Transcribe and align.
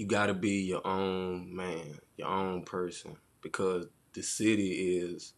you 0.00 0.06
gotta 0.06 0.32
be 0.32 0.62
your 0.62 0.80
own 0.86 1.54
man, 1.54 1.98
your 2.16 2.28
own 2.28 2.62
person, 2.64 3.18
because 3.42 3.86
the 4.14 4.22
city 4.22 4.96
is 4.96 5.34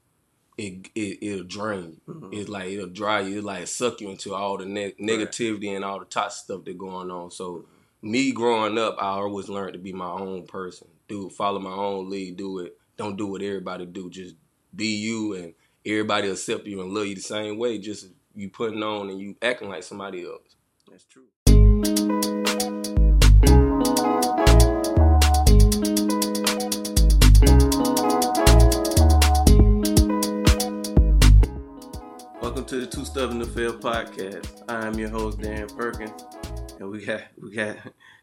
it, 0.56 0.88
it 0.94 1.18
it'll 1.20 1.44
drain 1.44 2.00
you. 2.06 2.14
Mhm. 2.14 2.32
It's 2.32 2.48
like 2.48 2.68
it'll 2.70 2.86
dry 2.86 3.22
you. 3.22 3.38
It 3.38 3.44
like 3.44 3.66
suck 3.66 4.00
you 4.00 4.08
into 4.10 4.32
all 4.34 4.56
the 4.58 4.64
ne- 4.64 4.92
negativity 5.00 5.74
and 5.74 5.84
all 5.84 5.98
the 5.98 6.04
toxic 6.04 6.44
stuff 6.44 6.60
that's 6.64 6.78
going 6.78 7.10
on. 7.10 7.32
So 7.32 7.64
me 8.02 8.30
growing 8.30 8.78
up, 8.78 8.94
I 9.00 9.08
always 9.08 9.48
learned 9.48 9.72
to 9.72 9.80
be 9.80 9.92
my 9.92 10.10
own 10.10 10.46
person. 10.46 10.86
Do 11.08 11.28
follow 11.28 11.58
my 11.58 11.72
own 11.74 12.08
lead. 12.08 12.36
Do 12.36 12.60
it. 12.60 12.78
Don't 12.96 13.16
do 13.16 13.26
what 13.26 13.42
everybody 13.42 13.84
do. 13.84 14.10
Just 14.10 14.36
be 14.76 14.94
you, 14.94 15.34
and 15.34 15.54
everybody 15.84 16.28
accept 16.28 16.66
you 16.68 16.82
and 16.82 16.92
love 16.94 17.06
you 17.06 17.16
the 17.16 17.20
same 17.20 17.58
way. 17.58 17.78
Just 17.78 18.06
you 18.36 18.48
putting 18.48 18.84
on 18.84 19.10
and 19.10 19.18
you 19.18 19.34
acting 19.42 19.70
like 19.70 19.82
somebody 19.82 20.24
else. 20.24 20.54
That's 20.88 21.02
true. 21.04 21.24
To 32.72 32.80
the 32.80 32.86
Too 32.86 33.04
Stubborn 33.04 33.38
to 33.40 33.44
Fail 33.44 33.74
podcast. 33.74 34.62
I 34.66 34.86
am 34.86 34.98
your 34.98 35.10
host 35.10 35.40
Darren 35.40 35.76
Perkins, 35.76 36.24
and 36.80 36.90
we 36.90 37.04
got 37.04 37.20
we 37.38 37.54
got 37.54 37.76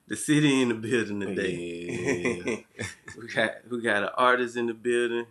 the 0.07 0.15
city 0.15 0.63
in 0.63 0.69
the 0.69 0.73
building 0.73 1.19
today. 1.19 2.65
we 3.15 3.27
got 3.27 3.51
we 3.69 3.79
got 3.79 4.01
an 4.01 4.09
artist 4.17 4.57
in 4.57 4.65
the 4.65 4.73
building, 4.73 5.27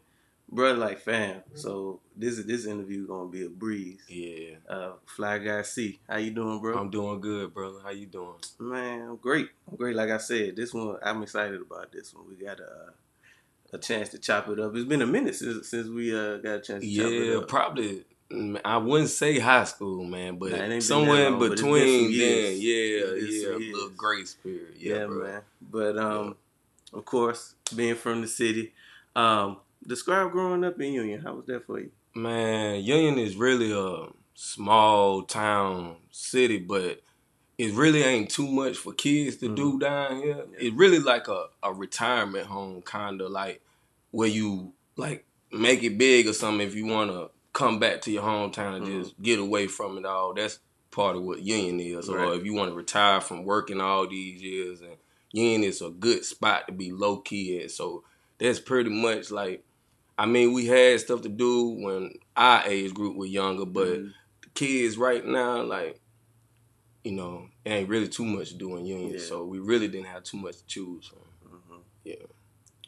brother 0.48 0.78
like 0.78 1.00
fam. 1.00 1.42
So 1.54 1.98
this 2.14 2.38
is 2.38 2.46
this 2.46 2.64
interview 2.64 3.08
gonna 3.08 3.28
be 3.28 3.44
a 3.44 3.48
breeze. 3.48 4.04
Yeah, 4.06 4.58
Uh, 4.68 4.92
Fly 5.04 5.38
Guy 5.38 5.62
Cee, 5.62 5.98
how 6.08 6.18
you 6.18 6.30
doing, 6.30 6.60
bro? 6.60 6.78
I'm 6.78 6.88
doing 6.88 7.20
good, 7.20 7.52
brother. 7.52 7.80
How 7.82 7.90
you 7.90 8.06
doing? 8.06 8.36
Man, 8.60 9.00
I'm 9.02 9.16
great. 9.16 9.48
I'm 9.68 9.76
great. 9.76 9.96
Like 9.96 10.10
I 10.10 10.18
said, 10.18 10.54
this 10.54 10.72
one 10.72 10.96
I'm 11.02 11.24
excited 11.24 11.60
about. 11.60 11.90
This 11.90 12.14
one 12.14 12.28
we 12.28 12.36
got 12.36 12.60
a 12.60 12.92
a 13.72 13.78
chance 13.78 14.10
to 14.10 14.18
chop 14.20 14.48
it 14.48 14.60
up. 14.60 14.76
It's 14.76 14.84
been 14.84 15.02
a 15.02 15.06
minute 15.08 15.34
since 15.34 15.68
since 15.68 15.88
we 15.88 16.16
uh, 16.16 16.36
got 16.36 16.54
a 16.54 16.60
chance 16.60 16.84
to 16.84 16.96
chop 16.96 17.06
it 17.06 17.34
Yeah, 17.34 17.40
probably. 17.48 18.04
Mm, 18.32 18.60
I 18.64 18.76
wouldn't 18.78 19.10
say 19.10 19.38
high 19.38 19.64
school, 19.64 20.04
man, 20.04 20.36
but 20.38 20.50
Nah, 20.50 20.56
it 20.58 20.60
ain't 20.60 20.70
been 20.70 20.80
somewhere 20.80 21.26
in 21.26 21.32
long, 21.32 21.40
but 21.40 21.50
between. 21.52 22.04
some 22.04 22.18
Then, 22.18 22.20
yeah, 22.20 22.48
yeah, 22.48 23.14
years. 23.14 23.74
little 23.74 23.90
grace 23.90 24.34
period. 24.34 24.74
Yeah, 24.78 24.94
yeah, 25.00 25.06
bro. 25.06 25.22
man. 25.24 25.42
But 25.60 25.98
um, 25.98 26.36
of 26.92 27.04
course, 27.04 27.54
being 27.74 27.94
from 27.94 28.20
the 28.22 28.28
city, 28.28 28.72
um, 29.14 29.58
describe 29.86 30.32
growing 30.32 30.64
up 30.64 30.80
in 30.80 30.92
Union. 30.92 31.20
How 31.22 31.34
was 31.34 31.46
that 31.46 31.66
for 31.66 31.80
you? 31.80 31.90
Man, 32.14 32.82
Union 32.82 33.18
is 33.18 33.36
really 33.36 33.72
a 33.72 34.08
small 34.34 35.22
town 35.22 35.96
city, 36.10 36.58
but 36.58 37.00
it 37.58 37.72
really 37.74 38.02
ain't 38.02 38.30
too 38.30 38.46
much 38.46 38.76
for 38.76 38.92
kids 38.92 39.36
to 39.38 39.54
do 39.54 39.78
down 39.78 40.16
here. 40.22 40.34
Mm-hmm. 40.34 40.52
Yeah. 40.52 40.58
It's 40.60 40.76
really 40.76 41.00
like 41.00 41.28
a, 41.28 41.46
a 41.62 41.72
retirement 41.72 42.46
home, 42.46 42.82
kind 42.82 43.20
of 43.20 43.30
like 43.30 43.60
where 44.10 44.28
you 44.28 44.72
like 44.96 45.24
make 45.52 45.82
it 45.82 45.98
big 45.98 46.26
or 46.28 46.32
something 46.32 46.66
if 46.66 46.74
you 46.74 46.86
want 46.86 47.10
to 47.10 47.30
come 47.58 47.80
back 47.80 48.00
to 48.02 48.12
your 48.12 48.22
hometown 48.22 48.76
and 48.76 48.86
Mhm. 48.86 49.02
just 49.02 49.20
get 49.20 49.40
away 49.40 49.66
from 49.66 49.98
it 49.98 50.06
all. 50.06 50.32
That's 50.32 50.60
part 50.92 51.16
of 51.16 51.22
what 51.24 51.42
Union 51.42 51.80
is. 51.80 52.08
Or 52.08 52.34
if 52.34 52.44
you 52.44 52.54
want 52.54 52.70
to 52.70 52.76
retire 52.76 53.20
from 53.20 53.44
working 53.44 53.80
all 53.80 54.06
these 54.06 54.40
years, 54.40 54.80
and 54.80 54.96
Union 55.32 55.64
is 55.64 55.82
a 55.82 55.90
good 55.90 56.24
spot 56.24 56.68
to 56.68 56.72
be 56.72 56.92
low 56.92 57.16
key 57.16 57.60
at. 57.60 57.72
So 57.72 58.04
that's 58.38 58.60
pretty 58.60 58.90
much 58.90 59.32
like. 59.32 59.64
I 60.16 60.26
mean, 60.26 60.52
we 60.52 60.66
had 60.66 61.00
stuff 61.00 61.22
to 61.22 61.28
do 61.28 61.68
when 61.68 62.18
our 62.36 62.62
age 62.66 62.94
group 62.94 63.16
was 63.16 63.30
younger, 63.30 63.64
but 63.66 63.88
Mhm. 63.88 64.12
the 64.42 64.48
kids 64.54 64.96
right 64.96 65.24
now, 65.24 65.62
like, 65.62 66.00
you 67.04 67.12
know, 67.12 67.48
ain't 67.66 67.88
really 67.88 68.08
too 68.08 68.24
much 68.24 68.50
to 68.50 68.54
do 68.56 68.76
in 68.76 68.86
Union. 68.86 69.12
Yeah. 69.14 69.18
So 69.20 69.44
we 69.44 69.58
really 69.58 69.86
didn't 69.88 70.06
have 70.06 70.22
too 70.24 70.36
much 70.38 70.58
to 70.58 70.66
choose 70.66 71.06
from. 71.06 71.50
Mhm. 71.50 71.82
Yeah. 72.04 72.26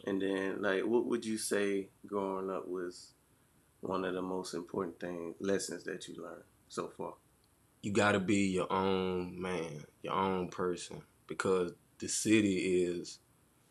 And 0.04 0.20
then, 0.22 0.62
like, 0.62 0.84
what 0.84 1.06
would 1.06 1.24
you 1.24 1.38
say 1.38 1.88
growing 2.06 2.50
up 2.50 2.66
was 2.68 3.14
one 3.81 4.05
of 4.05 4.14
the 4.14 4.23
most 4.23 4.55
important 4.55 5.00
thing 5.00 5.34
lessons 5.41 5.84
that 5.84 6.06
you 6.09 6.22
learned 6.22 6.43
so 6.69 6.88
far? 6.88 7.15
You 7.82 7.93
got 7.93 8.12
to 8.12 8.21
be 8.21 8.49
your 8.49 8.71
own 8.72 9.41
man, 9.41 9.84
your 10.03 10.15
own 10.15 10.49
person, 10.49 11.03
because 11.27 11.72
the 11.99 12.09
city 12.09 12.84
is, 12.84 13.19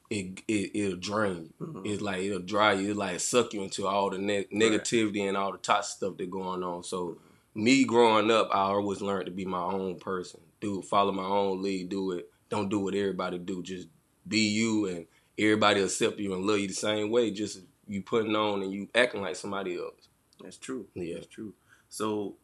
it, 0.09 0.41
it 0.47 0.72
it'll 0.75 0.97
drain 1.00 1.51
you. 1.59 1.66
Mhm. 1.67 1.85
It's 1.88 2.01
like 2.01 2.22
it'll 2.23 2.39
dry 2.39 2.73
you. 2.73 2.91
It 2.91 2.97
like 2.97 3.19
suck 3.19 3.53
you 3.53 3.63
into 3.63 3.88
all 3.88 4.09
the 4.09 4.17
ne- 4.17 4.45
negativity 4.53 5.28
and 5.28 5.38
all 5.38 5.51
the 5.51 5.59
toxic 5.59 5.97
stuff 5.97 6.16
that's 6.17 6.29
going 6.29 6.63
on. 6.63 6.83
So 6.83 7.17
me 7.53 7.85
growing 7.85 8.31
up, 8.31 8.50
I 8.51 8.62
always 8.62 9.01
learned 9.01 9.28
to 9.28 9.31
be 9.31 9.45
my 9.45 9.62
own 9.62 10.00
person. 10.00 10.41
Do 10.62 10.81
follow 10.81 11.12
my 11.12 11.23
own 11.23 11.62
lead. 11.62 11.89
Do 11.89 12.12
it. 12.13 12.29
Don't 12.50 12.69
do 12.69 12.79
what 12.79 12.95
everybody 12.95 13.38
do. 13.38 13.62
Just 13.63 13.88
be 14.28 14.50
you, 14.50 14.88
and 14.88 15.06
everybody 15.38 15.81
accept 15.81 16.19
you 16.19 16.33
and 16.33 16.45
love 16.45 16.59
you 16.59 16.67
the 16.67 16.73
same 16.73 17.12
way. 17.12 17.31
Just 17.31 17.62
you 17.88 18.01
putting 18.01 18.35
on 18.35 18.63
and 18.63 18.73
you 18.73 18.89
acting 18.95 19.22
like 19.22 19.35
somebody 19.35 19.78
else. 19.78 20.08
That's 20.41 20.57
true. 20.57 20.88
Yeah. 20.94 21.16
That's 21.16 21.27
true. 21.27 21.53
So, 21.89 22.35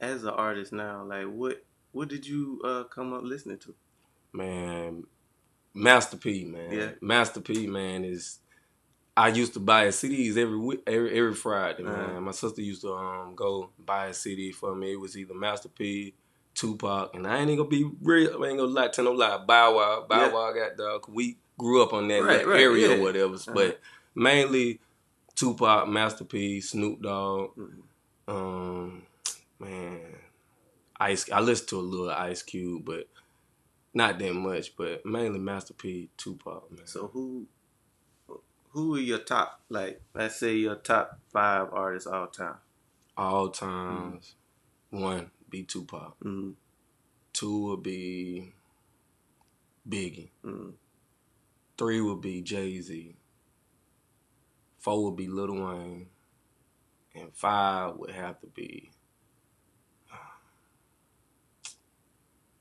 as 0.00 0.22
an 0.24 0.30
artist 0.30 0.72
now, 0.72 1.04
like, 1.04 1.26
what 1.26 1.64
what 1.92 2.08
did 2.08 2.26
you 2.26 2.60
uh, 2.64 2.84
come 2.84 3.12
up 3.12 3.22
listening 3.22 3.58
to? 3.58 3.74
Man, 4.32 5.04
Master 5.74 6.16
P, 6.16 6.44
man. 6.44 6.72
Yeah. 6.72 6.90
Master 7.00 7.40
P, 7.40 7.66
man 7.66 8.04
is. 8.04 8.38
I 9.18 9.28
used 9.28 9.54
to 9.54 9.60
buy 9.60 9.86
his 9.86 9.96
CDs 9.96 10.36
every 10.36 10.58
week, 10.58 10.82
every 10.86 11.18
every 11.18 11.34
Friday, 11.34 11.82
Uh-huh. 11.84 11.96
man. 12.12 12.22
My 12.24 12.32
sister 12.32 12.60
used 12.60 12.82
to 12.82 12.92
um 12.92 13.34
go 13.34 13.70
buy 13.78 14.06
a 14.08 14.14
CD 14.14 14.52
for 14.52 14.74
me. 14.74 14.92
It 14.92 15.00
was 15.00 15.16
either 15.16 15.32
Master 15.32 15.70
P, 15.70 16.12
Tupac, 16.54 17.14
and 17.14 17.26
I 17.26 17.38
ain't 17.38 17.56
gonna 17.56 17.64
be 17.68 17.90
real. 18.02 18.42
I 18.44 18.48
ain't 18.48 18.58
gonna 18.58 18.64
lie, 18.70 18.88
tell 18.88 19.06
no 19.06 19.12
lie. 19.12 19.38
Bow 19.38 19.76
Wow, 19.76 20.06
Bow 20.06 20.20
Yeah. 20.26 20.32
Wow 20.32 20.52
got 20.52 20.76
dog. 20.76 21.06
We 21.08 21.38
grew 21.58 21.82
up 21.82 21.94
on 21.94 22.08
that, 22.08 22.22
Right, 22.22 22.38
that 22.40 22.46
right, 22.46 22.60
area 22.60 22.88
yeah. 22.90 22.96
or 22.96 23.00
whatever, 23.02 23.34
Uh-huh. 23.36 23.52
but 23.54 23.80
mainly 24.14 24.80
Tupac, 25.36 25.86
Master 25.88 26.24
P, 26.24 26.60
Snoop 26.60 27.02
Dogg. 27.02 27.54
Mhm. 27.56 27.82
Um, 28.28 29.06
man, 29.60 30.00
Ice. 30.98 31.30
I 31.30 31.40
listen 31.40 31.66
to 31.68 31.78
a 31.78 31.80
little 31.80 32.10
Ice 32.10 32.42
Cube, 32.42 32.84
but 32.86 33.06
not 33.94 34.18
that 34.18 34.34
much. 34.34 34.74
But 34.76 35.04
mainly 35.06 35.38
Master 35.38 35.74
P, 35.74 36.08
Tupac, 36.16 36.70
man. 36.72 36.86
So, 36.86 37.08
who 37.08 37.46
who 38.70 38.96
are 38.96 39.00
your 39.00 39.18
top? 39.20 39.60
Like, 39.68 40.02
let's 40.14 40.36
say 40.36 40.56
your 40.56 40.74
top 40.76 41.18
five 41.32 41.68
artists 41.72 42.06
all 42.06 42.26
time. 42.26 42.56
all 43.16 43.48
times, 43.50 44.34
one 44.90 45.30
be 45.48 45.62
Tupac, 45.62 46.18
Mm-hmm. 46.22 46.50
two 47.32 47.62
would 47.68 47.82
be 47.82 48.52
Biggie, 49.88 50.30
Mm-hmm. 50.44 50.70
three 51.78 52.00
would 52.00 52.20
be 52.20 52.42
Jay 52.42 52.80
Z, 52.80 53.14
four 54.86 55.04
would 55.06 55.16
be 55.16 55.26
Lil 55.26 55.52
Wayne, 55.52 56.06
and 57.16 57.34
five 57.34 57.96
would 57.96 58.12
have 58.12 58.38
to 58.40 58.46
be. 58.46 58.92
Um, 60.12 60.18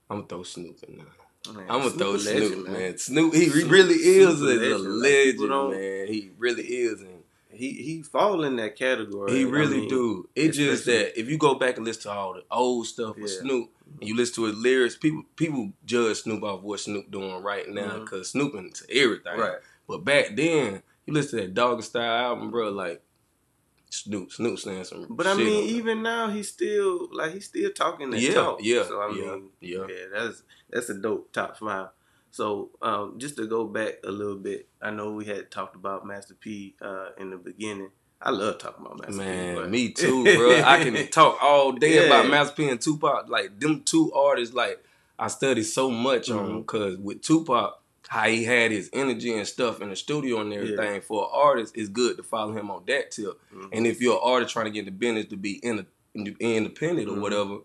I'm 0.09 0.17
gonna 0.17 0.27
throw 0.27 0.41
Snoop 0.43 0.83
in 0.87 0.97
there. 0.97 1.53
Man, 1.53 1.65
I'm 1.69 1.81
gonna 1.81 1.89
Snoop 1.91 1.99
throw 1.99 2.15
a 2.15 2.19
Snoop, 2.19 2.41
legend, 2.41 2.63
man. 2.63 2.97
Snoop, 2.97 3.33
he 3.35 3.49
Snoop- 3.49 3.71
really 3.71 3.93
is 3.93 4.39
Snoop 4.39 4.49
a 4.49 4.53
a, 4.53 4.77
legend. 4.77 5.01
Like, 5.01 5.11
legend, 5.11 5.71
man. 5.71 6.07
He 6.07 6.31
really 6.39 6.63
is, 6.63 7.01
and 7.01 7.23
He 7.51 7.73
he 7.73 8.01
fall 8.01 8.43
in 8.43 8.55
that 8.55 8.75
category. 8.75 9.31
he 9.31 9.45
I 9.45 9.47
really 9.47 9.81
mean, 9.81 9.89
do. 9.89 10.27
It's 10.35 10.57
just 10.57 10.87
that 10.87 11.19
if 11.19 11.29
you 11.29 11.37
go 11.37 11.53
back 11.53 11.77
and 11.77 11.85
listen 11.85 12.01
to 12.03 12.11
all 12.11 12.33
the 12.33 12.43
old 12.49 12.87
stuff 12.87 13.17
with 13.17 13.31
Yeah. 13.31 13.41
Snoop, 13.41 13.69
and 13.99 14.09
you 14.09 14.15
listen 14.15 14.33
to 14.35 14.45
his 14.45 14.57
lyrics, 14.57 14.97
people 14.97 15.25
people 15.35 15.73
judge 15.85 16.23
Snoop 16.23 16.41
off 16.41 16.63
what 16.63 16.79
Snoop 16.79 17.11
doing 17.11 17.43
right 17.43 17.69
now 17.69 17.81
mm-hmm. 17.89 17.99
because 17.99 18.31
Snoop 18.31 18.55
into 18.55 18.83
everything. 18.89 19.37
Right. 19.37 19.59
But 19.87 20.03
back 20.03 20.35
then, 20.35 20.81
you 21.05 21.13
listen 21.13 21.39
to 21.39 21.45
that 21.45 21.53
Doggy 21.53 21.81
Style 21.83 22.25
album, 22.31 22.51
bro, 22.51 22.69
like 22.69 23.01
Snoop, 23.89 24.31
Snoop 24.31 24.59
saying 24.59 24.83
some. 24.85 25.07
But 25.09 25.27
I 25.27 25.35
mean, 25.35 25.55
on 25.55 25.63
even 25.63 26.03
now, 26.03 26.29
he's 26.29 26.49
still 26.49 27.07
like 27.11 27.33
he's 27.33 27.45
still 27.45 27.71
talking 27.71 28.09
that 28.11 28.21
Yeah, 28.21 28.33
talk. 28.33 28.59
yeah, 28.61 28.83
So 28.83 29.01
I 29.01 29.13
yeah, 29.13 29.21
mean, 29.31 29.49
yeah. 29.61 29.85
yeah. 29.87 30.05
that's 30.13 30.43
that's 30.69 30.89
a 30.89 30.95
dope 30.95 31.31
top 31.31 31.57
five. 31.57 31.89
So 32.31 32.71
um, 32.81 33.15
just 33.17 33.37
to 33.37 33.47
go 33.47 33.63
back 33.65 33.93
a 34.03 34.11
little 34.11 34.35
bit, 34.35 34.67
I 34.81 34.91
know 34.91 35.11
we 35.11 35.25
had 35.25 35.49
talked 35.51 35.75
about 35.75 36.05
Master 36.05 36.33
P 36.33 36.75
uh, 36.81 37.09
in 37.17 37.29
the 37.29 37.37
beginning. 37.37 37.91
I 38.21 38.31
love 38.31 38.57
talking 38.57 38.85
about 38.85 38.97
Master 38.99 39.21
P. 39.21 39.27
Man, 39.27 39.71
me 39.71 39.91
too, 39.91 40.23
bro. 40.35 40.61
I 40.63 40.83
can 40.83 41.07
talk 41.11 41.37
all 41.41 41.71
day 41.71 41.95
Yeah. 41.95 42.01
about 42.07 42.29
Master 42.29 42.55
P 42.55 42.67
and 42.69 42.81
Tupac. 42.81 43.29
Like 43.29 43.59
them 43.59 43.83
two 43.83 44.11
artists, 44.13 44.53
like 44.53 44.83
I 45.17 45.27
study 45.27 45.63
so 45.63 45.89
much 45.89 46.29
on 46.29 46.37
Mhm. 46.37 46.47
them 46.47 46.59
because 46.61 46.97
with 46.97 47.21
Tupac, 47.21 47.79
how 48.07 48.27
he 48.27 48.43
had 48.43 48.71
his 48.71 48.89
energy 48.93 49.33
and 49.35 49.47
stuff 49.47 49.81
in 49.81 49.89
the 49.89 49.95
studio 49.95 50.41
and 50.41 50.53
everything. 50.53 51.01
For 51.01 51.23
an 51.23 51.29
artist, 51.33 51.75
it's 51.75 51.89
good 51.89 52.17
to 52.17 52.23
follow 52.23 52.53
him 52.53 52.69
on 52.69 52.83
that 52.87 53.11
tip. 53.11 53.39
Mhm. 53.53 53.69
And 53.73 53.87
if 53.87 53.99
you're 54.01 54.13
an 54.15 54.21
artist 54.23 54.53
trying 54.53 54.65
to 54.65 54.71
get 54.71 54.85
the 54.85 54.91
business 54.91 55.25
to 55.27 55.37
be 55.37 55.53
in 55.63 55.85
independent 56.39 57.09
or 57.09 57.13
Mhm. 57.17 57.21
whatever, 57.21 57.57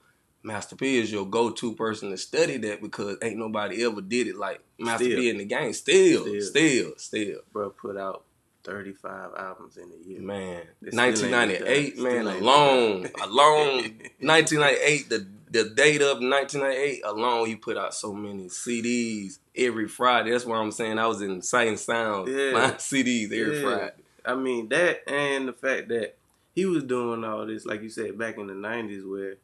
Master 0.43 0.75
P 0.75 0.99
is 0.99 1.13
your 1.13 1.27
go-to 1.27 1.75
person 1.75 2.11
to 2.11 2.17
study 2.17 2.57
that 2.57 2.81
because 2.81 3.17
ain't 3.23 3.37
nobody 3.37 3.85
ever 3.85 4.01
did 4.01 4.27
it 4.27 4.37
like 4.37 4.61
Master 4.79 5.05
Still. 5.05 5.19
P 5.19 5.29
in 5.31 5.37
the 5.39 5.45
game. 5.45 5.73
Still, 5.75 6.23
Still. 6.25 6.41
still, 6.43 6.93
still. 6.97 7.41
bro 7.53 7.71
put 7.71 7.97
out 7.99 8.25
35 8.65 9.31
albums 9.37 9.77
in 9.77 9.91
a 9.93 10.09
year. 10.09 10.21
Man, 10.21 10.63
They 10.83 10.97
1998, 10.97 11.99
man, 11.99 12.27
alone, 12.27 13.09
alone, 13.23 13.99
1998, 14.21 15.09
the 15.09 15.27
the 15.53 15.69
date 15.71 16.01
of 16.01 16.21
1998 16.21 17.03
alone, 17.05 17.47
he 17.49 17.57
put 17.57 17.77
out 17.77 17.93
so 17.93 18.13
many 18.13 18.45
CDs 18.45 19.39
every 19.57 19.89
Friday. 19.89 20.31
That's 20.31 20.45
why 20.47 20.57
I'm 20.59 20.71
saying 20.71 20.97
I 20.99 21.09
was 21.09 21.23
in 21.23 21.43
Sight 21.43 21.67
and 21.69 21.79
Sound 21.79 22.29
Yeah. 22.29 22.53
buying 22.55 22.75
CDs 22.75 23.25
every 23.33 23.57
Yeah. 23.61 23.63
Friday. 23.63 23.93
I 24.25 24.35
mean 24.37 24.69
that, 24.69 25.09
and 25.11 25.49
the 25.49 25.53
fact 25.53 25.89
that 25.89 26.17
he 26.55 26.67
was 26.67 26.85
doing 26.85 27.25
all 27.25 27.47
this, 27.47 27.65
like 27.67 27.83
you 27.83 27.89
said, 27.89 28.17
back 28.19 28.37
in 28.39 28.47
the 28.47 28.53
'90s, 28.53 29.09
where 29.11 29.37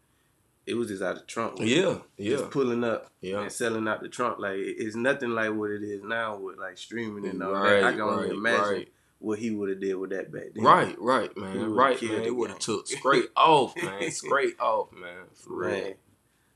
it 0.66 0.74
was 0.74 0.88
just 0.88 1.02
out 1.02 1.16
of 1.16 1.26
trunk. 1.26 1.58
Yeah, 1.60 1.98
yeah, 2.18 2.36
just 2.36 2.50
pulling 2.50 2.84
up 2.84 3.10
yeah. 3.20 3.40
and 3.40 3.50
selling 3.52 3.88
out 3.88 4.02
the 4.02 4.08
trunk. 4.08 4.38
Like 4.38 4.58
it's 4.58 4.94
nothing 4.96 5.30
like 5.30 5.52
what 5.54 5.70
it 5.70 5.82
is 5.82 6.02
now 6.02 6.36
with 6.36 6.58
like 6.58 6.76
streaming 6.78 7.26
and 7.26 7.42
all 7.42 7.52
Right, 7.52 7.80
that. 7.80 7.84
I 7.84 7.92
can 7.92 8.00
only 8.02 8.24
right, 8.28 8.32
imagine 8.36 8.68
right. 8.74 8.88
What 9.26 9.40
he 9.40 9.50
would 9.50 9.68
have 9.68 9.80
did 9.80 9.94
with 9.96 10.10
that 10.10 10.30
back 10.32 10.54
then. 10.54 10.62
Right, 10.64 10.94
right, 11.00 11.36
man. 11.36 11.72
Right, 11.72 12.00
man. 12.00 12.12
the 12.12 12.26
It 12.26 12.36
would 12.36 12.50
have 12.50 12.60
took 12.60 12.86
straight 12.86 13.28
off, 13.36 13.74
man. 13.82 14.08
Straight 14.12 14.58
off, 14.60 14.92
man. 14.92 15.24
For 15.34 15.56
real. 15.56 15.70
Man. 15.70 15.94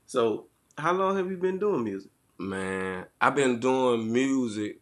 So, 0.05 0.45
how 0.77 0.93
long 0.93 1.17
have 1.17 1.29
you 1.29 1.35
been 1.35 1.59
doing 1.59 1.83
music? 1.83 2.09
Man, 2.37 3.05
I've 3.19 3.35
been 3.35 3.59
doing 3.59 4.11
music 4.11 4.79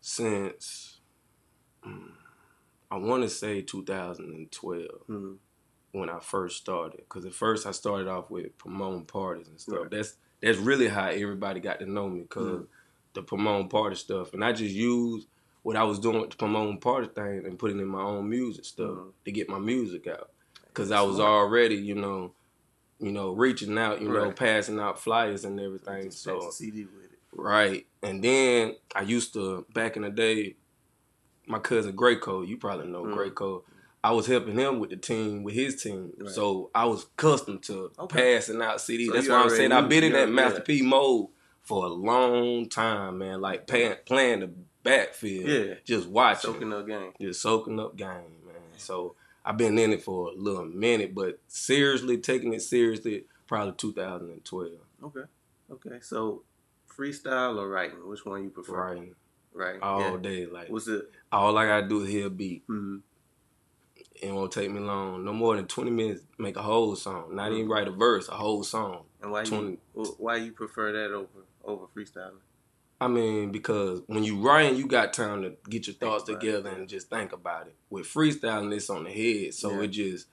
since 0.00 1.00
mm, 1.86 2.10
I 2.90 2.96
want 2.96 3.22
to 3.24 3.28
say 3.28 3.60
2012 3.62 4.82
Hmm. 5.06 5.32
when 5.90 6.08
I 6.08 6.20
first 6.20 6.58
started. 6.58 6.98
Because 6.98 7.24
at 7.26 7.34
first 7.34 7.66
I 7.66 7.72
started 7.72 8.08
off 8.08 8.30
with 8.30 8.56
promoting 8.56 9.04
parties 9.04 9.48
and 9.48 9.60
stuff. 9.60 9.78
Right. 9.80 9.90
That's 9.90 10.14
that's 10.40 10.58
really 10.58 10.88
how 10.88 11.08
everybody 11.08 11.60
got 11.60 11.80
to 11.80 11.86
know 11.86 12.08
me 12.08 12.20
because 12.22 12.64
the 13.14 13.22
promoting 13.22 13.68
party 13.68 13.96
stuff, 13.96 14.32
and 14.32 14.44
I 14.44 14.52
just 14.52 14.74
used 14.74 15.26
what 15.62 15.76
I 15.76 15.84
was 15.84 15.98
doing 15.98 16.20
with 16.20 16.30
the 16.30 16.36
promoting 16.36 16.78
party 16.80 17.08
thing 17.08 17.44
and 17.46 17.58
putting 17.58 17.78
in 17.78 17.86
my 17.86 18.02
own 18.02 18.28
music 18.28 18.64
stuff 18.64 18.90
Mhm. 18.90 19.12
to 19.24 19.32
get 19.32 19.48
my 19.48 19.58
music 19.58 20.06
out. 20.06 20.30
Because 20.66 20.90
I 20.90 21.02
was 21.02 21.20
already, 21.20 21.76
you 21.76 21.94
know, 21.94 22.32
you 22.98 23.12
know, 23.12 23.32
reaching 23.32 23.76
out, 23.78 24.00
you 24.00 24.08
know, 24.08 24.30
passing 24.32 24.78
out 24.80 24.98
flyers 25.00 25.44
and 25.44 25.58
everything. 25.60 26.10
So 26.10 26.50
CD 26.50 26.84
with 26.84 27.04
it. 27.04 27.18
Right. 27.32 27.86
And 28.02 28.22
then 28.22 28.76
I 28.94 29.02
used 29.02 29.32
to 29.34 29.66
back 29.74 29.96
in 29.96 30.02
the 30.02 30.10
day, 30.10 30.56
my 31.46 31.58
cousin 31.58 31.96
Grayco, 31.96 32.46
you 32.46 32.56
probably 32.56 32.86
know 32.88 33.04
Mm. 33.04 33.14
Grayco. 33.14 33.62
I 34.04 34.12
was 34.12 34.26
helping 34.26 34.56
him 34.58 34.80
with 34.80 34.90
the 34.90 34.96
team, 34.96 35.42
with 35.44 35.54
his 35.54 35.80
team. 35.82 36.12
Right. 36.18 36.30
So 36.30 36.70
I 36.74 36.86
was 36.86 37.04
accustomed 37.04 37.62
to 37.64 37.90
Okay. 37.98 38.34
passing 38.36 38.60
out 38.62 38.80
CDs. 38.80 39.06
So 39.08 39.12
That's 39.12 39.28
why 39.28 39.42
I'm 39.42 39.50
saying 39.50 39.72
I've 39.72 39.88
been 39.88 40.04
in 40.04 40.12
that 40.12 40.28
Master 40.30 40.58
yeah. 40.58 40.64
P 40.64 40.82
mode 40.82 41.28
for 41.60 41.84
a 41.86 41.88
long 41.88 42.68
time, 42.68 43.18
man. 43.18 43.40
Like 43.40 43.66
pay, 43.68 43.96
playing 44.06 44.40
the 44.40 44.50
backfield, 44.82 45.48
Yeah. 45.48 45.74
just 45.84 46.08
watching, 46.08 46.52
Soaking 46.52 46.72
up 46.72 46.86
game. 46.86 47.12
just 47.20 47.40
soaking 47.40 47.78
up 47.80 47.96
game, 47.96 48.08
man. 48.46 48.54
So 48.76 49.14
I've 49.44 49.56
been 49.56 49.78
in 49.78 49.92
it 49.92 50.02
for 50.02 50.28
a 50.28 50.34
little 50.34 50.64
minute, 50.64 51.14
but 51.14 51.38
seriously, 51.48 52.18
taking 52.18 52.52
it 52.54 52.62
seriously, 52.62 53.24
probably 53.46 53.74
2012. 53.76 54.70
Okay. 55.04 55.20
Okay. 55.70 55.98
So, 56.00 56.42
freestyle 56.96 57.56
or 57.58 57.68
writing? 57.68 58.06
Which 58.08 58.24
one 58.24 58.44
you 58.44 58.50
prefer? 58.50 58.94
Right. 58.94 59.12
Right. 59.54 59.80
All 59.82 60.00
yeah. 60.00 60.16
day. 60.18 60.46
Like 60.46 60.68
What's 60.68 60.88
it? 60.88 61.10
all 61.30 61.56
I 61.58 61.66
gotta 61.66 61.86
do 61.88 62.02
is 62.02 62.08
hear 62.10 62.26
a 62.26 62.30
beat. 62.30 62.62
Mm-hmm. 62.68 62.98
It 64.22 64.32
won't 64.32 64.52
take 64.52 64.70
me 64.70 64.80
long. 64.80 65.24
No 65.24 65.32
more 65.32 65.56
than 65.56 65.66
twenty 65.66 65.90
minutes. 65.90 66.22
Make 66.38 66.56
a 66.56 66.62
whole 66.62 66.94
song. 66.96 67.34
Not 67.34 67.52
even 67.52 67.68
write 67.68 67.88
a 67.88 67.90
verse. 67.90 68.28
A 68.28 68.32
whole 68.32 68.62
song. 68.62 69.04
And 69.20 69.30
why 69.32 69.44
20. 69.44 69.78
you 69.94 70.04
why 70.18 70.36
you 70.36 70.52
prefer 70.52 70.92
that 70.92 71.12
over 71.12 71.28
over 71.64 71.86
freestyling? 71.96 72.38
I 73.02 73.08
mean, 73.08 73.50
because 73.52 74.02
when 74.06 74.22
you 74.24 74.40
writing, 74.40 74.76
you 74.76 74.86
got 74.86 75.12
time 75.12 75.42
to 75.42 75.54
get 75.68 75.86
your 75.86 75.94
thoughts 75.94 76.28
about 76.28 76.42
it, 76.42 76.46
together 76.46 76.70
and 76.70 76.88
just 76.88 77.08
think 77.10 77.32
about 77.32 77.66
it. 77.66 77.74
With 77.90 78.06
freestyling, 78.06 78.72
it's 78.74 78.88
on 78.90 79.04
the 79.04 79.10
head, 79.10 79.54
so 79.54 79.78
Yeah. 79.78 79.82
it 79.82 79.88
just 79.88 80.26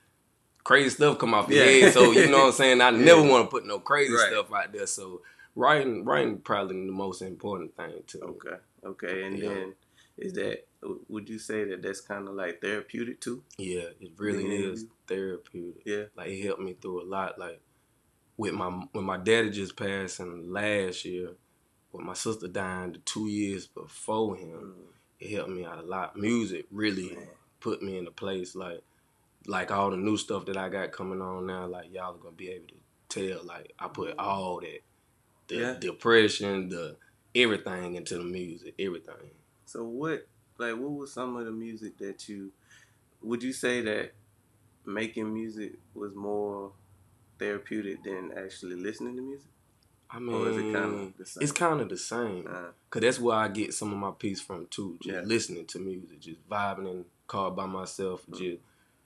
crazy 0.63 0.89
stuff 0.91 1.17
come 1.17 1.33
off 1.33 1.49
your 1.49 1.63
Yeah. 1.65 1.71
head. 1.85 1.93
So 1.93 2.11
you 2.11 2.27
know 2.29 2.37
what 2.39 2.45
I'm 2.47 2.51
saying. 2.61 2.81
I 2.81 2.91
Yeah. 2.91 2.97
never 3.03 3.23
want 3.23 3.45
to 3.45 3.49
put 3.49 3.65
no 3.65 3.79
crazy 3.79 4.13
Right. 4.13 4.29
stuff 4.31 4.53
out 4.53 4.71
there. 4.71 4.85
So 4.85 5.21
writing, 5.55 6.05
writing 6.05 6.37
probably 6.39 6.85
the 6.85 6.91
most 6.91 7.21
important 7.21 7.75
thing 7.75 8.03
to 8.07 8.17
me. 8.19 8.23
Okay. 8.27 8.57
Okay. 8.85 9.23
And 9.23 9.41
then 9.41 9.75
is 10.17 10.33
that 10.33 10.65
would 11.09 11.27
you 11.27 11.39
say 11.39 11.65
that 11.65 11.81
that's 11.81 11.99
kind 12.01 12.27
of 12.27 12.35
like 12.35 12.61
therapeutic 12.61 13.19
too? 13.19 13.43
Yeah, 13.57 13.89
it 13.99 14.11
really 14.17 14.45
Yeah. 14.47 14.69
is 14.71 14.85
therapeutic. 15.07 15.81
Yeah. 15.85 16.03
Like 16.15 16.29
it 16.29 16.43
helped 16.45 16.61
me 16.61 16.73
through 16.79 17.01
a 17.01 17.05
lot. 17.05 17.39
Like 17.39 17.59
with 18.37 18.53
my 18.53 18.67
when 18.93 19.03
my 19.05 19.17
daddy 19.17 19.49
just 19.49 19.75
passed 19.75 20.19
in 20.19 20.51
last 20.53 21.03
year, 21.03 21.31
with 21.91 22.05
my 22.05 22.13
sister 22.13 22.47
dying 22.47 22.93
the 22.93 22.99
two 22.99 23.27
years 23.27 23.67
before 23.67 24.35
him, 24.35 24.75
Mm, 24.75 24.93
it 25.19 25.31
helped 25.35 25.49
me 25.51 25.65
out 25.65 25.79
a 25.79 25.81
lot. 25.83 26.15
Music 26.15 26.65
really 26.71 27.15
man. 27.15 27.27
put 27.59 27.81
me 27.81 27.97
in 27.97 28.07
a 28.07 28.11
place 28.11 28.55
like 28.55 28.81
like 29.47 29.71
all 29.71 29.89
the 29.89 29.97
new 29.97 30.17
stuff 30.17 30.45
that 30.45 30.57
I 30.57 30.69
got 30.69 30.91
coming 30.91 31.21
on 31.21 31.45
now, 31.47 31.65
like 31.65 31.91
y'all 31.93 32.13
are 32.15 32.17
gonna 32.17 32.35
be 32.35 32.49
able 32.49 32.67
to 32.67 32.75
tell. 33.09 33.43
Like 33.45 33.73
I 33.79 33.87
put 33.87 34.17
all 34.19 34.59
that 34.61 34.81
the 35.47 35.55
Yeah. 35.55 35.73
depression, 35.79 36.69
the 36.69 36.97
everything 37.33 37.95
into 37.95 38.17
the 38.17 38.23
music, 38.23 38.75
everything. 38.79 39.31
So 39.65 39.83
what 39.83 40.27
like 40.57 40.75
what 40.75 40.91
was 40.91 41.11
some 41.13 41.35
of 41.37 41.45
the 41.45 41.51
music 41.51 41.97
that 41.99 42.27
you 42.29 42.51
would 43.21 43.43
you 43.43 43.51
say 43.53 43.81
that 43.81 44.13
making 44.85 45.33
music 45.33 45.73
was 45.93 46.13
more 46.15 46.71
therapeutic 47.37 48.03
than 48.03 48.31
actually 48.37 48.75
listening 48.75 49.15
to 49.15 49.21
music? 49.21 49.51
I 50.11 50.19
mean, 50.19 50.35
Or 50.35 50.49
is 50.49 50.57
it 50.57 50.73
kind 50.73 50.95
of 50.95 51.17
the 51.17 51.25
same? 51.25 51.43
it's 51.43 51.51
kind 51.51 51.81
of 51.81 51.89
the 51.89 51.97
same. 51.97 52.47
Uh, 52.49 52.71
Cause 52.89 53.01
that's 53.01 53.19
where 53.19 53.35
I 53.37 53.47
get 53.47 53.73
some 53.73 53.91
of 53.93 53.99
my 53.99 54.11
peace 54.11 54.41
from 54.41 54.65
too. 54.67 54.97
Just 55.01 55.15
Yeah. 55.15 55.21
listening 55.23 55.65
to 55.67 55.79
music, 55.79 56.19
just 56.19 56.49
vibing 56.49 56.89
in 56.89 56.97
the 56.99 57.05
car 57.27 57.51
by 57.51 57.65
myself. 57.67 58.25
Mm. 58.27 58.37
Just 58.37 58.57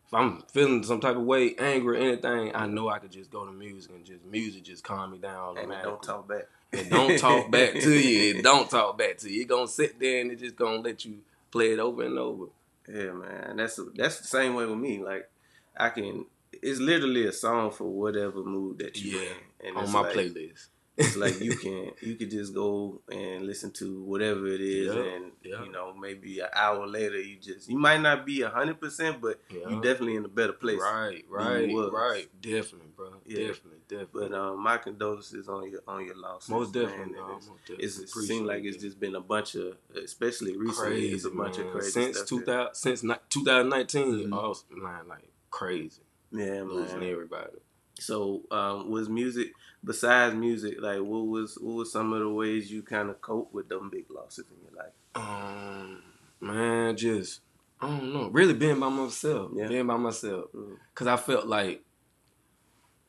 if 0.08 0.14
I'm 0.14 0.42
feeling 0.44 0.84
some 0.84 1.02
type 1.02 1.18
of 1.18 1.24
way, 1.24 1.56
angry, 1.56 2.00
anything, 2.00 2.56
I 2.56 2.68
know 2.68 2.88
I 2.88 3.00
could 3.00 3.12
just 3.12 3.30
go 3.32 3.46
to 3.46 3.52
music 3.52 3.92
and 3.92 4.06
just 4.06 4.24
music 4.24 4.64
just 4.64 4.84
calm 4.84 5.12
me 5.12 5.18
down 5.18 5.58
and 5.58 5.72
don't 5.84 6.02
talk 6.02 6.28
back. 6.28 6.44
It 6.72 6.90
don't 6.90 7.18
talk 7.20 7.52
back 7.52 7.74
to 7.74 7.92
you. 7.92 8.36
It 8.38 8.44
don't 8.44 8.70
talk 8.70 8.98
back 8.98 9.18
to 9.20 9.30
you. 9.30 9.42
It 9.42 9.48
gonna 9.48 9.68
sit 9.68 10.00
there 10.00 10.22
and 10.22 10.32
it 10.32 10.40
just 10.40 10.56
gonna 10.56 10.78
let 10.78 11.04
you 11.04 11.20
play 11.52 11.74
it 11.74 11.80
over 11.80 12.04
and 12.04 12.18
over. 12.18 12.46
Yeah, 12.88 13.12
man. 13.12 13.58
That's 13.58 13.80
that's 13.96 14.20
the 14.22 14.28
same 14.28 14.56
way 14.56 14.66
with 14.66 14.78
me. 14.80 15.04
Like 15.04 15.30
I 15.76 15.90
can 15.90 16.26
it's 16.62 16.80
literally 16.80 17.26
a 17.28 17.32
song 17.34 17.72
for 17.72 17.86
whatever 17.86 18.44
mood 18.44 18.78
that 18.80 19.02
you 19.02 19.20
Yeah, 19.20 19.28
in. 19.62 19.68
And 19.68 19.78
on 19.78 19.92
my 19.92 20.02
like, 20.02 20.16
playlist. 20.16 20.68
It's 20.98 21.16
like 21.16 21.40
you 21.42 21.56
can 21.58 21.92
you 22.02 22.16
could 22.16 22.30
just 22.30 22.54
go 22.54 23.02
and 23.10 23.46
listen 23.48 23.72
to 23.72 24.04
whatever 24.04 24.46
it 24.48 24.62
is 24.62 24.94
Yeah, 24.94 25.02
and 25.02 25.32
yeah. 25.44 25.64
you 25.64 25.72
know 25.72 25.94
maybe 25.94 26.40
an 26.40 26.50
hour 26.54 26.86
later 26.86 27.20
you 27.20 27.38
just 27.40 27.68
you 27.70 27.78
might 27.78 28.00
not 28.02 28.26
be 28.26 28.42
a 28.44 28.50
hundred 28.50 28.80
percent 28.80 29.20
but 29.22 29.40
Yeah. 29.50 29.70
you 29.70 29.76
definitely 29.82 30.18
in 30.18 30.26
a 30.26 30.28
better 30.28 30.54
place 30.54 30.80
Right, 30.80 31.26
right, 31.30 31.68
right. 31.92 32.28
Definitely, 32.42 32.90
bro. 32.96 33.10
Yeah. 33.26 33.48
Definitely, 33.48 33.80
definitely. 33.88 34.30
but 34.30 34.34
um 34.34 34.60
my 34.62 34.78
condolences 34.78 35.50
on 35.50 35.70
your 35.72 35.82
on 35.88 36.06
your 36.06 36.16
loss 36.16 36.48
most 36.50 36.74
definitely, 36.74 37.14
no, 37.14 37.36
it's, 37.38 37.48
most 37.50 37.62
definitely. 37.66 37.86
it 37.86 38.10
seems 38.10 38.48
like 38.48 38.64
it's 38.64 38.78
just 38.78 39.00
been 39.00 39.16
a 39.16 39.22
bunch 39.22 39.56
of 39.56 39.76
especially 39.96 40.56
recently 40.58 41.08
it's 41.10 41.26
a 41.26 41.32
bunch 41.32 41.58
man. 41.58 41.66
of 41.68 41.72
crazy 41.74 41.92
since 41.92 42.18
stuff 42.18 42.30
2000 42.30 42.76
since 42.76 43.04
ni- 43.04 43.16
2019 43.30 44.30
Mhm. 44.30 44.56
I 44.72 44.76
man 44.76 45.08
like 45.08 45.30
crazy 45.50 46.02
yeah 46.32 46.62
losing 46.62 47.04
everybody 47.04 47.58
So, 48.00 48.42
um, 48.52 48.90
was 48.90 49.08
music 49.08 49.54
besides 49.84 50.36
music 50.36 50.76
like 50.80 51.00
what 51.00 51.28
was 51.28 51.58
what 51.62 51.76
was 51.76 51.92
some 51.92 52.14
of 52.14 52.20
the 52.20 52.30
ways 52.30 52.72
you 52.72 52.82
kind 52.82 53.10
of 53.10 53.20
cope 53.22 53.54
with 53.54 53.68
them 53.70 53.90
big 53.90 54.06
losses 54.10 54.46
in 54.50 54.58
your 54.64 54.84
life? 54.84 54.94
um 55.16 56.02
man 56.42 56.96
just 56.98 57.42
I 57.82 57.88
don't 57.88 58.14
know 58.14 58.30
really 58.30 58.54
being 58.54 58.80
by 58.80 58.90
myself 58.90 59.52
Yeah. 59.56 59.68
being 59.68 59.88
by 59.88 59.98
myself 59.98 60.46
Mm. 60.54 60.78
because 60.94 61.08
I 61.08 61.18
felt 61.18 61.48
like 61.48 61.84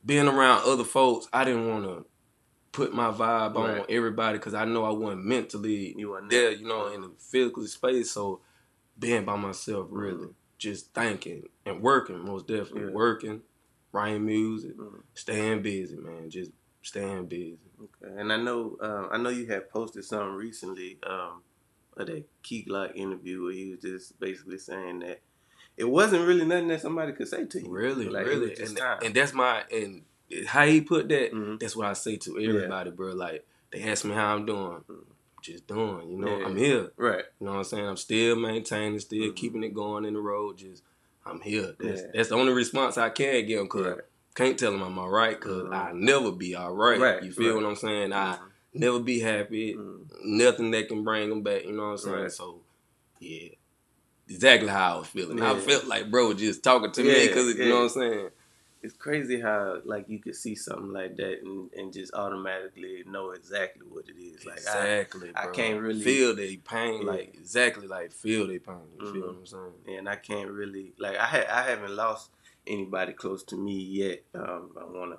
being 0.05 0.29
around 0.29 0.63
other 0.67 0.85
folks 0.85 1.29
I 1.33 1.45
didn't 1.45 1.69
want 1.69 1.85
to 1.85 2.05
put 2.73 2.93
my 2.93 3.11
vibe 3.11 3.55
on 3.57 3.85
everybody 3.89 4.39
because 4.39 4.55
I 4.55 4.65
know 4.65 4.85
I 4.85 4.91
wasn't 4.91 5.25
mentally 5.25 5.95
You 5.97 6.11
weren't 6.11 6.29
there 6.31 6.51
you 6.53 6.67
know 6.67 6.89
in 6.89 7.03
the 7.03 7.11
physical 7.19 7.65
space 7.67 8.11
so 8.11 8.41
being 8.99 9.25
by 9.25 9.37
myself 9.37 9.87
really 9.91 10.29
just 10.59 10.93
thinking 10.95 11.45
and 11.67 11.81
working 11.81 12.19
most 12.19 12.47
definitely 12.49 12.81
Mm-hmm. 12.81 12.89
Yeah. 12.89 12.95
working 12.95 13.43
writing 13.93 14.27
music 14.27 14.77
Mhm. 14.77 15.03
staying 15.15 15.63
busy 15.63 15.97
man 15.97 16.29
just 16.29 16.51
staying 16.85 17.27
busy 17.27 17.59
Okay, 17.83 18.15
and 18.21 18.33
I 18.33 18.37
know 18.37 18.77
um, 18.81 19.09
I 19.11 19.19
know 19.19 19.31
you 19.31 19.47
had 19.47 19.69
posted 19.69 20.05
something 20.05 20.35
recently 20.35 20.99
um, 21.07 21.43
of 21.97 22.07
that 22.07 22.25
Key 22.43 22.65
Glock 22.69 22.95
interview 22.95 23.43
where 23.45 23.53
he 23.53 23.71
was 23.71 23.81
just 23.81 24.21
basically 24.21 24.59
saying 24.59 25.01
that 25.01 25.21
it 25.77 25.85
wasn't 25.85 26.27
really 26.27 26.45
nothing 26.45 26.69
that 26.69 26.81
somebody 26.81 27.13
could 27.13 27.27
say 27.27 27.47
to 27.47 27.61
you. 27.61 27.69
Really, 27.69 28.09
like, 28.09 28.27
really, 28.27 28.55
just 28.55 28.79
and, 28.79 29.05
and 29.05 29.15
that's 29.15 29.33
my 29.33 29.65
and 29.73 30.03
how 30.47 30.65
he 30.67 30.81
put 30.81 31.09
that. 31.09 31.33
Mhm. 31.33 31.59
That's 31.59 31.75
what 31.75 31.87
I 31.89 31.95
say 31.95 32.17
to 32.17 32.39
everybody, 32.39 32.91
bro. 32.91 33.13
Like 33.13 33.45
they 33.73 33.83
ask 33.83 34.05
me 34.05 34.13
how 34.15 34.35
I'm 34.37 34.47
doing, 34.47 34.85
Mhm. 34.89 35.05
just 35.43 35.67
doing. 35.67 36.11
You 36.11 36.19
know, 36.19 36.39
Yeah. 36.39 36.47
I'm 36.47 36.57
here. 36.57 36.93
right. 36.97 37.25
You 37.41 37.47
know 37.47 37.53
what 37.53 37.59
I'm 37.59 37.65
saying? 37.65 37.87
I'm 37.87 37.97
still 37.97 38.37
maintaining, 38.37 39.01
still 39.01 39.33
Mhm. 39.33 39.37
keeping 39.37 39.65
it 39.65 39.75
going 39.75 40.05
in 40.05 40.15
the 40.15 40.21
road. 40.21 40.59
Just 40.59 40.83
I'm 41.27 41.41
here. 41.41 41.75
That's, 41.81 42.03
Yeah. 42.03 42.11
that's 42.15 42.29
the 42.29 42.35
only 42.37 42.53
response 42.53 42.99
I 42.99 43.09
can 43.11 43.47
give 43.47 43.61
him. 43.61 43.69
Cause 43.69 43.87
Right. 43.87 44.01
Can't 44.35 44.59
tell 44.59 44.73
him 44.75 44.83
I'm 44.83 44.99
all 44.99 45.09
right. 45.11 45.39
because 45.39 45.63
Mhm. 45.65 45.75
I 45.75 45.93
never 45.93 46.33
be 46.33 46.55
all 46.55 46.73
right. 46.75 46.99
Right, 47.01 47.23
You 47.23 47.33
feel 47.33 47.55
right. 47.55 47.63
what 47.63 47.69
I'm 47.71 47.77
saying? 47.77 48.13
I 48.13 48.35
Mhm. 48.37 48.41
never 48.75 48.99
be 49.01 49.21
happy. 49.21 49.75
Mhm. 49.75 50.07
Nothing 50.25 50.71
that 50.73 50.89
can 50.89 51.05
bring 51.05 51.31
him 51.31 51.43
back. 51.43 51.65
You 51.65 51.73
know 51.73 51.85
what 51.85 51.89
I'm 51.91 51.99
saying? 51.99 52.17
Right. 52.23 52.33
So 52.33 52.61
yeah, 53.21 53.49
exactly 54.29 54.69
how 54.69 54.97
I 54.97 54.99
was 54.99 55.09
feeling. 55.09 55.41
I 55.41 55.59
felt 55.59 55.85
like 55.87 56.11
bro 56.11 56.33
just 56.35 56.63
talking 56.63 56.93
to 56.93 57.03
me 57.03 57.09
Yeah, 57.23 57.27
because 57.29 57.57
you 57.57 57.69
know 57.69 57.77
what 57.77 57.83
I'm 57.83 57.89
saying. 57.91 58.31
It's 58.83 58.93
crazy 58.95 59.41
how 59.41 59.81
like 59.87 60.11
you 60.11 60.19
could 60.19 60.37
see 60.37 60.55
something 60.55 60.93
like 60.93 61.17
that 61.17 61.41
and, 61.43 61.73
and 61.73 61.91
just 61.91 62.13
automatically 62.13 63.03
know 63.07 63.31
exactly 63.31 63.87
what 63.89 64.05
it 64.11 64.21
is. 64.21 64.45
Like 64.45 64.59
exactly, 64.59 65.31
I 65.35 65.45
bro. 65.45 65.53
can't 65.55 65.81
really- 65.81 66.03
feel 66.03 66.37
their 66.37 66.55
pain, 66.59 67.01
Yeah. 67.01 67.09
like 67.13 67.35
exactly 67.35 67.87
like 67.87 68.13
feel 68.13 68.47
their 68.47 68.61
pain. 68.61 68.77
You 69.01 69.07
feel 69.13 69.23
Mhm. 69.23 69.27
what 69.29 69.37
I'm 69.37 69.47
saying? 69.47 69.97
and 69.99 70.09
I 70.09 70.17
can't 70.17 70.51
really 70.51 70.93
like 70.99 71.17
I 71.17 71.25
ha- 71.25 71.47
I 71.49 71.63
haven't 71.63 71.97
lost 71.97 72.31
anybody 72.67 73.13
close 73.13 73.43
to 73.45 73.57
me 73.57 73.79
yet. 73.79 74.25
Um, 74.35 74.71
I 74.81 74.85
want 74.85 75.13
to 75.13 75.19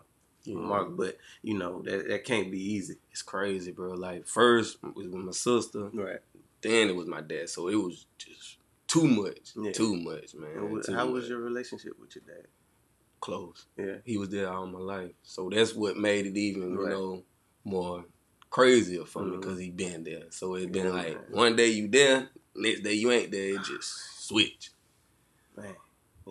Yeah. 0.51 0.57
mark, 0.57 0.95
but 0.95 1.17
you 1.41 1.57
know 1.57 1.81
that 1.83 2.07
that 2.07 2.23
can't 2.23 2.51
be 2.51 2.59
easy. 2.59 2.97
It's 3.11 3.21
crazy, 3.23 3.71
bro. 3.71 3.93
Like 3.93 4.27
first 4.27 4.77
it 4.83 4.95
was 4.95 5.07
with 5.07 5.15
my 5.23 5.31
sister, 5.31 5.89
Right. 5.93 6.19
then 6.61 6.89
it 6.89 6.95
was 6.95 7.07
my 7.07 7.21
dad. 7.21 7.49
So 7.49 7.67
it 7.67 7.75
was 7.75 8.05
just 8.19 8.57
too 8.87 9.07
much, 9.07 9.53
Yeah. 9.55 9.71
too 9.71 9.95
much, 9.95 10.35
man. 10.35 10.81
Too 10.83 10.93
how 10.93 11.05
much. 11.05 11.13
was 11.13 11.29
your 11.29 11.39
relationship 11.39 11.97
with 11.99 12.15
your 12.15 12.23
dad? 12.27 12.47
close? 13.21 13.65
Yeah. 13.75 13.95
He 14.05 14.17
was 14.17 14.29
there 14.29 14.51
all 14.51 14.67
my 14.67 14.77
life, 14.77 15.13
so 15.23 15.49
that's 15.49 15.73
what 15.73 15.97
made 15.97 16.27
it 16.27 16.37
even, 16.37 16.73
you 16.73 16.87
know, 16.87 17.23
more 17.63 18.05
crazier 18.51 19.03
for 19.03 19.23
me 19.23 19.37
Mhm. 19.37 19.41
because 19.41 19.57
he 19.59 19.71
been 19.71 20.03
there. 20.03 20.29
So 20.29 20.53
it 20.55 20.71
been 20.71 20.85
Yeah, 20.87 20.91
like 20.91 21.15
man. 21.15 21.31
one 21.31 21.55
day 21.55 21.69
you 21.69 21.87
there, 21.87 22.29
next 22.55 22.81
day 22.81 22.93
you 22.93 23.09
ain't 23.11 23.31
there. 23.31 23.55
It 23.55 23.63
just 23.63 24.27
switch. 24.27 24.69
Man. 25.57 25.75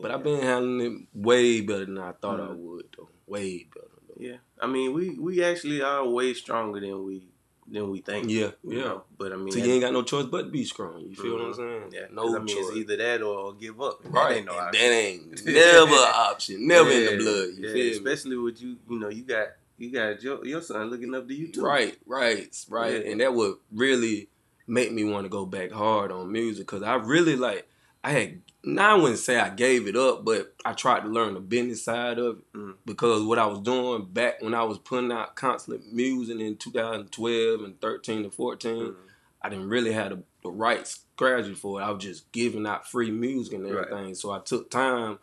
But 0.00 0.10
I've 0.10 0.22
been 0.24 0.40
handling 0.40 0.80
it 0.80 1.06
way 1.14 1.60
better 1.60 1.84
than 1.84 1.98
I 1.98 2.12
thought 2.12 2.40
I 2.40 2.48
Mhm. 2.48 2.56
would, 2.58 2.86
though. 2.96 3.08
Way 3.26 3.66
better. 3.72 3.86
Though. 4.08 4.14
Yeah. 4.18 4.36
I 4.60 4.66
mean, 4.66 4.92
we 4.92 5.10
we 5.18 5.42
actually 5.42 5.82
are 5.82 6.06
way 6.06 6.34
stronger 6.34 6.80
than 6.80 7.04
we 7.04 7.28
than 7.66 7.90
we 7.90 8.00
think. 8.00 8.28
Yeah, 8.30 8.50
yeah. 8.62 8.78
know? 8.82 9.04
But 9.16 9.32
I 9.32 9.36
mean, 9.36 9.52
So 9.52 9.58
you 9.58 9.72
ain't 9.72 9.80
got 9.82 9.92
no 9.92 10.02
choice 10.02 10.26
but 10.26 10.42
to 10.42 10.50
be 10.50 10.64
strong. 10.64 11.00
You 11.00 11.16
feel 11.16 11.32
what 11.32 11.40
I'm 11.42 11.52
Mhm. 11.52 11.56
saying? 11.56 11.90
yeah. 11.92 12.06
no 12.12 12.36
I 12.36 12.38
mean, 12.40 12.48
choice. 12.48 12.68
it's 12.68 12.76
either 12.76 12.96
that 12.98 13.22
or 13.22 13.54
give 13.54 13.80
up. 13.80 14.00
Right. 14.04 14.28
That 14.28 14.36
ain't 14.36 14.46
no 14.46 14.52
that 14.56 14.74
ain't 14.76 15.44
never 15.46 15.92
an 15.94 16.12
option. 16.14 16.66
Never 16.66 16.90
in 16.90 17.04
the 17.06 17.16
blood. 17.24 17.48
You 17.56 17.66
yeah, 17.66 17.72
feel 17.72 17.84
me? 17.84 17.90
Especially 17.92 18.36
with 18.36 18.60
you, 18.60 18.76
you 18.90 18.98
know, 18.98 19.08
you 19.08 19.22
got 19.22 19.48
you 19.78 19.90
got 19.90 20.22
your 20.22 20.44
your 20.46 20.60
son 20.60 20.90
looking 20.90 21.14
up 21.14 21.26
to 21.26 21.34
you 21.34 21.48
too. 21.48 21.62
Right, 21.62 21.96
right, 22.06 22.54
right. 22.68 23.02
Yeah. 23.04 23.10
And 23.12 23.20
that 23.20 23.32
would 23.34 23.56
really 23.72 24.28
make 24.66 24.92
me 24.92 25.04
want 25.04 25.24
to 25.24 25.28
go 25.30 25.46
back 25.46 25.70
hard 25.70 26.12
on 26.12 26.30
music 26.30 26.66
because 26.66 26.82
I 26.82 26.94
really 26.96 27.36
like, 27.36 27.66
I 28.04 28.10
had, 28.12 28.40
now 28.66 28.96
I 28.96 29.00
wouldn't 29.00 29.18
say 29.18 29.38
I 29.38 29.50
gave 29.50 29.86
it 29.86 29.96
up, 29.96 30.24
but 30.24 30.54
I 30.64 30.72
tried 30.72 31.00
to 31.00 31.08
learn 31.08 31.34
the 31.34 31.40
business 31.40 31.84
side 31.84 32.18
of 32.18 32.38
it 32.38 32.52
Mm. 32.54 32.74
because 32.86 33.22
what 33.22 33.38
I 33.38 33.46
was 33.46 33.60
doing 33.60 34.06
back 34.06 34.40
when 34.42 34.54
I 34.54 34.62
was 34.64 34.78
putting 34.78 35.12
out 35.12 35.36
constant 35.36 35.92
music 35.92 36.38
in 36.40 36.56
2012 36.56 37.60
and 37.62 37.80
13 37.80 38.24
and 38.24 38.32
14, 38.34 38.72
Mm. 38.88 38.94
I 39.42 39.48
didn't 39.50 39.68
really 39.68 39.92
have 39.92 40.10
the, 40.10 40.22
the 40.42 40.50
right 40.50 40.86
strategy 40.86 41.54
for 41.54 41.80
it. 41.80 41.84
I 41.84 41.90
was 41.90 42.02
just 42.02 42.32
giving 42.32 42.66
out 42.66 42.88
free 42.90 43.10
music 43.10 43.54
and 43.54 43.64
Right. 43.64 43.86
everything. 43.88 44.14
So 44.14 44.30
I 44.30 44.38
took 44.40 44.70
time 44.70 45.18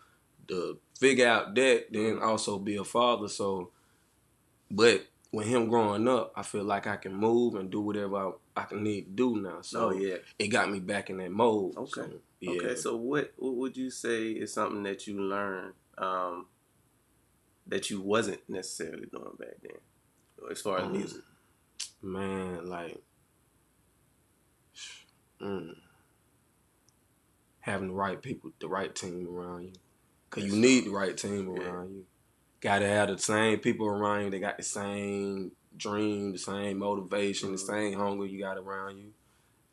to 0.48 0.77
figure 1.00 1.27
out 1.27 1.55
that, 1.55 1.88
then 1.91 2.17
Mhm. 2.17 2.21
also 2.21 2.60
be 2.60 2.75
a 2.75 2.83
father. 2.83 3.27
So, 3.27 3.71
but 4.69 5.05
with 5.31 5.47
him 5.47 5.69
growing 5.69 6.07
up, 6.07 6.33
I 6.35 6.43
feel 6.43 6.63
like 6.63 6.88
I 6.88 6.97
can 6.97 7.15
move 7.15 7.55
and 7.55 7.69
do 7.71 7.79
whatever 7.81 8.15
I, 8.17 8.31
I 8.57 8.63
can 8.63 8.83
need 8.83 9.03
to 9.05 9.11
do 9.11 9.41
now. 9.41 9.61
So 9.61 9.89
Oh 9.89 9.91
yeah. 9.91 10.17
it 10.38 10.47
got 10.50 10.69
me 10.69 10.79
back 10.79 11.09
in 11.09 11.17
that 11.17 11.31
mode. 11.31 11.77
Okay. 11.77 11.89
So, 12.01 12.09
yeah. 12.41 12.51
Okay. 12.51 12.75
So 12.75 12.95
what 12.97 13.31
what 13.38 13.55
would 13.55 13.77
you 13.77 13.89
say 13.89 14.27
is 14.31 14.53
something 14.53 14.83
that 14.83 15.07
you 15.07 15.21
learned 15.21 15.73
um, 15.97 16.47
that 17.67 17.89
you 17.89 18.01
wasn't 18.01 18.41
necessarily 18.50 19.05
doing 19.05 19.35
back 19.39 19.55
then, 19.61 19.77
as 20.51 20.61
far 20.61 20.79
as 20.79 20.85
Um, 20.85 20.91
music? 20.93 21.21
man, 22.01 22.65
like 22.67 23.01
mm, 25.41 25.75
having 27.61 27.88
the 27.89 27.93
right 27.93 28.21
people, 28.21 28.51
the 28.59 28.67
right 28.67 28.93
team 28.93 29.27
around 29.29 29.63
you, 29.63 29.73
cause 30.29 30.43
you 30.43 30.55
need 30.55 30.85
the 30.85 30.89
right 30.89 31.15
team 31.17 31.55
Yeah. 31.55 31.63
around 31.63 31.91
you. 31.93 32.05
Got 32.62 32.80
to 32.80 32.88
have 32.88 33.10
the 33.10 33.18
same 33.18 33.60
people 33.60 33.88
around 33.88 34.25
you. 34.25 34.30
They 34.30 34.39
got 34.39 34.58
the 34.58 34.63
same 34.63 35.51
dream, 35.75 36.32
the 36.32 36.38
same 36.38 36.77
motivation, 36.80 37.51
the 37.51 37.58
Mhm. 37.58 37.68
same 37.68 37.94
hunger 38.00 38.25
you 38.25 38.39
got 38.39 38.58
around 38.58 38.98
you. 38.98 39.13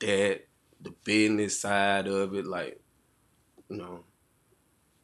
That 0.00 0.47
the 0.80 0.90
business 1.04 1.61
side 1.61 2.07
of 2.07 2.35
it, 2.35 2.47
like 2.47 2.80
you 3.68 3.76
know. 3.76 4.04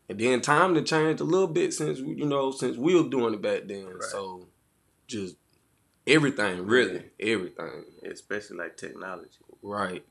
And 0.09 0.19
then 0.19 0.41
time 0.41 0.75
to 0.75 0.83
change 0.83 1.21
a 1.21 1.25
little 1.25 1.47
bit 1.49 1.75
since 1.75 2.01
we- 2.01 2.15
you 2.15 2.27
know 2.27 2.51
since 2.53 2.77
we 2.77 2.95
were 2.95 3.09
doing 3.09 3.35
it 3.35 3.43
back 3.43 3.67
then. 3.67 3.87
Right. 3.87 4.03
So 4.05 4.49
just 5.07 5.37
everything, 6.07 6.65
really, 6.67 7.11
everything. 7.21 7.85
Especially 8.03 8.57
like 8.57 8.77
technology. 8.77 9.31
Right, 9.63 10.05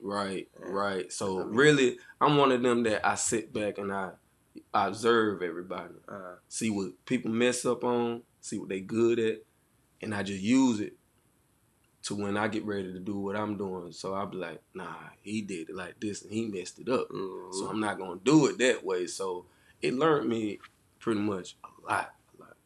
right, 0.00 0.48
Yeah. 0.58 0.66
right. 0.68 1.12
So 1.12 1.40
I 1.40 1.44
mean- 1.44 1.54
really, 1.54 1.98
I'm 2.20 2.36
one 2.38 2.50
of 2.52 2.62
them 2.62 2.82
that 2.84 3.06
I 3.06 3.14
sit 3.16 3.52
back 3.52 3.78
and 3.78 3.92
I 3.92 4.12
observe 4.72 5.42
everybody, 5.42 5.94
Uh, 6.08 6.36
see 6.48 6.70
what 6.70 7.04
people 7.06 7.30
mess 7.30 7.64
up 7.64 7.84
on, 7.84 8.22
see 8.40 8.58
what 8.58 8.68
they 8.68 8.80
good 8.80 9.18
at, 9.18 9.42
and 10.00 10.14
I 10.14 10.22
just 10.22 10.42
use 10.42 10.80
it 10.80 10.96
to 12.02 12.14
when 12.14 12.36
I 12.36 12.48
get 12.48 12.64
ready 12.66 12.92
to 12.92 12.98
do 13.00 13.16
what 13.18 13.34
I'm 13.36 13.56
doing. 13.56 13.90
So 13.92 14.14
I'll 14.14 14.26
be 14.26 14.36
like, 14.36 14.60
nah, 14.74 14.94
he 15.22 15.40
did 15.40 15.70
it 15.70 15.74
like 15.74 15.98
this 16.00 16.22
and 16.22 16.32
he 16.32 16.46
messed 16.46 16.78
it 16.78 16.88
up. 16.88 17.08
mhm. 17.08 17.54
So 17.54 17.68
I'm 17.68 17.80
not 17.80 17.98
gonna 17.98 18.20
do 18.22 18.46
it 18.46 18.58
that 18.58 18.84
way. 18.84 19.06
So 19.06 19.46
it 19.80 19.94
learned 19.94 20.28
me 20.28 20.58
pretty 20.98 21.20
much 21.20 21.56
a 21.64 21.68
lot, 21.90 22.14
a 22.38 22.42
lot. 22.42 22.56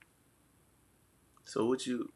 So 1.45 1.67
what 1.67 1.87
you 1.87 2.13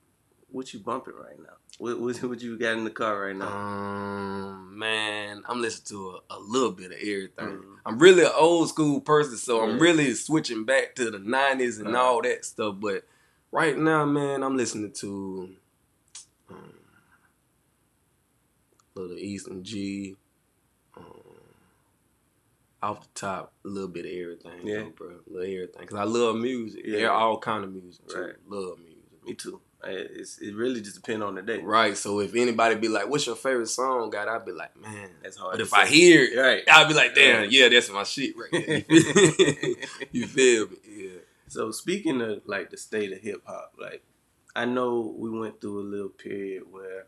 what 0.49 0.75
you 0.75 0.81
bumping 0.81 1.15
right 1.15 1.39
now? 1.39 1.57
What 1.83 1.99
what, 1.99 2.23
what 2.23 2.41
you 2.41 2.57
got 2.57 2.75
in 2.79 2.85
the 2.85 2.91
car 2.91 3.23
right 3.27 3.35
now? 3.35 3.49
Um, 3.49 4.79
man, 4.79 5.43
I'm 5.49 5.61
listening 5.61 5.87
to 5.87 6.21
a, 6.31 6.37
a 6.37 6.39
little 6.39 6.71
bit 6.71 6.93
of 6.93 6.99
everything. 6.99 7.59
Mhm. 7.59 7.77
I'm 7.85 7.99
really 7.99 8.23
an 8.23 8.31
old 8.37 8.69
school 8.69 9.01
person, 9.01 9.37
so 9.37 9.61
I'm 9.65 9.81
really 9.81 10.15
switching 10.15 10.65
back 10.65 10.95
to 10.95 11.11
the 11.11 11.19
'90s 11.19 11.81
and 11.81 11.89
Uh-huh. 11.89 12.05
all 12.05 12.23
that 12.23 12.45
stuff. 12.45 12.77
But 12.79 13.03
right 13.51 13.77
now, 13.77 14.05
man, 14.05 14.45
I'm 14.45 14.57
listening 14.57 14.93
to 14.93 15.57
um, 16.51 16.73
little 18.95 19.19
Eastern 19.19 19.65
G. 19.65 20.15
Um, 20.97 21.05
off 22.81 23.01
the 23.01 23.09
top, 23.21 23.53
a 23.65 23.69
little 23.69 23.89
bit 23.89 24.05
of 24.05 24.13
everything, 24.13 24.69
Yeah. 24.69 24.85
though, 24.85 24.91
bro. 24.91 25.09
A 25.09 25.33
little 25.33 25.53
everything, 25.53 25.87
cause 25.89 25.99
I 25.99 26.05
love 26.05 26.37
music. 26.37 26.83
Yeah. 26.85 26.99
Yeah, 26.99 27.09
all 27.09 27.39
kind 27.41 27.65
of 27.65 27.73
music. 27.73 28.07
Too. 28.07 28.21
Right. 28.21 28.35
Love 28.47 28.79
music. 28.79 29.25
Me 29.25 29.35
too. 29.35 29.61
It's 29.85 30.39
it 30.39 30.55
really 30.55 30.81
just 30.81 30.97
depends 30.97 31.25
on 31.25 31.35
the 31.35 31.43
day. 31.43 31.59
Right. 31.59 31.97
So 31.97 32.21
if 32.21 32.35
anybody 32.35 32.77
be 32.77 32.89
like, 32.89 33.09
"What's 33.09 33.27
your 33.27 33.37
favorite 33.37 33.69
song?" 33.69 34.11
God, 34.11 34.29
I'd 34.29 34.45
be 34.45 34.53
like, 34.53 34.77
"Man." 34.81 35.11
That's 35.23 35.37
hard. 35.37 35.53
But 35.53 35.61
if 35.61 35.75
I 35.75 35.87
hear 35.87 36.23
it, 36.23 36.39
right, 36.39 36.63
I'd 36.71 36.89
be 36.89 36.95
like, 36.95 37.15
damn, 37.15 37.51
yeah, 37.51 37.69
that's 37.69 37.91
my 37.91 38.05
shit 38.05 38.35
right 38.37 38.51
there. 38.53 38.85
You 40.13 40.27
feel- 40.27 40.69
me? 40.69 40.77
Yeah. 40.89 41.21
So 41.49 41.71
speaking 41.71 42.21
of 42.23 42.43
like 42.47 42.71
the 42.71 42.77
state 42.77 43.13
of 43.13 43.19
hip 43.19 43.43
hop, 43.45 43.75
like 43.79 44.03
I 44.55 44.65
know 44.65 45.15
we 45.17 45.31
went 45.31 45.61
through 45.61 45.81
a 45.81 45.89
little 45.89 46.09
period 46.09 46.65
where 46.71 47.07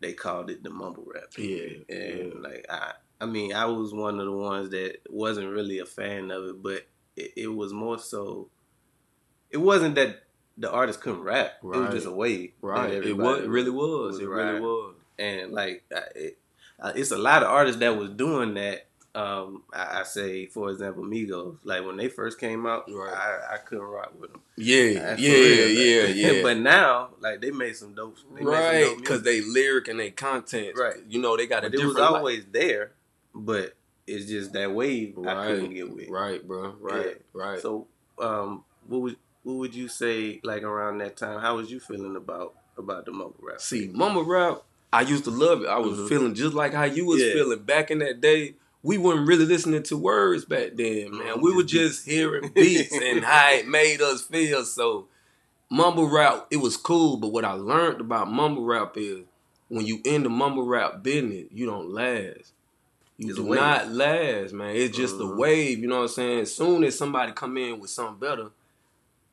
they 0.00 0.12
called 0.12 0.50
it 0.50 0.62
the 0.62 0.70
mumble 0.70 1.04
rap. 1.06 1.32
Yeah. 1.36 1.68
And 1.88 2.32
yeah. 2.32 2.40
like 2.40 2.66
I 2.70 2.92
I 3.20 3.26
mean, 3.26 3.52
I 3.52 3.66
was 3.66 3.92
one 3.92 4.18
of 4.18 4.26
the 4.26 4.32
ones 4.32 4.70
that 4.70 4.98
wasn't 5.08 5.48
really 5.48 5.78
a 5.78 5.86
fan 5.86 6.30
of 6.30 6.44
it, 6.44 6.62
but 6.62 6.86
it, 7.16 7.32
it 7.36 7.46
was 7.48 7.72
more 7.72 7.98
so 7.98 8.48
it 9.50 9.58
wasn't 9.58 9.94
that 9.96 10.22
the 10.58 10.70
artist 10.70 11.00
couldn't 11.00 11.22
rap. 11.22 11.52
It 11.62 11.66
was 11.66 11.94
just 11.94 12.06
a 12.06 12.10
wave. 12.12 12.52
Right. 12.60 12.92
It 12.92 13.16
was. 13.16 13.40
It 13.40 13.48
really 13.48 13.70
was. 13.70 14.12
was 14.14 14.20
It 14.20 14.28
really 14.28 14.60
was. 14.60 14.94
and 15.18 15.52
like 15.52 15.84
it, 16.14 16.38
it's 16.94 17.10
a 17.10 17.18
lot 17.18 17.42
of 17.42 17.48
artists 17.50 17.80
that 17.80 17.96
was 17.96 18.10
doing 18.10 18.54
that. 18.54 18.86
Um, 19.14 19.64
I, 19.74 20.00
I 20.00 20.02
say, 20.04 20.46
for 20.46 20.70
example, 20.70 21.04
Migos. 21.04 21.58
Like 21.64 21.84
when 21.84 21.98
they 21.98 22.08
first 22.08 22.40
came 22.40 22.64
out, 22.66 22.84
Right. 22.90 23.12
I, 23.12 23.54
I 23.54 23.58
couldn't 23.58 23.84
rock 23.84 24.12
with 24.18 24.32
them. 24.32 24.40
Yeah. 24.56 25.16
Yeah. 25.18 25.32
real, 25.32 25.68
Yeah. 25.68 26.06
like- 26.06 26.16
Yeah. 26.36 26.42
but 26.42 26.56
now, 26.56 27.10
like 27.20 27.40
they 27.42 27.50
made 27.50 27.76
some 27.76 27.92
dope. 27.94 28.16
They 28.34 28.42
right. 28.42 28.94
Because 28.96 29.22
they 29.22 29.42
lyric 29.42 29.88
and 29.88 30.00
they 30.00 30.10
content. 30.12 30.78
Right. 30.78 30.94
You 31.08 31.20
know 31.20 31.36
they 31.36 31.46
got 31.46 31.58
a 31.64 31.66
But 31.68 31.74
it 31.74 31.76
different. 31.76 31.94
was 31.98 32.10
li- 32.10 32.16
always 32.16 32.44
there, 32.52 32.92
but 33.34 33.74
it's 34.06 34.24
just 34.26 34.54
that 34.54 34.72
wave 34.72 35.18
I 35.18 35.46
couldn't 35.46 35.64
Right. 35.66 35.74
get 35.74 35.90
with. 35.94 36.08
Right, 36.08 36.48
bro. 36.48 36.74
Right. 36.80 37.20
Right. 37.34 37.60
So, 37.60 37.86
um, 38.18 38.64
what 38.88 39.00
would 39.02 39.16
what 39.42 39.56
would 39.56 39.74
you 39.74 39.88
say 39.88 40.40
like 40.44 40.62
around 40.62 40.98
that 40.98 41.16
time? 41.16 41.40
How 41.40 41.56
was 41.56 41.70
you 41.70 41.80
feeling 41.80 42.16
about 42.16 42.54
about 42.76 43.04
the 43.04 43.12
mumble 43.12 43.36
rap? 43.40 43.60
See, 43.60 43.88
mumble 43.92 44.24
rap, 44.24 44.62
I 44.92 45.02
used 45.02 45.24
to 45.24 45.30
love 45.30 45.62
it. 45.62 45.68
I 45.68 45.78
was 45.78 45.98
Mhm. 45.98 46.08
feeling 46.08 46.34
just 46.34 46.54
like 46.54 46.72
how 46.72 46.84
you 46.84 47.06
was 47.06 47.20
Yeah. 47.22 47.32
feeling 47.32 47.60
back 47.60 47.90
in 47.90 47.98
that 47.98 48.20
day. 48.20 48.54
We 48.82 48.98
weren't 48.98 49.28
really 49.28 49.44
listening 49.44 49.82
to 49.84 49.96
words 49.96 50.44
back 50.44 50.72
then, 50.74 51.16
man. 51.16 51.36
Mhm. 51.36 51.42
We 51.42 51.52
were 51.54 51.62
just 51.62 52.04
hearing 52.04 52.48
beats 52.54 52.92
and 52.92 53.24
how 53.24 53.52
it 53.52 53.68
made 53.68 54.00
us 54.00 54.22
feel. 54.22 54.64
So, 54.64 55.06
mumble 55.70 56.08
rap, 56.08 56.46
it 56.50 56.56
was 56.56 56.76
cool. 56.76 57.16
But 57.16 57.28
what 57.28 57.44
I 57.44 57.52
learned 57.52 58.00
about 58.00 58.30
mumble 58.30 58.64
rap 58.64 58.94
is 58.96 59.24
when 59.68 59.86
you 59.86 60.00
in 60.04 60.22
the 60.24 60.30
mumble 60.30 60.64
rap 60.66 61.02
business, 61.02 61.46
you 61.52 61.66
don't 61.66 61.90
last. 61.90 62.52
You 63.18 63.28
It's 63.28 63.36
do 63.36 63.54
not 63.54 63.90
last, 63.92 64.52
man. 64.52 64.74
It's 64.74 64.96
just 64.96 65.14
a 65.16 65.24
Mhm. 65.24 65.36
wave. 65.36 65.78
You 65.78 65.86
know 65.86 65.96
what 65.96 66.02
I'm 66.02 66.08
saying? 66.08 66.40
As 66.40 66.54
soon 66.54 66.82
as 66.82 66.98
somebody 66.98 67.32
come 67.32 67.56
in 67.56 67.78
with 67.78 67.90
something 67.90 68.16
better, 68.18 68.50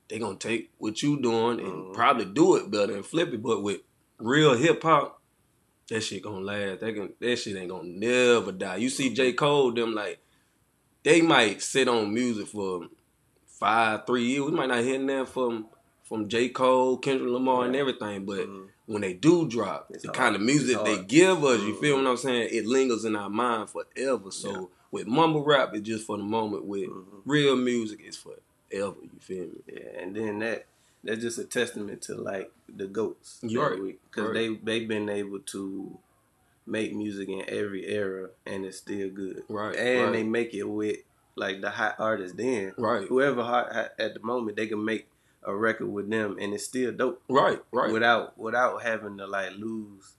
they 0.10 0.20
gonna 0.20 0.38
take 0.38 0.72
what 0.78 1.02
you 1.02 1.22
doing 1.22 1.60
and 1.60 1.70
Mhm. 1.70 1.94
probably 1.94 2.26
do 2.26 2.56
it 2.56 2.70
better 2.70 2.96
and 2.96 3.06
flip 3.06 3.34
it. 3.34 3.42
But 3.42 3.62
with 3.62 3.82
real 4.18 4.56
hip 4.56 4.84
hop, 4.84 5.22
that 5.90 6.02
shit 6.02 6.24
gonna 6.24 6.40
last. 6.40 6.82
That 6.82 6.94
can, 6.94 7.14
that 7.20 7.36
shit 7.38 7.56
ain't 7.56 7.70
gonna 7.70 7.88
never 7.88 8.52
die. 8.52 8.78
You 8.78 8.90
see 8.90 9.14
J 9.14 9.34
Cole, 9.34 9.72
them 9.72 9.94
like 9.94 10.20
they 11.04 11.22
might 11.22 11.62
sit 11.62 11.88
on 11.88 12.14
music 12.14 12.48
for 12.48 12.88
five, 13.46 14.06
three 14.06 14.26
years. 14.26 14.46
We 14.46 14.52
might 14.52 14.70
not 14.70 14.84
hear 14.84 15.04
that 15.06 15.30
from 15.30 15.68
from 16.04 16.28
J 16.28 16.50
Cole, 16.50 16.98
Kendrick 16.98 17.32
Lamar, 17.32 17.66
and 17.66 17.76
everything, 17.76 18.26
but. 18.26 18.48
Mm-hmm 18.48 18.66
when 18.90 19.04
they 19.04 19.14
do 19.14 19.48
drop, 19.48 19.86
it's 19.92 20.02
the 20.02 20.08
hard. 20.08 20.18
kind 20.18 20.36
of 20.36 20.42
music 20.42 20.84
they 20.84 21.04
give 21.04 21.44
us, 21.44 21.62
you 21.62 21.80
feel 21.80 21.98
mm-hmm. 21.98 22.06
what 22.06 22.10
I'm 22.10 22.18
saying? 22.18 22.50
It 22.52 22.66
lingers 22.66 23.06
in 23.06 23.16
our 23.16 23.30
mind 23.30 23.70
forever. 23.70 24.32
So 24.32 24.52
yeah. 24.52 24.66
with 24.90 25.06
mumble 25.06 25.46
rap, 25.46 25.76
it's 25.76 25.88
just 25.88 26.08
for 26.08 26.18
the 26.18 26.24
moment. 26.24 26.66
With 26.66 26.90
mm-hmm. 26.90 27.18
real 27.24 27.56
music, 27.56 28.00
it's 28.04 28.18
forever. 28.18 28.42
Ever, 28.72 28.96
you 29.02 29.20
feel 29.20 29.46
me? 29.46 29.62
Yeah, 29.68 30.02
and 30.02 30.16
then 30.16 30.40
that 30.40 30.66
that's 31.04 31.22
just 31.22 31.40
a 31.40 31.46
testament 31.46 32.02
to 32.04 32.16
like 32.16 32.52
the 32.74 32.88
goats, 32.88 33.40
right? 33.44 33.80
Because 34.12 34.34
they 34.34 34.56
they've 34.56 34.88
been 34.88 35.10
able 35.10 35.40
to 35.40 35.98
make 36.66 36.94
music 36.96 37.30
in 37.30 37.44
every 37.48 37.88
era 37.88 38.30
and 38.46 38.66
it's 38.66 38.78
still 38.78 39.10
good, 39.10 39.44
right? 39.50 39.76
And 39.76 40.06
right. 40.06 40.14
they 40.14 40.24
make 40.24 40.54
it 40.54 40.64
with 40.64 40.98
like 41.36 41.62
the 41.62 41.70
hot 41.70 41.96
artists. 42.00 42.38
Then, 42.38 42.74
right? 42.78 43.08
Whoever 43.08 43.44
hot, 43.44 43.74
hot 43.74 43.92
at 43.98 44.14
the 44.14 44.20
moment, 44.20 44.58
they 44.58 44.68
can 44.68 44.84
make 44.84 45.08
a 45.44 45.56
record 45.56 45.88
with 45.88 46.10
them 46.10 46.38
and 46.40 46.54
it's 46.54 46.66
still 46.66 46.92
dope. 46.92 47.22
Right, 47.30 47.60
right. 47.72 47.92
Without 47.92 48.38
without 48.38 48.84
having 48.84 49.18
to 49.18 49.26
like 49.26 49.54
lose 49.58 50.14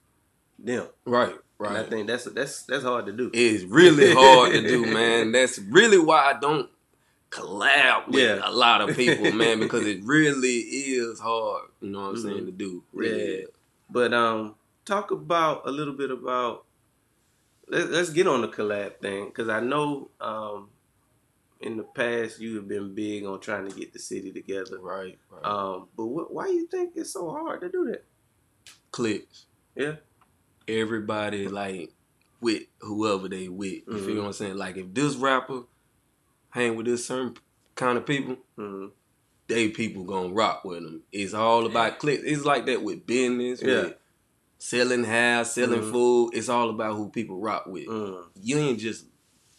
them. 0.59 0.87
Right, 1.05 1.35
right. 1.57 1.69
And 1.69 1.77
I 1.77 1.83
think 1.83 2.07
that's 2.07 2.25
that's 2.25 2.63
that's 2.63 2.83
hard 2.83 3.05
to 3.05 3.13
do. 3.13 3.31
It's 3.33 3.63
really 3.63 4.13
hard 4.13 4.51
to 4.51 4.61
do, 4.61 4.85
man. 4.93 5.31
That's 5.31 5.59
really 5.59 5.99
why 5.99 6.33
I 6.33 6.39
don't 6.39 6.69
collab 7.31 8.09
with 8.09 8.39
yeah. 8.39 8.41
a 8.43 8.51
lot 8.51 8.81
of 8.81 8.95
people, 8.95 9.31
man, 9.31 9.59
because 9.61 9.87
it 9.87 10.03
really 10.03 10.57
is 10.57 11.19
hard, 11.19 11.63
you 11.79 11.89
know 11.89 12.01
what 12.01 12.07
I'm 12.09 12.15
mm-hmm. 12.15 12.29
saying, 12.29 12.45
to 12.45 12.51
do. 12.51 12.83
Really 12.93 13.39
yeah. 13.39 13.45
But 13.89 14.13
um 14.13 14.55
talk 14.85 15.11
about 15.11 15.67
a 15.67 15.71
little 15.71 15.93
bit 15.93 16.11
about 16.11 16.65
let, 17.67 17.87
us 17.87 18.09
get 18.09 18.27
on 18.27 18.41
the 18.41 18.47
collab 18.47 18.99
thing 18.99 19.25
because 19.25 19.49
I 19.49 19.61
know 19.61 20.09
um 20.19 20.69
in 21.61 21.77
the 21.77 21.83
past 21.83 22.39
you 22.39 22.55
have 22.55 22.67
been 22.67 22.93
big 22.93 23.23
on 23.25 23.39
trying 23.39 23.69
to 23.69 23.75
get 23.75 23.93
the 23.93 23.99
city 23.99 24.31
together. 24.31 24.79
Right. 24.79 25.17
right. 25.29 25.45
Um, 25.45 25.87
but 25.95 26.07
what, 26.07 26.33
why 26.33 26.47
you 26.47 26.67
think 26.67 26.93
it's 26.95 27.13
so 27.13 27.29
hard 27.29 27.61
to 27.61 27.69
do 27.69 27.85
that? 27.91 28.03
Clicks. 28.91 29.45
Yeah. 29.75 29.95
Everybody 30.67 31.47
like 31.47 31.91
with 32.41 32.63
whoever 32.79 33.29
they 33.29 33.47
with. 33.47 33.71
You 33.71 33.81
mm-hmm. 33.87 34.05
feel 34.05 34.17
what 34.17 34.25
I'm 34.27 34.33
saying? 34.33 34.57
Like 34.57 34.77
if 34.77 34.93
this 34.93 35.15
rapper 35.15 35.61
hang 36.51 36.75
with 36.75 36.85
this 36.85 37.05
certain 37.05 37.35
kind 37.75 37.97
of 37.97 38.05
people, 38.05 38.37
mm-hmm. 38.57 38.87
they 39.47 39.69
people 39.69 40.03
gonna 40.03 40.29
rock 40.29 40.63
with 40.63 40.83
them. 40.83 41.01
It's 41.11 41.33
all 41.33 41.65
about 41.65 41.99
clicks. 41.99 42.23
It's 42.23 42.45
like 42.45 42.65
that 42.67 42.83
with 42.83 43.05
business. 43.05 43.61
Yeah. 43.61 43.81
With 43.81 43.95
selling 44.57 45.03
house, 45.03 45.53
selling 45.53 45.81
mm-hmm. 45.81 45.91
food. 45.91 46.31
It's 46.33 46.49
all 46.49 46.69
about 46.69 46.95
who 46.95 47.09
people 47.09 47.39
rock 47.39 47.65
with. 47.65 47.87
Mm. 47.87 48.25
You 48.35 48.59
ain't 48.59 48.79
just 48.79 49.05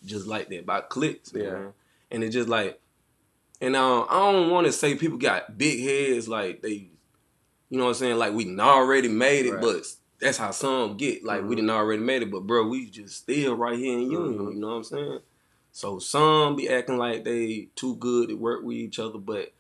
just 0.05 0.27
like 0.27 0.49
that 0.49 0.61
about 0.61 0.91
clicks. 0.91 1.33
Yeah. 1.35 1.51
Man 1.51 1.73
and 2.13 2.23
it's 2.23 2.35
just 2.35 2.49
like, 2.49 2.79
and 3.61 3.75
uh, 3.75 4.03
I 4.03 4.33
don't 4.33 4.51
want 4.51 4.67
to 4.67 4.73
say 4.73 4.95
people 4.95 5.19
got 5.19 5.57
big 5.57 5.81
heads 5.81 6.29
like 6.29 6.63
they, 6.63 6.91
you 7.71 7.79
know 7.79 7.85
what 7.85 7.91
I'm 7.91 7.95
saying? 7.95 8.19
Like 8.19 8.35
we 8.35 8.59
already 8.59 9.09
made 9.09 9.47
it, 9.47 9.55
right. 9.55 9.63
but 9.63 9.87
that's 10.21 10.37
how 10.37 10.51
some 10.51 10.97
get. 10.97 11.25
Like 11.25 11.41
mm-hmm. 11.41 11.49
we 11.49 11.57
didn't 11.57 11.71
already 11.71 12.03
made 12.03 12.23
it, 12.23 12.31
but 12.31 12.47
bro, 12.47 12.69
we 12.69 12.91
just 12.91 13.17
still 13.17 13.57
right 13.57 13.79
here 13.79 13.95
in 13.95 14.11
Union. 14.11 14.39
Mm-hmm. 14.39 14.53
You 14.53 14.61
know 14.61 14.69
what 14.69 14.75
I'm 14.75 14.85
saying? 14.85 15.21
So 15.73 15.99
some 15.99 16.57
be 16.57 16.69
acting 16.69 16.99
like 16.99 17.25
they 17.25 17.69
too 17.75 17.97
good 17.97 18.29
to 18.29 18.35
work 18.35 18.63
with 18.63 18.77
each 18.77 18.99
other, 18.99 19.19
but 19.19 19.53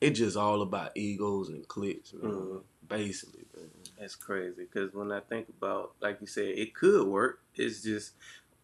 it 0.00 0.10
just 0.10 0.36
all 0.36 0.62
about 0.62 0.96
egos 0.96 1.48
and 1.48 1.66
clicks, 1.66 2.14
man. 2.14 2.32
Mm-hmm. 2.32 2.56
Basically, 2.88 3.44
man. 3.54 3.70
That's 3.98 4.14
crazy 4.14 4.62
because 4.62 4.94
when 4.94 5.12
I 5.12 5.20
think 5.20 5.48
about, 5.48 5.92
like 6.00 6.20
you 6.20 6.26
said, 6.26 6.46
it 6.46 6.74
could 6.74 7.06
work. 7.06 7.40
It's 7.54 7.82
just 7.82 8.12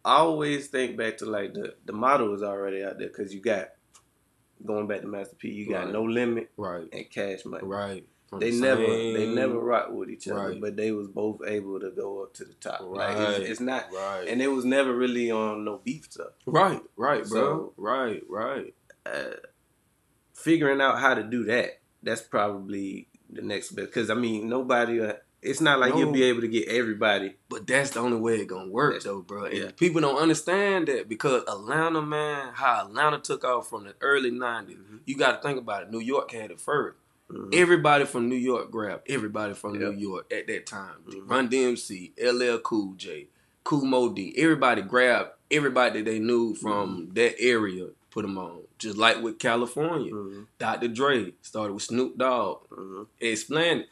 I 0.05 0.17
always 0.19 0.69
think 0.69 0.97
back 0.97 1.19
to 1.19 1.27
like 1.27 1.55
the 1.55 1.75
the 1.85 1.93
model 1.93 2.35
is 2.35 2.43
already 2.43 2.83
out 2.83 2.99
there 2.99 3.09
because 3.09 3.35
you 3.35 3.41
got 3.41 3.71
going 4.65 4.87
back 4.87 5.01
to 5.03 5.07
Master 5.07 5.37
P, 5.37 5.51
you 5.51 5.69
got 5.69 5.85
right. 5.85 5.93
no 5.93 6.03
limit, 6.03 6.51
right, 6.57 6.89
and 6.93 7.11
cash 7.11 7.45
money, 7.45 7.65
right. 7.65 8.07
They 8.37 8.51
the 8.51 8.61
never 8.61 8.87
they 8.87 9.27
never 9.27 9.59
rock 9.59 9.91
with 9.91 10.11
each 10.11 10.29
other, 10.29 10.51
right. 10.51 10.61
but 10.61 10.77
they 10.77 10.93
was 10.93 11.09
both 11.09 11.41
able 11.47 11.81
to 11.81 11.91
go 11.91 12.23
up 12.23 12.35
to 12.35 12.45
the 12.45 12.53
top. 12.55 12.81
Right, 12.83 13.17
like 13.17 13.41
it's, 13.41 13.51
it's, 13.51 13.61
not, 13.61 13.87
right. 13.93 14.27
and 14.29 14.43
it 14.43 14.49
was 14.49 14.67
never 14.67 14.95
really 14.95 15.31
on 15.31 15.65
no 15.65 15.79
beef 15.83 16.09
stuff. 16.11 16.33
Right, 16.45 16.81
right, 16.97 17.27
bro. 17.27 17.41
So, 17.41 17.73
right, 17.79 18.23
right. 18.29 18.75
Uh, 19.07 19.37
figuring 20.35 20.83
out 20.83 20.99
how 20.99 21.15
to 21.15 21.23
do 21.23 21.45
that, 21.45 21.81
that's 22.03 22.21
probably 22.21 23.09
the 23.31 23.41
next 23.41 23.71
best. 23.71 23.89
Because 23.89 24.11
I 24.11 24.15
mean, 24.15 24.47
nobody 24.49 25.01
uh, 25.01 25.15
it's 25.41 25.63
not 25.63 25.79
like 25.79 25.95
no, 25.95 26.01
you'll 26.01 26.13
be 26.13 26.25
able 26.25 26.43
to 26.43 26.49
get 26.49 26.69
everybody. 26.69 27.35
But 27.49 27.67
that's 27.67 27.91
the 27.91 28.01
only 28.01 28.19
way 28.19 28.41
it 28.41 28.49
gonna 28.49 28.71
work 28.71 29.03
though, 29.05 29.23
bro. 29.23 29.47
Yeah. 29.47 29.71
people 29.75 30.03
don't 30.03 30.21
understand 30.21 30.89
that 30.89 31.09
because 31.09 31.45
Atlanta, 31.49 32.03
man, 32.03 32.53
how 32.55 32.87
Atlanta 32.87 33.21
took 33.21 33.43
off 33.45 33.71
from 33.71 33.85
the 33.85 33.95
early 34.03 34.31
90s. 34.31 34.77
Mm-hmm. 34.77 34.97
You 35.07 35.17
gotta 35.17 35.41
think 35.41 35.59
about 35.59 35.85
it. 35.85 35.91
New 35.91 36.01
York 36.01 36.33
had 36.33 36.51
it 36.51 36.59
1st 36.59 36.93
mm-hmm. 37.31 37.51
Everybody 37.53 38.05
from 38.05 38.29
New 38.29 38.37
York 38.37 38.71
grabbed 38.71 39.11
everybody 39.11 39.55
from 39.55 39.75
yep. 39.75 39.93
New 39.93 39.99
York 39.99 40.33
at 40.33 40.47
that 40.47 40.67
time. 40.67 40.97
Mm-hmm. 41.09 41.29
Run 41.29 41.49
DMC, 41.49 42.13
LL 42.21 42.59
Cool 42.59 42.95
J, 42.95 43.29
Kool 43.65 43.85
Moe 43.85 44.13
Dee. 44.13 44.35
Everybody 44.37 44.83
grabbed 44.83 45.31
everybody 45.51 46.01
that 46.01 46.11
they 46.11 46.19
knew 46.19 46.55
from 46.55 47.03
mm-hmm. 47.03 47.15
that 47.15 47.41
area, 47.41 47.89
put 48.11 48.23
them 48.23 48.39
on. 48.39 48.63
Just 48.79 48.97
like 48.97 49.21
with 49.23 49.39
California. 49.39 50.13
Mm-hmm. 50.13 50.43
Dr. 50.59 50.89
Dre 50.89 51.33
started 51.43 51.73
with 51.73 51.83
Snoop 51.83 52.17
Dogg. 52.17 52.69
Mm-hmm. 52.71 53.03
Explained 53.21 53.81
it 53.81 53.89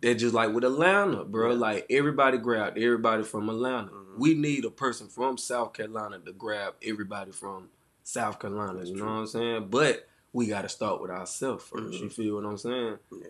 they're 0.00 0.14
just 0.14 0.34
like 0.34 0.52
with 0.52 0.64
Atlanta, 0.64 1.24
bro. 1.24 1.52
Like 1.54 1.86
everybody 1.90 2.38
grabbed 2.38 2.78
everybody 2.78 3.22
from 3.22 3.48
Atlanta. 3.48 3.90
Mm-hmm. 3.90 4.20
We 4.20 4.34
need 4.34 4.64
a 4.64 4.70
person 4.70 5.08
from 5.08 5.36
South 5.36 5.72
Carolina 5.72 6.18
to 6.20 6.32
grab 6.32 6.74
everybody 6.82 7.32
from 7.32 7.68
South 8.02 8.38
Carolina. 8.38 8.78
That's 8.78 8.90
you 8.90 8.96
know 8.96 9.04
what 9.04 9.10
I'm 9.10 9.26
saying? 9.26 9.68
But 9.70 10.08
we 10.32 10.46
got 10.46 10.62
to 10.62 10.68
start 10.68 11.00
with 11.00 11.10
ourselves 11.10 11.64
1st 11.70 11.80
mm-hmm. 11.80 12.04
You 12.04 12.10
feel 12.10 12.34
what 12.36 12.44
I'm 12.44 12.58
saying? 12.58 12.98
Yeah. 13.12 13.28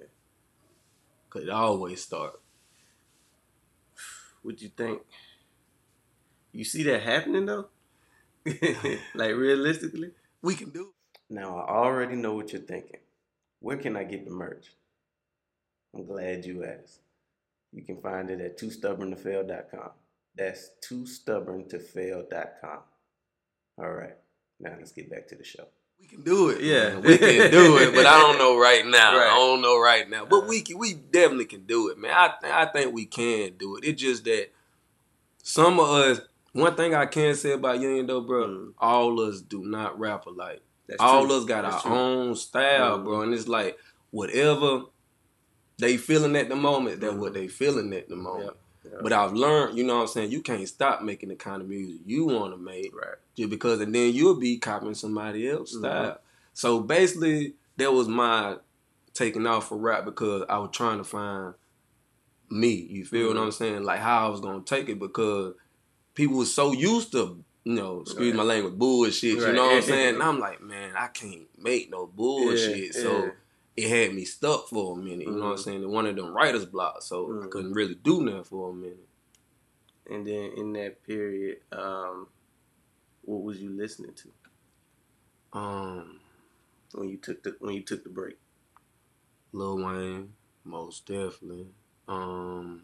Cause 1.30 1.42
it 1.42 1.50
always 1.50 2.02
start. 2.02 2.40
What 4.42 4.60
you 4.60 4.68
think? 4.68 5.02
You 6.52 6.64
see 6.64 6.82
that 6.84 7.02
happening 7.02 7.46
though? 7.46 7.68
like 9.14 9.34
realistically, 9.34 10.10
we 10.42 10.54
can 10.54 10.70
do. 10.70 10.92
It. 11.14 11.34
Now 11.34 11.58
I 11.58 11.68
already 11.70 12.16
know 12.16 12.34
what 12.34 12.52
you're 12.52 12.62
thinking. 12.62 13.00
Where 13.60 13.76
can 13.76 13.96
I 13.96 14.04
get 14.04 14.24
the 14.24 14.30
merch? 14.30 14.72
I'm 15.94 16.06
glad 16.06 16.44
you 16.44 16.64
asked. 16.64 17.00
You 17.72 17.82
can 17.82 18.00
find 18.00 18.30
it 18.30 18.40
at 18.40 18.58
toostubborntofail.com. 18.58 19.90
That's 20.36 20.70
toostubborntofail.com. 20.88 22.78
All 23.78 23.90
right. 23.90 24.16
Now 24.58 24.74
let's 24.78 24.92
get 24.92 25.10
back 25.10 25.28
to 25.28 25.36
the 25.36 25.44
show. 25.44 25.68
We 26.00 26.06
can 26.06 26.22
do 26.22 26.48
it. 26.50 26.62
Yeah, 26.62 26.98
we 26.98 27.18
can 27.18 27.50
do 27.50 27.78
it, 27.78 27.94
but 27.94 28.06
I 28.06 28.18
don't 28.20 28.38
know 28.38 28.58
right 28.58 28.86
now. 28.86 29.10
Right. 29.16 29.30
I 29.30 29.34
don't 29.34 29.60
know 29.60 29.80
right 29.80 30.08
now, 30.08 30.24
but 30.24 30.46
we 30.46 30.62
can, 30.62 30.78
we 30.78 30.94
definitely 30.94 31.44
can 31.44 31.64
do 31.64 31.88
it, 31.88 31.98
man. 31.98 32.12
I 32.12 32.32
th- 32.40 32.52
I 32.52 32.66
think 32.66 32.94
we 32.94 33.06
can 33.06 33.56
do 33.58 33.76
it. 33.76 33.84
It's 33.84 34.00
just 34.00 34.24
that 34.24 34.50
some 35.42 35.78
of 35.80 35.88
us. 35.88 36.20
One 36.52 36.74
thing 36.74 36.96
I 36.96 37.06
can 37.06 37.36
say 37.36 37.52
about 37.52 37.80
Union 37.80 38.08
though, 38.08 38.22
bro, 38.22 38.48
mm. 38.48 38.72
all 38.78 39.20
us 39.20 39.40
do 39.40 39.64
not 39.64 40.00
rap 40.00 40.26
alike. 40.26 40.62
That's 40.88 41.00
all 41.00 41.26
true. 41.26 41.36
us 41.36 41.44
got 41.44 41.62
That's 41.62 41.76
our 41.76 41.82
true. 41.82 41.92
own 41.92 42.34
style, 42.34 42.98
mm. 42.98 43.04
bro, 43.04 43.22
and 43.22 43.32
it's 43.32 43.46
like 43.46 43.78
whatever 44.10 44.82
they 45.78 45.96
feeling 45.96 46.34
at 46.34 46.48
the 46.48 46.56
moment. 46.56 47.00
That's 47.00 47.14
what 47.14 47.34
they 47.34 47.46
feeling 47.46 47.92
at 47.92 48.08
the 48.08 48.16
moment. 48.16 48.56
Yeah, 48.56 48.69
yeah. 48.90 48.98
But 49.02 49.12
I've 49.12 49.32
learned, 49.32 49.78
you 49.78 49.84
know 49.84 49.96
what 49.96 50.02
I'm 50.02 50.08
saying, 50.08 50.30
you 50.30 50.42
can't 50.42 50.66
stop 50.66 51.02
making 51.02 51.28
the 51.28 51.36
kind 51.36 51.62
of 51.62 51.68
music 51.68 52.00
you 52.04 52.26
want 52.26 52.52
to 52.52 52.58
make. 52.58 52.94
Right. 52.94 53.16
Just 53.36 53.50
because, 53.50 53.80
and 53.80 53.94
then 53.94 54.12
you'll 54.12 54.38
be 54.38 54.58
copying 54.58 54.94
somebody 54.94 55.48
else's 55.48 55.76
mm-hmm. 55.76 55.84
style. 55.84 56.20
So 56.54 56.80
basically, 56.80 57.54
that 57.76 57.92
was 57.92 58.08
my 58.08 58.56
taking 59.14 59.46
off 59.46 59.68
for 59.68 59.78
rap 59.78 60.04
because 60.04 60.44
I 60.48 60.58
was 60.58 60.70
trying 60.72 60.98
to 60.98 61.04
find 61.04 61.54
me. 62.50 62.74
You 62.74 63.04
feel 63.04 63.28
mm-hmm. 63.28 63.38
what 63.38 63.44
I'm 63.44 63.52
saying? 63.52 63.84
Like 63.84 64.00
how 64.00 64.26
I 64.26 64.28
was 64.30 64.40
gonna 64.40 64.62
take 64.62 64.88
it 64.88 64.98
because 64.98 65.54
people 66.14 66.38
were 66.38 66.44
so 66.44 66.72
used 66.72 67.12
to, 67.12 67.42
you 67.64 67.74
know, 67.74 68.00
excuse 68.00 68.34
right. 68.34 68.36
my 68.36 68.42
language, 68.42 68.74
bullshit. 68.74 69.38
Right. 69.38 69.48
You 69.48 69.52
know 69.54 69.66
what 69.66 69.76
I'm 69.76 69.82
saying? 69.82 70.14
And 70.14 70.22
I'm 70.22 70.40
like, 70.40 70.60
man, 70.60 70.94
I 70.96 71.08
can't 71.08 71.46
make 71.58 71.90
no 71.90 72.06
bullshit. 72.06 72.94
Yeah, 72.94 73.02
so 73.02 73.30
it 73.80 73.88
had 73.88 74.14
me 74.14 74.24
stuck 74.24 74.68
for 74.68 74.96
a 74.96 75.00
minute. 75.00 75.20
You 75.20 75.26
mm-hmm. 75.26 75.38
know 75.38 75.44
what 75.44 75.50
I'm 75.52 75.56
mm-hmm. 75.56 75.70
saying? 75.70 75.90
One 75.90 76.06
of 76.06 76.16
them 76.16 76.34
writer's 76.34 76.66
blocks, 76.66 77.06
so 77.06 77.26
mm-hmm. 77.26 77.44
I 77.44 77.48
couldn't 77.48 77.72
really 77.72 77.94
do 77.94 78.22
nothing 78.22 78.44
for 78.44 78.70
a 78.70 78.72
minute. 78.74 79.08
And 80.08 80.26
then 80.26 80.52
in 80.56 80.72
that 80.74 81.02
period, 81.06 81.58
um, 81.72 82.26
what 83.22 83.42
was 83.42 83.60
you 83.60 83.70
listening 83.70 84.12
to? 84.14 85.58
Um, 85.58 86.20
when 86.92 87.08
you 87.08 87.16
took 87.16 87.42
the 87.42 87.56
when 87.60 87.74
you 87.74 87.82
took 87.82 88.04
the 88.04 88.10
break. 88.10 88.36
Lil 89.52 89.78
Wayne, 89.78 90.32
most 90.64 91.06
definitely. 91.06 91.66
Um, 92.06 92.82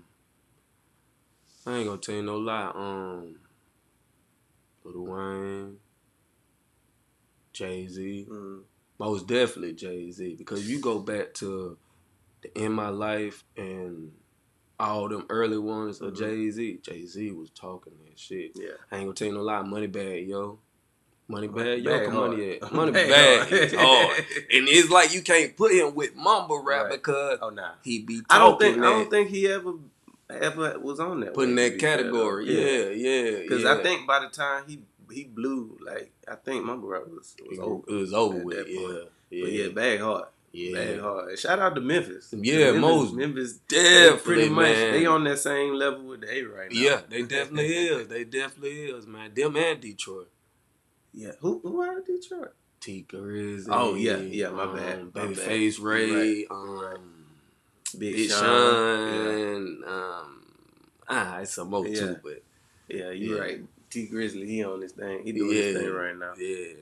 I 1.66 1.76
ain't 1.76 1.86
gonna 1.86 2.00
tell 2.00 2.14
you 2.14 2.22
no 2.22 2.38
lie. 2.38 2.72
Um, 2.74 3.36
Lil 4.84 5.04
Wayne, 5.04 5.76
Jay 7.52 7.86
Z. 7.86 8.26
Mm-hmm 8.28 8.62
most 8.98 9.26
definitely 9.26 9.74
Jay 9.74 10.10
Z 10.10 10.34
because 10.36 10.68
you 10.68 10.80
go 10.80 10.98
back 10.98 11.34
to 11.34 11.76
the 12.42 12.58
In 12.64 12.72
My 12.72 12.88
Life 12.88 13.44
and 13.56 14.12
all 14.78 15.08
them 15.08 15.24
early 15.30 15.58
ones 15.58 16.00
of 16.00 16.12
Mhm. 16.12 16.18
Jay 16.18 16.50
Z. 16.50 16.78
Jay 16.82 17.04
Z 17.06 17.30
was 17.32 17.50
talking 17.50 17.94
that 18.06 18.18
shit. 18.18 18.52
Yeah. 18.54 18.70
I 18.90 18.96
ain't 18.96 19.06
gonna 19.06 19.14
tell 19.14 19.28
you 19.28 19.34
no 19.34 19.42
lie. 19.42 19.62
Money 19.62 19.86
bag, 19.86 20.28
yo. 20.28 20.58
Money 21.28 21.48
bag, 21.48 21.82
yo. 21.82 21.90
bag 21.98 22.12
money 22.12 22.58
at. 22.60 22.72
Money 22.72 22.92
Bag 22.92 23.08
bag 23.50 23.74
hard. 23.74 24.18
is. 24.18 24.26
And 24.52 24.68
it's 24.68 24.90
like 24.90 25.12
you 25.14 25.22
can't 25.22 25.56
put 25.56 25.72
him 25.72 25.94
with 25.94 26.14
mumble 26.14 26.62
rap 26.62 26.84
Right. 26.84 26.92
because 26.92 27.38
Oh 27.42 27.50
nah. 27.50 27.70
he 27.82 28.00
be 28.02 28.16
talking 28.20 28.26
I 28.30 28.38
don't 28.38 28.60
think 28.60 28.76
that, 28.76 28.84
I 28.84 28.90
don't 28.90 29.10
think 29.10 29.28
he 29.30 29.48
ever 29.48 29.72
ever 30.28 30.78
was 30.78 31.00
on 31.00 31.20
that. 31.20 31.34
putting 31.34 31.54
that 31.56 31.78
category. 31.78 32.46
though. 32.46 32.52
Yeah, 32.60 32.88
yeah. 32.90 33.38
Because 33.42 33.62
yeah. 33.62 33.74
I 33.74 33.82
think 33.82 34.06
by 34.06 34.20
the 34.20 34.28
time 34.28 34.64
he 34.68 34.80
he 35.12 35.24
blew, 35.24 35.78
like 35.84 36.12
I 36.28 36.34
think 36.36 36.64
my 36.64 36.76
brother 36.76 37.06
was 37.10 37.34
was 37.48 37.58
over. 37.58 37.82
it 37.88 37.94
was 37.94 38.12
over 38.12 38.38
with. 38.38 38.66
Yeah, 38.68 38.80
point. 38.80 38.98
yeah, 39.30 39.42
But 39.44 39.52
yeah, 39.52 39.68
bag 39.68 40.00
hard, 40.00 40.24
yeah. 40.52 40.72
bag 40.74 41.00
hard. 41.00 41.38
Shout 41.38 41.58
out 41.58 41.74
to 41.74 41.80
Memphis. 41.80 42.32
Yeah, 42.36 42.56
Memphis, 42.72 42.80
most 42.80 43.14
Memphis. 43.14 43.52
Definitely, 43.68 44.18
pretty 44.20 44.48
much 44.48 44.74
man. 44.76 44.92
they 44.92 45.06
on 45.06 45.24
that 45.24 45.38
same 45.38 45.74
level 45.74 46.04
with 46.04 46.20
the 46.22 46.32
A 46.34 46.42
right 46.44 46.70
now. 46.72 46.80
Yeah, 46.80 47.00
they 47.08 47.22
definitely 47.22 47.66
is. 47.74 48.08
They 48.08 48.24
definitely 48.24 48.86
is, 48.86 49.06
man. 49.06 49.32
Them 49.34 49.56
and 49.56 49.80
Detroit. 49.80 50.28
yeah. 51.12 51.32
Who 51.40 51.60
who 51.62 51.82
out 51.84 51.98
of 51.98 52.06
Detroit? 52.06 52.52
Tee 52.80 53.04
Grizzley. 53.08 53.68
Oh, 53.70 53.94
yeah, 53.94 54.18
yeah, 54.18 54.50
my 54.50 54.66
bad, 54.66 54.98
Um, 55.00 55.12
my 55.14 55.26
bad. 55.26 55.36
Babyface 55.36 55.80
Ray. 55.80 56.10
Right, 56.10 56.46
Um. 56.50 57.12
Big, 57.98 58.14
Big 58.14 58.30
Sean. 58.30 58.38
Sean. 58.40 59.84
Um, 59.86 60.42
ah, 61.08 61.38
it's 61.38 61.54
some 61.54 61.70
more 61.70 61.86
Yeah. 61.86 61.98
too, 62.00 62.16
but 62.22 62.42
Yeah, 62.88 62.96
yeah 63.06 63.10
you 63.12 63.34
Yeah. 63.34 63.40
right. 63.40 63.60
Tee 63.96 64.10
Grizzley, 64.12 64.46
he 64.46 64.62
on 64.62 64.80
this 64.80 64.92
thing. 64.92 65.22
He 65.24 65.32
doing 65.32 65.56
Yeah. 65.56 65.62
this 65.62 65.82
thing 65.82 65.90
right 65.90 66.14
now. 66.18 66.34
yeah. 66.36 66.74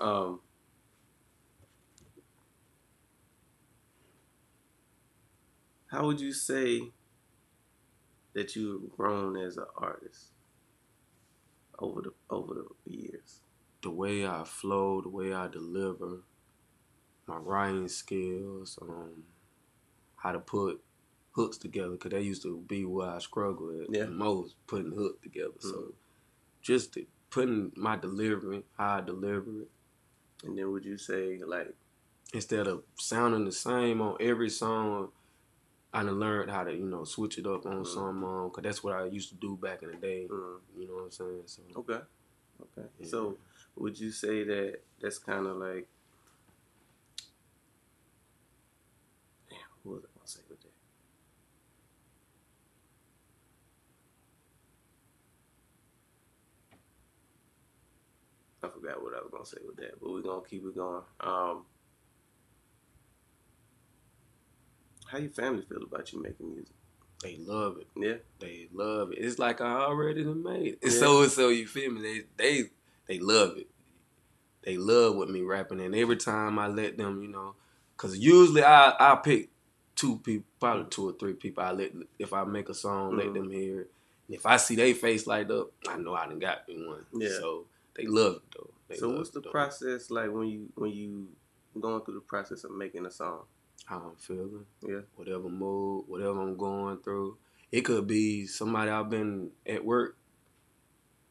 Um, 0.00 0.40
how 5.88 6.06
would 6.06 6.18
you 6.18 6.32
say 6.32 6.92
that 8.32 8.56
you've 8.56 8.90
grown 8.96 9.36
as 9.36 9.58
an 9.58 9.66
artist 9.76 10.30
over 11.78 12.00
the 12.00 12.12
over 12.30 12.54
the 12.54 12.90
years? 12.90 13.40
The 13.82 13.90
way 13.90 14.26
I 14.26 14.44
flow, 14.44 15.02
the 15.02 15.10
way 15.10 15.34
I 15.34 15.48
deliver, 15.48 16.22
my 17.26 17.36
writing 17.36 17.88
skills, 17.88 18.78
um, 18.80 19.24
how 20.16 20.32
to 20.32 20.40
put 20.40 20.82
hooks 21.32 21.58
together, 21.58 21.90
because 21.92 22.12
that 22.12 22.22
used 22.22 22.42
to 22.44 22.58
be 22.66 22.86
where 22.86 23.10
I 23.10 23.18
struggled 23.18 23.82
at 23.82 23.90
Yeah. 23.94 24.04
the 24.06 24.10
most, 24.10 24.56
putting 24.66 24.92
hook 24.92 25.20
together. 25.22 25.52
So 25.60 25.68
Mhm. 25.68 25.94
Just 26.66 26.98
putting 27.30 27.72
my 27.76 27.96
delivery, 27.96 28.64
how 28.78 28.98
I 28.98 29.00
deliver 29.02 29.62
it, 29.62 29.70
And 30.44 30.58
then 30.58 30.72
would 30.72 30.84
you 30.84 30.98
say 30.98 31.40
like 31.46 31.74
instead 32.34 32.66
of 32.68 32.84
sounding 32.98 33.44
the 33.46 33.52
same 33.52 34.00
on 34.02 34.16
every 34.20 34.50
song, 34.50 35.10
I 35.92 36.02
done 36.04 36.20
learned 36.20 36.50
how 36.50 36.64
to, 36.64 36.72
you 36.72 36.86
know, 36.86 37.04
switch 37.04 37.38
it 37.38 37.46
up 37.46 37.66
on 37.66 37.84
Mhm. 37.84 37.86
some, 37.86 38.24
um, 38.24 38.50
cause 38.50 38.64
that's 38.64 38.84
what 38.84 38.94
I 38.94 39.06
used 39.06 39.30
to 39.30 39.36
do 39.36 39.56
back 39.56 39.82
in 39.82 39.90
the 39.92 39.96
day. 39.98 40.28
mm, 40.30 40.60
You 40.78 40.86
know 40.88 40.94
what 40.96 41.04
I'm 41.04 41.10
saying? 41.12 41.42
So 41.46 41.62
okay, 41.76 42.00
okay? 42.62 42.88
Yeah. 43.00 43.06
So 43.08 43.38
would 43.76 43.98
you 44.00 44.12
say 44.12 44.44
that 44.44 44.80
that's 45.00 45.18
kind 45.18 45.46
of 45.46 45.56
like 45.58 45.88
damn? 49.48 49.58
What 49.82 49.94
was 49.96 50.04
I 50.04 50.08
gonna 50.14 50.26
say 50.28 50.40
with 50.48 50.60
that? 50.62 50.72
I 58.66 58.68
forgot 58.70 59.02
what 59.02 59.14
I 59.14 59.18
was 59.20 59.30
gonna 59.32 59.46
say 59.46 59.58
with 59.66 59.76
that, 59.76 60.00
but 60.00 60.10
we're 60.10 60.22
gonna 60.22 60.42
keep 60.48 60.64
it 60.64 60.74
going. 60.74 61.02
Um, 61.20 61.64
how 65.06 65.18
your 65.18 65.30
family 65.30 65.62
feel 65.68 65.82
about 65.82 66.12
you 66.12 66.22
making 66.22 66.50
music? 66.52 66.74
they 67.22 67.38
love 67.38 67.78
it. 67.78 67.86
Yeah, 67.96 68.16
They 68.40 68.68
love 68.72 69.12
it. 69.12 69.18
It's 69.18 69.38
like 69.38 69.60
I 69.60 69.72
already 69.80 70.22
made 70.24 70.74
it. 70.74 70.78
Yeah. 70.82 70.90
So 70.90 71.22
and 71.22 71.32
so 71.32 71.48
you 71.48 71.66
feel 71.66 71.90
me? 71.92 72.02
They 72.02 72.22
they 72.36 72.70
they 73.06 73.18
love 73.18 73.56
it. 73.56 73.68
They 74.62 74.76
love 74.76 75.14
with 75.16 75.30
me 75.30 75.42
rapping, 75.42 75.80
and 75.80 75.94
every 75.94 76.16
time 76.16 76.58
I 76.58 76.66
let 76.66 76.98
them, 76.98 77.22
you 77.22 77.28
know, 77.28 77.54
cause 77.96 78.16
usually 78.18 78.64
I 78.64 78.94
I 78.98 79.16
pick 79.16 79.50
two 79.94 80.18
people, 80.18 80.46
probably 80.60 80.86
two 80.90 81.08
or 81.08 81.12
three 81.12 81.34
people. 81.34 81.62
I 81.64 81.70
let 81.70 81.92
if 82.18 82.32
I 82.32 82.44
make 82.44 82.68
a 82.68 82.74
song, 82.74 83.16
let 83.16 83.28
Mhm. 83.28 83.34
them 83.34 83.50
hear 83.50 83.80
it. 83.82 83.90
And 84.28 84.34
if 84.36 84.44
I 84.44 84.56
see 84.56 84.74
they 84.74 84.92
face 84.92 85.26
light 85.26 85.50
up, 85.50 85.70
I 85.88 85.96
know 85.96 86.14
I 86.14 86.26
done 86.26 86.38
got 86.40 86.68
me 86.68 86.84
one. 86.86 87.06
Yeah. 87.12 87.28
So 87.38 87.66
they 87.96 88.06
love 88.06 88.36
it 88.36 88.42
though. 88.56 88.70
They 88.88 88.96
so 88.96 89.10
what's 89.10 89.30
the 89.30 89.40
though. 89.40 89.50
process 89.50 90.10
like 90.10 90.30
when 90.32 90.46
you 90.48 90.68
when 90.74 90.90
you 90.90 91.28
going 91.80 92.02
through 92.04 92.14
the 92.14 92.20
process 92.20 92.64
of 92.64 92.70
making 92.72 93.06
a 93.06 93.10
song? 93.10 93.42
How 93.84 93.98
I'm 94.10 94.16
feeling. 94.16 94.66
Yeah. 94.82 95.00
Whatever 95.16 95.48
mood, 95.48 96.04
whatever 96.08 96.40
I'm 96.42 96.56
going 96.56 96.98
through. 96.98 97.36
It 97.70 97.82
could 97.82 98.06
be 98.06 98.46
somebody 98.46 98.90
I've 98.90 99.10
been 99.10 99.50
at 99.66 99.84
work 99.84 100.16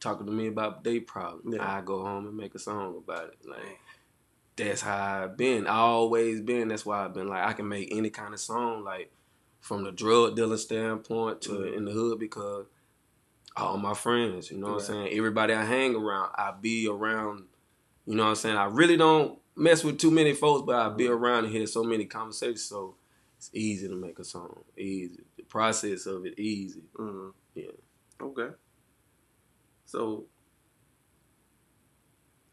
talking 0.00 0.26
to 0.26 0.32
me 0.32 0.46
about 0.46 0.84
their 0.84 1.00
problem. 1.00 1.54
Yeah. 1.54 1.76
I 1.76 1.80
go 1.80 2.04
home 2.04 2.26
and 2.26 2.36
make 2.36 2.54
a 2.54 2.58
song 2.58 2.96
about 2.96 3.28
it. 3.28 3.38
Like 3.48 3.78
that's 4.56 4.80
how 4.82 5.24
I've 5.24 5.36
been. 5.36 5.66
I 5.66 5.76
always 5.78 6.40
been. 6.40 6.68
That's 6.68 6.86
why 6.86 7.04
I've 7.04 7.14
been 7.14 7.28
like 7.28 7.44
I 7.44 7.52
can 7.52 7.68
make 7.68 7.88
any 7.94 8.10
kind 8.10 8.32
of 8.34 8.40
song, 8.40 8.84
like 8.84 9.10
from 9.60 9.84
the 9.84 9.92
drug 9.92 10.36
dealer 10.36 10.56
standpoint 10.56 11.42
to 11.42 11.50
Mhm. 11.52 11.76
in 11.76 11.84
the 11.86 11.90
hood 11.92 12.18
because 12.20 12.66
all 13.56 13.78
my 13.78 13.94
friends, 13.94 14.50
you 14.50 14.58
know 14.58 14.72
what 14.72 14.80
I'm 14.80 14.86
saying? 14.86 15.08
Everybody 15.12 15.54
I 15.54 15.64
hang 15.64 15.94
around, 15.94 16.30
I 16.34 16.52
be 16.60 16.88
around, 16.88 17.44
you 18.06 18.14
know 18.14 18.24
what 18.24 18.30
I'm 18.30 18.34
saying? 18.36 18.56
I 18.56 18.66
really 18.66 18.96
don't 18.96 19.38
mess 19.56 19.82
with 19.82 19.98
too 19.98 20.10
many 20.10 20.34
folks, 20.34 20.64
but 20.66 20.76
I 20.76 20.88
be 20.90 21.06
around 21.08 21.44
and 21.44 21.52
hear 21.52 21.66
so 21.66 21.82
many 21.82 22.04
conversations, 22.04 22.64
so 22.64 22.96
it's 23.38 23.50
easy 23.54 23.88
to 23.88 23.94
make 23.94 24.18
a 24.18 24.24
song. 24.24 24.62
Easy. 24.76 25.20
The 25.36 25.42
process 25.44 26.06
of 26.06 26.26
it 26.26 26.38
easy. 26.38 26.82
Mm-hmm. 26.98 27.28
Yeah. 27.54 27.64
Okay. 28.20 28.48
So 29.86 30.24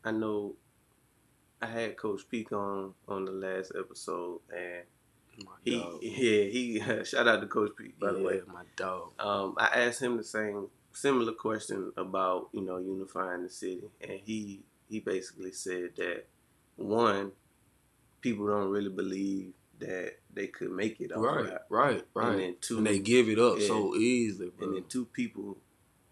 I 0.04 0.12
know 0.12 0.56
I 1.62 1.66
had 1.68 1.98
Coach 1.98 2.22
Peak 2.30 2.52
on 2.52 2.94
on 3.08 3.26
the 3.26 3.32
last 3.32 3.72
episode, 3.78 4.42
and 4.56 4.84
My 5.46 5.52
he 5.63 5.80
dog. 5.80 6.00
yeah 6.02 6.44
he 6.44 6.82
shout 7.04 7.28
out 7.28 7.42
to 7.42 7.48
Coach 7.48 7.72
Peak 7.78 8.00
by 8.00 8.12
the 8.13 8.20
way. 8.20 8.42
my 8.48 8.63
dog. 8.76 9.12
Um, 9.20 9.56
I 9.58 9.68
asked 9.86 10.02
him 10.02 10.18
the 10.18 10.24
same 10.24 10.68
similar 10.93 11.34
question 11.34 11.91
about 11.97 12.49
you 12.53 12.62
know 12.62 12.77
unifying 12.77 13.43
the 13.43 13.49
city, 13.49 13.84
and 14.01 14.19
he 14.23 14.62
he 14.89 14.99
basically 14.99 15.51
said 15.51 15.91
that 15.97 16.25
one 16.75 17.32
people 18.21 18.47
don't 18.47 18.69
really 18.69 18.89
believe 18.89 19.53
that 19.79 20.13
they 20.34 20.47
could 20.47 20.71
make 20.71 21.01
it 21.01 21.12
off 21.12 21.23
Right, 21.23 21.58
right, 21.69 22.06
right. 22.13 22.29
and 22.32 22.39
then 22.39 22.56
two 22.62 22.77
and 22.77 22.88
they 22.88 22.99
give 22.99 23.27
it 23.27 23.39
up 23.39 23.60
Yeah. 23.60 23.67
so 23.67 23.95
easily, 23.95 24.49
bro. 24.49 24.67
and 24.67 24.77
then 24.77 24.84
two 24.88 25.06
people 25.06 25.58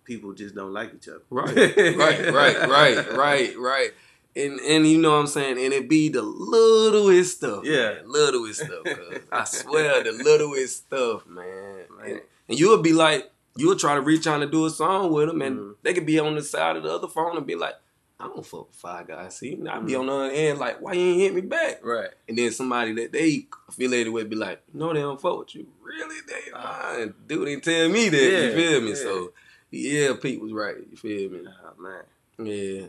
people 0.03 0.33
just 0.33 0.55
don't 0.55 0.73
like 0.73 0.93
each 0.95 1.07
other. 1.07 1.21
Right, 1.29 1.55
right, 1.77 2.33
right, 2.33 2.69
right, 2.69 3.11
right, 3.15 3.57
right. 3.57 3.91
And 4.35 4.59
and 4.61 4.87
you 4.87 4.97
know 4.97 5.11
what 5.11 5.17
I'm 5.19 5.27
saying, 5.27 5.57
and 5.63 5.73
it 5.73 5.87
be 5.89 6.09
the 6.09 6.21
littlest 6.21 7.37
stuff, 7.37 7.63
Yeah. 7.65 7.93
man. 7.95 8.03
littlest 8.11 8.61
stuff. 8.65 8.85
I 9.31 9.43
swear, 9.45 10.03
the 10.03 10.11
littlest 10.11 10.77
stuff, 10.85 11.25
man. 11.27 11.45
Man. 11.97 12.09
And, 12.09 12.21
and 12.49 12.59
you'll 12.59 12.81
be 12.81 12.93
like, 12.93 13.29
you'll 13.57 13.75
try 13.75 13.95
to 13.95 14.01
reach 14.01 14.27
out 14.27 14.41
and 14.41 14.51
do 14.51 14.65
a 14.65 14.69
song 14.69 15.11
with 15.11 15.27
them, 15.27 15.41
and 15.41 15.59
Mhm. 15.59 15.75
they 15.83 15.93
could 15.93 16.05
be 16.05 16.19
on 16.19 16.35
the 16.35 16.41
side 16.43 16.77
of 16.77 16.83
the 16.83 16.89
other 16.93 17.07
phone 17.07 17.37
and 17.37 17.45
be 17.45 17.55
like, 17.55 17.75
I 18.19 18.27
don't 18.27 18.45
fuck 18.45 18.67
with 18.67 18.75
Five 18.77 19.07
Guys. 19.07 19.37
See, 19.37 19.53
and 19.53 19.67
I 19.67 19.79
be 19.79 19.93
Mhm. 19.93 19.99
on 20.01 20.05
the 20.07 20.13
other 20.13 20.29
end 20.31 20.59
like, 20.59 20.79
why 20.79 20.93
you 20.93 21.01
ain't 21.01 21.21
hit 21.21 21.33
me 21.33 21.41
back? 21.41 21.83
Right. 21.83 22.11
And 22.27 22.37
then 22.37 22.51
somebody 22.51 22.93
that 22.93 23.11
they 23.11 23.47
affiliated 23.67 24.13
with 24.13 24.29
be 24.29 24.35
like, 24.35 24.61
no, 24.73 24.93
they 24.93 24.99
don't 24.99 25.19
fuck 25.19 25.39
with 25.39 25.55
you. 25.55 25.67
Really? 25.81 26.17
They 26.27 26.51
Ah. 26.53 26.91
lying. 26.93 27.13
Dude 27.27 27.45
didn't 27.47 27.63
tell 27.63 27.89
me 27.89 28.09
that. 28.09 28.17
Yeah, 28.31 28.39
you 28.43 28.51
feel 28.53 28.81
me? 28.81 28.89
yeah. 28.89 28.95
So, 28.95 29.33
yeah, 29.71 30.13
Pete 30.21 30.39
was 30.39 30.53
right. 30.53 30.75
You 30.89 30.97
feel 30.97 31.31
me? 31.31 31.47
Oh, 31.47 31.81
man, 31.81 32.03
Yeah. 32.37 32.87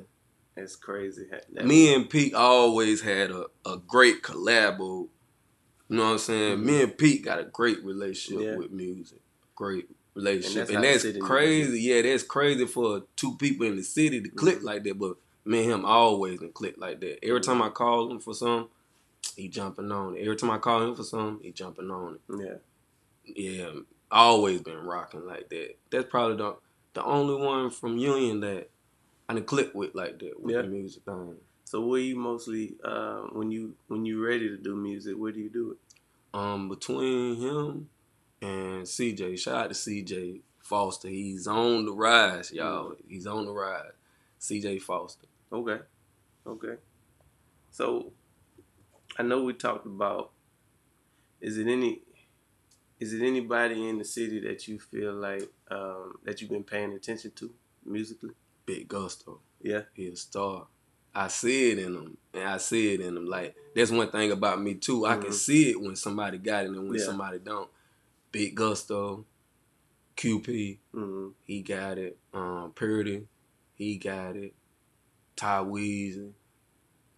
it's 0.54 0.76
crazy. 0.76 1.26
That 1.54 1.64
Me 1.66 1.94
and 1.94 2.10
Pete 2.10 2.34
always 2.34 3.00
had 3.00 3.30
a, 3.30 3.46
a 3.64 3.78
great 3.78 4.22
collabo. 4.22 5.08
You 5.88 5.96
know 5.96 6.04
what 6.04 6.10
I'm 6.12 6.18
saying? 6.18 6.58
Mhm. 6.58 6.64
Me 6.64 6.82
and 6.82 6.98
Pete 6.98 7.24
got 7.24 7.38
a 7.38 7.44
great 7.44 7.82
relationship 7.82 8.44
Yeah. 8.44 8.56
with 8.56 8.70
music. 8.70 9.20
Great 9.56 9.88
relationship. 10.14 10.68
And 10.68 10.76
And 10.76 10.84
that's 10.84 10.94
that's, 10.94 11.02
the 11.04 11.08
city 11.10 11.20
crazy. 11.20 11.80
Yeah, 11.82 12.02
that's 12.02 12.22
crazy 12.22 12.66
for 12.66 13.02
two 13.16 13.36
people 13.36 13.66
in 13.66 13.76
the 13.76 13.82
city 13.82 14.20
to 14.20 14.28
click 14.28 14.60
Mhm. 14.60 14.64
like 14.64 14.84
that. 14.84 14.98
But 14.98 15.16
me 15.44 15.62
and 15.64 15.72
him 15.72 15.84
always 15.84 16.38
can 16.38 16.52
click 16.52 16.74
like 16.78 17.00
that. 17.00 17.24
Every 17.24 17.40
Mhm. 17.40 17.44
time 17.44 17.62
I 17.62 17.68
call 17.70 18.10
him 18.10 18.20
for 18.20 18.34
something, 18.34 18.68
he 19.36 19.48
jumping 19.48 19.90
on 19.92 20.16
it. 20.16 20.20
Every 20.22 20.36
time 20.36 20.50
I 20.50 20.58
call 20.58 20.82
him 20.82 20.94
for 20.94 21.02
something, 21.04 21.42
he 21.44 21.52
jumping 21.52 21.90
on 21.90 22.14
it. 22.16 22.20
yeah. 22.38 22.54
Yeah, 23.24 23.70
always 24.10 24.60
been 24.62 24.78
rocking 24.84 25.26
like 25.26 25.48
that. 25.50 25.76
That's 25.90 26.10
probably 26.10 26.36
the 26.36 26.56
the 26.94 27.02
only 27.04 27.42
one 27.42 27.70
from 27.70 27.96
Union 27.96 28.40
that 28.40 28.68
I 29.28 29.34
done 29.34 29.44
click 29.44 29.74
with 29.74 29.94
like 29.94 30.18
that 30.18 30.40
with 30.40 30.54
Yeah. 30.54 30.62
the 30.62 30.68
music 30.68 31.04
thing. 31.04 31.36
So 31.64 31.80
where 31.86 32.00
you 32.00 32.16
mostly 32.16 32.74
um, 32.84 33.30
when 33.32 33.50
you 33.50 33.74
when 33.88 34.04
you 34.04 34.22
ready 34.22 34.48
to 34.48 34.56
do 34.58 34.74
music, 34.76 35.16
where 35.16 35.32
do 35.32 35.40
you 35.40 35.48
do 35.48 35.70
it? 35.72 35.78
Um, 36.34 36.68
between 36.68 37.36
him 37.36 37.88
and 38.42 38.82
CJ, 38.82 39.38
shout 39.38 39.54
out 39.54 39.72
to 39.72 39.74
CJ 39.74 40.40
Foster. 40.58 41.08
He's 41.08 41.46
on 41.46 41.86
the 41.86 41.92
rise, 41.92 42.52
y'all. 42.52 42.94
He's 43.08 43.26
on 43.26 43.46
the 43.46 43.52
rise. 43.52 43.92
CJ 44.40 44.82
Foster. 44.82 45.26
Okay. 45.52 45.78
Okay. 46.46 46.74
So 47.70 48.12
I 49.16 49.22
know 49.22 49.44
we 49.44 49.52
talked 49.52 49.86
about 49.86 50.32
is 51.40 51.56
it 51.56 51.68
any 51.68 52.02
is 52.98 53.12
it 53.12 53.24
anybody 53.24 53.88
in 53.88 53.98
the 53.98 54.04
city 54.04 54.40
that 54.40 54.68
you 54.68 54.78
feel 54.78 55.12
like 55.12 55.48
um, 55.70 56.14
that 56.24 56.40
you've 56.40 56.50
been 56.50 56.64
paying 56.64 56.92
attention 56.92 57.32
to 57.36 57.52
musically? 57.84 58.30
Big 58.66 58.88
Gusto. 58.88 59.40
Yeah, 59.60 59.82
he 59.94 60.08
a 60.08 60.16
star. 60.16 60.66
I 61.14 61.28
see 61.28 61.72
it 61.72 61.78
in 61.78 61.94
him, 61.94 62.16
and 62.32 62.44
I 62.44 62.56
see 62.56 62.94
it 62.94 63.00
in 63.00 63.16
him. 63.16 63.26
Like 63.26 63.54
that's 63.74 63.90
one 63.90 64.10
thing 64.10 64.32
about 64.32 64.60
me 64.60 64.74
too. 64.74 65.00
Mm-hmm. 65.00 65.12
I 65.12 65.16
can 65.16 65.24
mm-hmm. 65.26 65.32
see 65.32 65.70
it 65.70 65.80
when 65.80 65.96
somebody 65.96 66.38
got 66.38 66.64
it 66.64 66.70
and 66.70 66.88
when 66.88 66.98
yeah. 66.98 67.04
somebody 67.04 67.38
don't. 67.38 67.68
Big 68.32 68.54
Gusto, 68.54 69.24
QP, 70.16 70.78
mm-hmm. 70.94 71.28
he 71.44 71.62
got 71.62 71.98
it. 71.98 72.18
Um, 72.32 72.72
Purity, 72.74 73.26
he 73.74 73.96
got 73.96 74.36
it. 74.36 74.54
Ty 75.36 75.64
Weezy, 75.64 76.32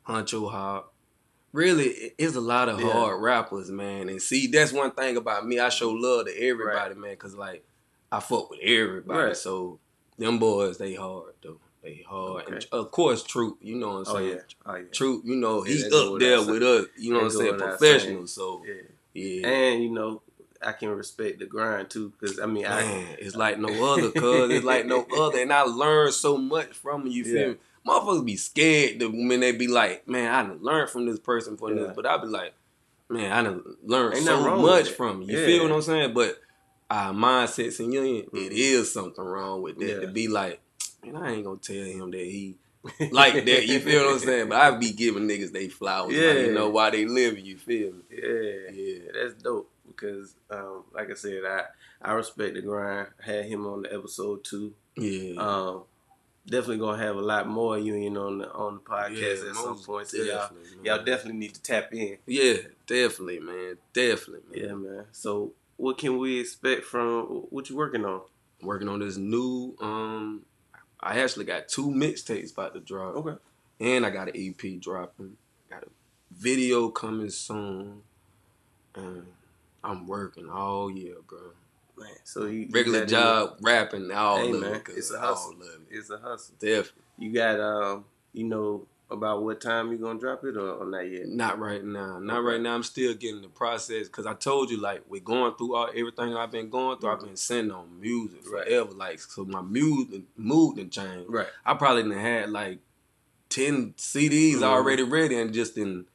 Huncho 0.06 0.50
Hop. 0.50 0.92
Really, 1.52 2.12
it's 2.18 2.34
a 2.34 2.40
lot 2.40 2.68
of 2.68 2.80
yeah. 2.80 2.90
hard 2.90 3.22
rappers, 3.22 3.70
man. 3.70 4.08
And 4.08 4.20
see, 4.20 4.48
that's 4.48 4.72
one 4.72 4.90
thing 4.90 5.16
about 5.16 5.46
me. 5.46 5.60
I 5.60 5.68
show 5.68 5.90
love 5.90 6.26
to 6.26 6.36
everybody, 6.36 6.94
right. 6.94 6.98
man, 6.98 7.10
because 7.12 7.36
like 7.36 7.64
I 8.10 8.20
fuck 8.20 8.50
with 8.50 8.60
everybody. 8.60 9.26
Right. 9.28 9.36
So 9.36 9.78
them 10.18 10.38
boys, 10.38 10.78
they 10.78 10.94
hard 10.94 11.34
though. 11.42 11.60
They 11.82 12.04
hard. 12.08 12.44
Okay. 12.44 12.54
And 12.54 12.66
of 12.72 12.90
course, 12.90 13.22
Troop, 13.22 13.58
you 13.60 13.76
know 13.76 14.00
what 14.00 14.08
I'm 14.08 14.16
saying? 14.16 14.16
Oh, 14.16 14.34
yeah. 14.34 14.40
Oh, 14.66 14.74
yeah. 14.76 14.84
Troop, 14.92 15.22
you 15.26 15.36
know, 15.36 15.64
yeah, 15.64 15.72
he's 15.72 15.92
up 15.92 16.18
there 16.18 16.42
with 16.44 16.62
us. 16.62 16.86
You 16.98 17.12
know 17.12 17.18
what 17.18 17.24
I'm 17.26 17.30
saying? 17.30 17.58
Professional. 17.58 18.26
So, 18.26 18.62
yeah. 18.66 19.22
yeah. 19.22 19.46
And, 19.46 19.82
you 19.82 19.90
know, 19.90 20.22
I 20.66 20.72
can 20.72 20.90
respect 20.90 21.38
the 21.38 21.46
grind 21.46 21.90
too, 21.90 22.12
because 22.18 22.38
I 22.38 22.46
mean, 22.46 22.64
Man, 22.64 22.72
I, 22.72 23.16
it's 23.18 23.36
like 23.36 23.58
no 23.58 23.68
other, 23.92 24.10
cuz 24.10 24.50
it's 24.50 24.64
like 24.64 24.86
no 24.86 25.06
other, 25.18 25.40
and 25.40 25.52
I 25.52 25.62
learned 25.62 26.14
so 26.14 26.36
much 26.36 26.72
from 26.72 27.06
you. 27.06 27.24
Feel 27.24 27.34
yeah. 27.34 27.48
me? 27.48 27.56
Motherfuckers 27.86 28.24
be 28.24 28.36
scared 28.36 29.02
when 29.02 29.40
they 29.40 29.52
be 29.52 29.68
like, 29.68 30.08
"Man, 30.08 30.32
I 30.32 30.42
done 30.42 30.58
learned 30.62 30.90
from 30.90 31.06
this 31.06 31.18
person 31.18 31.56
for 31.56 31.70
yeah. 31.70 31.82
this," 31.82 31.92
but 31.96 32.06
I 32.06 32.16
be 32.16 32.28
like, 32.28 32.54
"Man, 33.10 33.30
I 33.30 33.42
done 33.42 33.62
learned 33.84 34.16
Ain't 34.16 34.24
so 34.24 34.56
much 34.56 34.88
from 34.90 35.22
you." 35.22 35.32
You 35.32 35.40
yeah. 35.40 35.46
feel 35.46 35.62
what 35.64 35.72
I'm 35.72 35.82
saying? 35.82 36.14
But 36.14 36.38
our 36.90 37.12
mindsets 37.12 37.80
and 37.80 37.92
union, 37.92 38.26
mm-hmm. 38.26 38.36
it 38.36 38.52
is 38.52 38.92
something 38.92 39.24
wrong 39.24 39.62
with 39.62 39.78
that 39.78 40.00
to 40.02 40.08
be 40.08 40.28
like, 40.28 40.60
man, 41.04 41.16
I 41.16 41.32
ain't 41.32 41.44
gonna 41.44 41.58
tell 41.58 41.76
him 41.76 42.10
that 42.10 42.18
he 42.18 42.56
like 43.10 43.44
that. 43.44 43.66
You 43.66 43.80
feel 43.80 44.04
what 44.04 44.14
I'm 44.14 44.18
saying? 44.18 44.48
But 44.48 44.60
I 44.60 44.76
be 44.76 44.92
giving 44.92 45.28
niggas 45.28 45.52
they 45.52 45.68
flowers. 45.68 46.14
Yeah, 46.14 46.28
like, 46.28 46.38
you 46.38 46.52
know 46.52 46.68
why 46.68 46.90
they 46.90 47.06
living. 47.06 47.44
You 47.44 47.56
feel 47.56 47.92
me? 47.92 48.02
Yeah, 48.10 48.70
yeah, 48.72 48.98
that's 49.12 49.42
dope. 49.42 49.70
Because, 49.94 50.34
um, 50.50 50.84
like 50.92 51.10
I 51.10 51.14
said, 51.14 51.42
I 51.44 51.64
I 52.02 52.12
respect 52.12 52.54
the 52.54 52.62
grind. 52.62 53.08
I 53.22 53.30
had 53.30 53.44
him 53.46 53.66
on 53.66 53.82
the 53.82 53.92
episode 53.92 54.44
too. 54.44 54.74
Yeah. 54.96 55.40
Um, 55.40 55.84
definitely 56.46 56.78
gonna 56.78 57.02
have 57.02 57.16
a 57.16 57.22
lot 57.22 57.48
more 57.48 57.78
union 57.78 58.16
on 58.16 58.38
the 58.38 58.52
on 58.52 58.74
the 58.74 58.80
podcast 58.80 59.42
yeah, 59.44 59.50
at 59.50 59.56
some 59.56 59.78
point. 59.78 60.08
So 60.08 60.22
y'all, 60.22 60.50
y'all 60.82 61.04
definitely 61.04 61.38
need 61.38 61.54
to 61.54 61.62
tap 61.62 61.92
in. 61.92 62.18
Yeah, 62.26 62.56
definitely, 62.86 63.40
man. 63.40 63.76
Definitely, 63.92 64.60
man. 64.60 64.68
Yeah, 64.68 64.74
man. 64.74 65.04
So 65.12 65.52
what 65.76 65.98
can 65.98 66.18
we 66.18 66.40
expect 66.40 66.84
from 66.84 67.46
what 67.50 67.70
you 67.70 67.76
working 67.76 68.04
on? 68.04 68.22
Working 68.62 68.88
on 68.88 69.00
this 69.00 69.16
new 69.16 69.76
um 69.80 70.44
I 71.00 71.20
actually 71.20 71.44
got 71.44 71.68
two 71.68 71.90
mixtapes 71.90 72.52
about 72.52 72.72
to 72.74 72.80
drop. 72.80 73.14
Okay. 73.16 73.36
And 73.80 74.06
I 74.06 74.10
got 74.10 74.28
an 74.28 74.34
EP 74.36 74.80
dropping. 74.80 75.36
Got 75.68 75.82
a 75.82 75.88
video 76.32 76.88
coming 76.88 77.28
soon. 77.28 78.02
And 78.94 79.26
I'm 79.84 80.06
working 80.06 80.48
all 80.48 80.90
year, 80.90 81.16
bro. 81.26 81.52
Man, 81.96 82.08
so 82.24 82.46
you, 82.46 82.68
regular 82.72 83.06
job, 83.06 83.58
rapping 83.60 84.10
all 84.10 84.38
hey, 84.38 84.50
man, 84.50 84.82
It's 84.88 85.12
a 85.12 85.20
hustle. 85.20 85.52
It. 85.62 85.96
It's 85.96 86.10
a 86.10 86.18
hustle. 86.18 86.56
Definitely. 86.58 87.02
You 87.18 87.32
got 87.32 87.60
um, 87.60 88.04
you 88.32 88.44
know, 88.44 88.88
about 89.10 89.42
what 89.42 89.60
time 89.60 89.92
you 89.92 89.98
gonna 89.98 90.18
drop 90.18 90.42
it 90.44 90.56
or, 90.56 90.70
or 90.70 90.86
not 90.86 91.08
yet? 91.08 91.28
Not 91.28 91.60
right 91.60 91.84
now. 91.84 92.18
Not 92.18 92.38
okay. 92.38 92.46
right 92.46 92.60
now. 92.60 92.74
I'm 92.74 92.82
still 92.82 93.14
getting 93.14 93.42
the 93.42 93.48
process 93.48 94.08
because 94.08 94.26
I 94.26 94.34
told 94.34 94.70
you 94.70 94.80
like 94.80 95.02
we're 95.08 95.20
going 95.20 95.54
through 95.54 95.76
all 95.76 95.88
everything 95.94 96.34
I've 96.34 96.50
been 96.50 96.68
going 96.68 96.98
through. 96.98 97.10
Mm-hmm. 97.10 97.20
I've 97.22 97.28
been 97.28 97.36
sitting 97.36 97.70
on 97.70 98.00
music 98.00 98.40
right. 98.50 98.66
forever. 98.66 98.90
Like 98.90 99.20
so, 99.20 99.44
my 99.44 99.62
mood 99.62 100.24
mood 100.36 100.78
and 100.78 100.90
change. 100.90 101.26
Right. 101.28 101.46
I 101.64 101.74
probably 101.74 102.02
done 102.02 102.12
had 102.12 102.50
like 102.50 102.80
ten 103.48 103.94
CDs 103.96 104.54
mm-hmm. 104.54 104.64
already 104.64 105.04
ready 105.04 105.38
and 105.38 105.54
just 105.54 105.76
then 105.76 106.06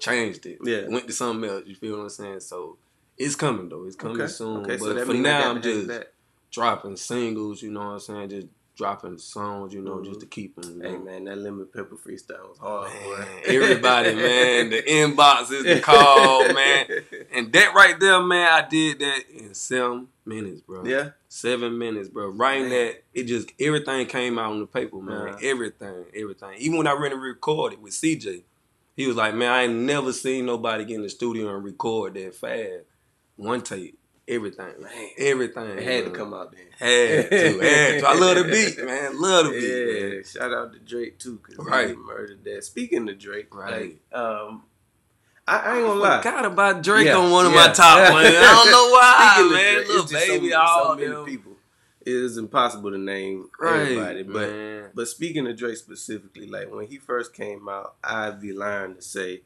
changed 0.00 0.46
it. 0.46 0.58
Yeah. 0.64 0.88
Went 0.88 1.06
to 1.06 1.12
something 1.12 1.48
else. 1.48 1.64
You 1.66 1.76
feel 1.76 1.98
what 1.98 2.02
I'm 2.04 2.08
saying? 2.08 2.40
So 2.40 2.78
it's 3.20 3.36
coming 3.36 3.68
though. 3.68 3.84
It's 3.84 3.96
coming 3.96 4.20
okay. 4.20 4.30
soon. 4.30 4.62
Okay, 4.62 4.76
but 4.76 4.96
so 4.96 5.06
for 5.06 5.14
now, 5.14 5.50
I'm 5.50 5.60
just 5.60 5.90
dropping 6.50 6.96
singles. 6.96 7.62
You 7.62 7.70
know 7.70 7.80
what 7.80 7.92
I'm 7.92 8.00
saying? 8.00 8.30
Just 8.30 8.46
dropping 8.76 9.18
songs, 9.18 9.74
you 9.74 9.82
know, 9.82 9.96
mm-hmm. 9.96 10.06
just 10.06 10.20
to 10.20 10.26
keep 10.26 10.56
them. 10.56 10.80
Hey 10.80 10.96
man, 10.96 11.24
that 11.24 11.36
lemon 11.36 11.66
pepper 11.66 11.96
freestyle 11.96 12.48
was 12.48 12.58
hard. 12.58 12.90
Man, 12.90 13.28
everybody, 13.44 14.14
man, 14.14 14.70
the 14.70 14.82
inbox 14.88 15.52
is 15.52 15.64
the 15.64 15.80
call, 15.80 16.50
man, 16.54 16.86
and 17.30 17.52
that 17.52 17.74
right 17.74 18.00
there, 18.00 18.22
man, 18.22 18.48
I 18.50 18.66
did 18.66 19.00
that 19.00 19.24
in 19.30 19.52
seven 19.52 20.08
minutes, 20.24 20.62
bro. 20.62 20.86
Yeah, 20.86 21.10
seven 21.28 21.76
minutes, 21.76 22.08
bro. 22.08 22.30
Writing 22.30 22.70
man. 22.70 22.86
that, 22.86 23.02
it 23.12 23.24
just 23.24 23.50
everything 23.60 24.06
came 24.06 24.38
out 24.38 24.52
on 24.52 24.60
the 24.60 24.66
paper, 24.66 24.96
man. 24.96 25.28
Uh-huh. 25.28 25.38
Everything, 25.42 26.06
everything. 26.14 26.54
Even 26.56 26.78
when 26.78 26.86
I 26.86 26.94
went 26.94 27.12
and 27.12 27.22
recorded 27.22 27.82
with 27.82 27.92
CJ, 27.92 28.44
he 28.96 29.06
was 29.06 29.16
like, 29.16 29.34
"Man, 29.34 29.52
I 29.52 29.64
ain't 29.64 29.74
never 29.74 30.10
seen 30.14 30.46
nobody 30.46 30.86
get 30.86 30.94
in 30.94 31.02
the 31.02 31.10
studio 31.10 31.54
and 31.54 31.62
record 31.62 32.14
that 32.14 32.34
fast." 32.34 32.86
One 33.40 33.62
tape, 33.62 33.98
everything, 34.28 34.82
man. 34.82 35.08
Everything. 35.16 35.78
It 35.78 35.82
had 35.82 36.04
man. 36.04 36.04
to 36.04 36.10
come 36.10 36.34
out 36.34 36.52
then. 36.52 36.66
Had 36.78 37.30
to, 37.30 37.58
had 37.58 38.00
to. 38.00 38.06
I 38.06 38.14
love 38.14 38.36
the 38.36 38.44
beat, 38.44 38.84
man. 38.84 39.18
Love 39.18 39.46
the 39.46 39.52
beat. 39.52 39.60
Yeah, 40.00 40.08
man. 40.10 40.24
shout 40.24 40.52
out 40.52 40.72
to 40.74 40.78
Drake 40.78 41.18
too, 41.18 41.38
cause 41.38 41.56
right. 41.56 41.88
he 41.88 41.94
murdered 41.94 42.44
that. 42.44 42.64
Speaking 42.64 43.08
of 43.08 43.18
Drake, 43.18 43.54
right? 43.54 43.98
Like, 44.12 44.20
um, 44.20 44.64
I, 45.48 45.56
I, 45.56 45.76
ain't 45.78 45.86
gonna 45.86 46.00
I 46.00 46.08
lie. 46.08 46.18
Forgot 46.18 46.44
about 46.44 46.82
Drake 46.82 47.06
yeah, 47.06 47.16
on 47.16 47.30
one 47.30 47.46
of 47.46 47.52
yeah. 47.52 47.66
my 47.66 47.72
top 47.72 48.12
ones. 48.12 48.28
I 48.28 48.42
don't 48.42 48.70
know 48.70 48.90
why, 48.90 49.56
man. 49.56 49.74
Drake, 49.74 49.88
Lil 49.88 50.06
Baby, 50.06 50.50
so, 50.50 50.60
all 50.60 50.84
so 50.84 50.96
many 50.96 51.24
people. 51.24 51.52
It 52.02 52.12
is 52.12 52.36
impossible 52.36 52.90
to 52.90 52.98
name 52.98 53.48
right, 53.58 53.80
everybody, 53.80 54.22
but 54.22 54.50
man. 54.50 54.90
but 54.94 55.08
speaking 55.08 55.46
of 55.46 55.56
Drake 55.56 55.78
specifically, 55.78 56.46
like 56.46 56.70
when 56.70 56.86
he 56.86 56.98
first 56.98 57.32
came 57.32 57.70
out, 57.70 57.94
I'd 58.04 58.38
be 58.38 58.52
lying 58.52 58.96
to 58.96 59.02
say 59.02 59.44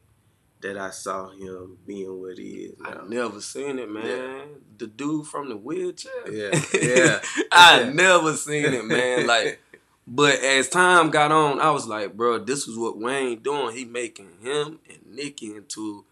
that 0.65 0.77
I 0.77 0.89
saw 0.89 1.29
him 1.29 1.77
being 1.85 2.19
what 2.19 2.37
he 2.37 2.65
is. 2.65 2.79
Now. 2.79 3.01
I 3.03 3.07
never 3.07 3.39
seen 3.39 3.77
it, 3.77 3.89
man. 3.89 4.05
Yeah. 4.05 4.41
The 4.77 4.87
dude 4.87 5.27
from 5.27 5.49
the 5.49 5.57
wheelchair. 5.57 6.31
Yeah, 6.31 6.59
yeah. 6.73 7.19
I 7.51 7.81
yeah. 7.81 7.89
never 7.93 8.33
seen 8.33 8.73
it, 8.73 8.85
man. 8.85 9.27
Like, 9.35 9.59
but 10.07 10.39
as 10.39 10.69
time 10.69 11.09
got 11.09 11.31
on, 11.31 11.59
I 11.59 11.71
was 11.71 11.87
like, 11.87 12.15
bro, 12.15 12.39
this 12.39 12.67
is 12.67 12.77
what 12.77 12.97
Wayne 12.97 13.41
doing. 13.41 13.75
He 13.75 13.85
making 13.85 14.29
him 14.41 14.79
and 14.89 14.99
Nicki 15.05 15.55
into 15.55 16.05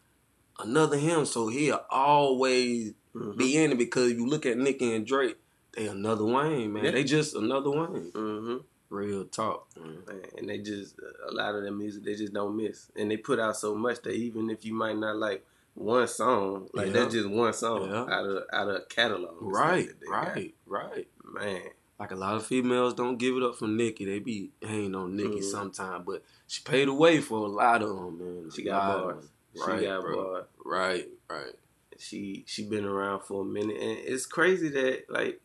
another 0.59 0.97
him, 0.97 1.25
so 1.25 1.47
he'll 1.47 1.85
always 1.89 2.93
mm-hmm. 3.15 3.37
be 3.37 3.57
in 3.57 3.71
it 3.71 3.77
because 3.77 4.11
you 4.11 4.27
look 4.27 4.45
at 4.45 4.57
Nicki 4.57 4.95
and 4.95 5.05
Drake, 5.05 5.37
they 5.75 5.87
another 5.87 6.25
Wayne, 6.25 6.73
man. 6.73 6.85
Yeah. 6.85 6.91
They 6.91 7.03
just 7.03 7.35
another 7.35 7.69
Wayne. 7.69 8.11
Mm-hmm. 8.11 8.57
Real 8.93 9.25
talk, 9.25 9.67
man. 9.75 10.21
And 10.38 10.47
they 10.47 10.60
just 10.60 10.99
a 11.27 11.34
lot 11.34 11.56
of 11.56 11.63
their 11.63 11.71
music 11.71 12.03
they 12.03 12.13
just 12.13 12.32
don't 12.32 12.56
miss, 12.56 12.91
and 12.95 13.10
they 13.10 13.17
put 13.17 13.39
out 13.39 13.58
so 13.58 13.73
much 13.73 14.03
that 14.03 14.13
even 14.13 14.51
if 14.51 14.63
you 14.63 14.75
might 14.75 14.95
not 14.95 15.15
like 15.15 15.43
one 15.73 16.08
song, 16.08 16.69
like 16.73 16.88
yeah. 16.88 16.93
that's 16.93 17.15
just 17.15 17.27
one 17.27 17.53
song 17.53 17.89
yeah. 17.89 18.01
out 18.03 18.25
of 18.27 18.43
out 18.53 18.69
of 18.69 18.88
catalog. 18.89 19.34
Right, 19.41 19.89
right, 20.08 20.53
got. 20.67 20.86
right. 20.86 21.08
Man, 21.34 21.62
like 21.99 22.12
a 22.12 22.15
lot 22.15 22.36
of 22.36 22.45
females 22.45 22.93
don't 22.93 23.17
give 23.17 23.36
it 23.36 23.41
up 23.41 23.56
for 23.56 23.67
Nicki. 23.67 24.06
They 24.06 24.19
be 24.19 24.51
hanging 24.62 24.93
on 24.93 25.15
Nicki 25.15 25.38
mm-hmm. 25.38 25.41
sometime, 25.41 26.03
but 26.03 26.23
she 26.45 26.62
paid 26.62 26.88
the 26.88 26.93
way 26.93 27.19
for 27.19 27.39
a 27.39 27.49
lot 27.49 27.82
of 27.82 27.95
them, 27.95 28.19
man. 28.19 28.51
She 28.56 28.62
got 28.62 29.06
bars. 29.06 29.25
Right, 29.56 29.79
she 29.79 29.86
got 29.88 30.01
bro. 30.01 30.23
bars. 30.23 30.45
Right, 30.63 31.08
right. 31.32 31.53
She 31.97 32.43
she 32.45 32.63
been 32.63 32.86
around 32.86 33.21
for 33.21 33.41
a 33.41 33.45
minute, 33.45 33.77
and 33.82 33.97
it's 34.06 34.27
crazy 34.27 34.69
that 34.69 35.06
like 35.10 35.41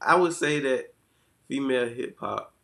I 0.00 0.16
would 0.16 0.32
say 0.32 0.60
that 0.60 0.94
female 1.46 1.88
hip 1.88 2.16
hop 2.18 2.54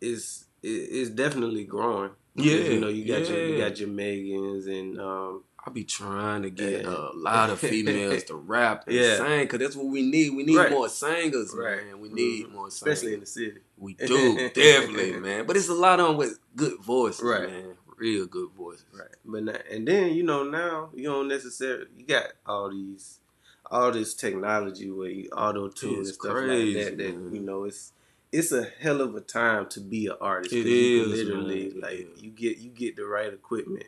is 0.00 0.46
is 0.62 1.10
definitely 1.10 1.64
growing. 1.64 2.10
Yeah, 2.36 2.56
you 2.56 2.80
know, 2.80 2.88
you 2.88 3.04
got 3.06 3.22
yeah. 3.22 3.36
your 3.36 3.46
you 3.46 3.58
got 3.58 3.78
your 3.78 3.88
Megans 3.88 4.66
and 4.66 5.00
um, 5.00 5.44
I 5.66 5.70
be 5.70 5.84
trying 5.84 6.42
to 6.42 6.50
get 6.50 6.84
a 6.84 7.10
lot 7.14 7.48
of 7.48 7.58
females 7.58 8.24
to 8.24 8.34
rap 8.34 8.84
and 8.86 8.96
yeah. 8.96 9.16
sing 9.16 9.40
because 9.40 9.60
that's 9.60 9.76
what 9.76 9.86
we 9.86 10.02
need. 10.02 10.34
We 10.34 10.42
need 10.42 10.56
right. 10.56 10.70
more 10.70 10.90
singers, 10.90 11.54
right. 11.56 11.86
man. 11.86 12.00
We 12.00 12.10
need 12.10 12.46
mm-hmm. 12.46 12.54
more 12.54 12.70
singers, 12.70 12.98
especially 12.98 13.14
in 13.14 13.20
the 13.20 13.26
city. 13.26 13.58
We 13.78 13.94
do 13.94 14.50
definitely, 14.54 15.12
man. 15.20 15.46
But 15.46 15.56
it's 15.56 15.68
a 15.68 15.74
lot 15.74 16.00
of 16.00 16.08
them 16.08 16.16
with 16.18 16.38
good 16.54 16.80
voices, 16.82 17.24
right. 17.24 17.48
man. 17.48 17.76
Real 17.96 18.26
good 18.26 18.50
voices, 18.50 18.84
right? 18.92 19.08
But 19.24 19.44
now, 19.44 19.56
and 19.70 19.88
then 19.88 20.12
you 20.12 20.24
know 20.24 20.42
now 20.42 20.90
you 20.92 21.04
don't 21.04 21.28
necessarily 21.28 21.86
you 21.96 22.04
got 22.04 22.24
all 22.44 22.70
these 22.70 23.20
all 23.70 23.90
this 23.90 24.14
technology 24.14 24.90
with 24.90 25.28
auto 25.32 25.68
tune 25.68 25.98
and 25.98 26.06
stuff 26.08 26.32
crazy, 26.32 26.74
like 26.74 26.84
that. 26.84 26.98
That 26.98 27.16
man. 27.16 27.34
you 27.34 27.40
know 27.40 27.64
it's 27.64 27.92
it's 28.34 28.50
a 28.50 28.66
hell 28.80 29.00
of 29.00 29.14
a 29.14 29.20
time 29.20 29.66
to 29.68 29.80
be 29.80 30.06
an 30.06 30.16
artist. 30.20 30.52
It 30.52 30.66
is 30.66 31.06
literally 31.06 31.70
man. 31.70 31.80
like 31.80 32.22
you 32.22 32.30
get 32.30 32.58
you 32.58 32.70
get 32.70 32.96
the 32.96 33.04
right 33.04 33.32
equipment 33.32 33.86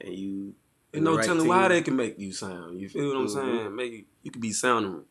and 0.00 0.14
you. 0.14 0.54
You 0.92 1.00
know, 1.00 1.16
right 1.16 1.24
telling 1.24 1.46
why 1.46 1.68
they 1.68 1.82
can 1.82 1.94
make 1.94 2.18
you 2.18 2.32
sound. 2.32 2.80
You 2.80 2.88
feel 2.88 3.08
what 3.08 3.16
I'm 3.16 3.26
mm-hmm. 3.26 3.58
saying? 3.58 3.76
Make 3.76 3.92
you, 3.92 4.04
you 4.22 4.30
can 4.32 4.40
be 4.40 4.52
sounding 4.52 5.02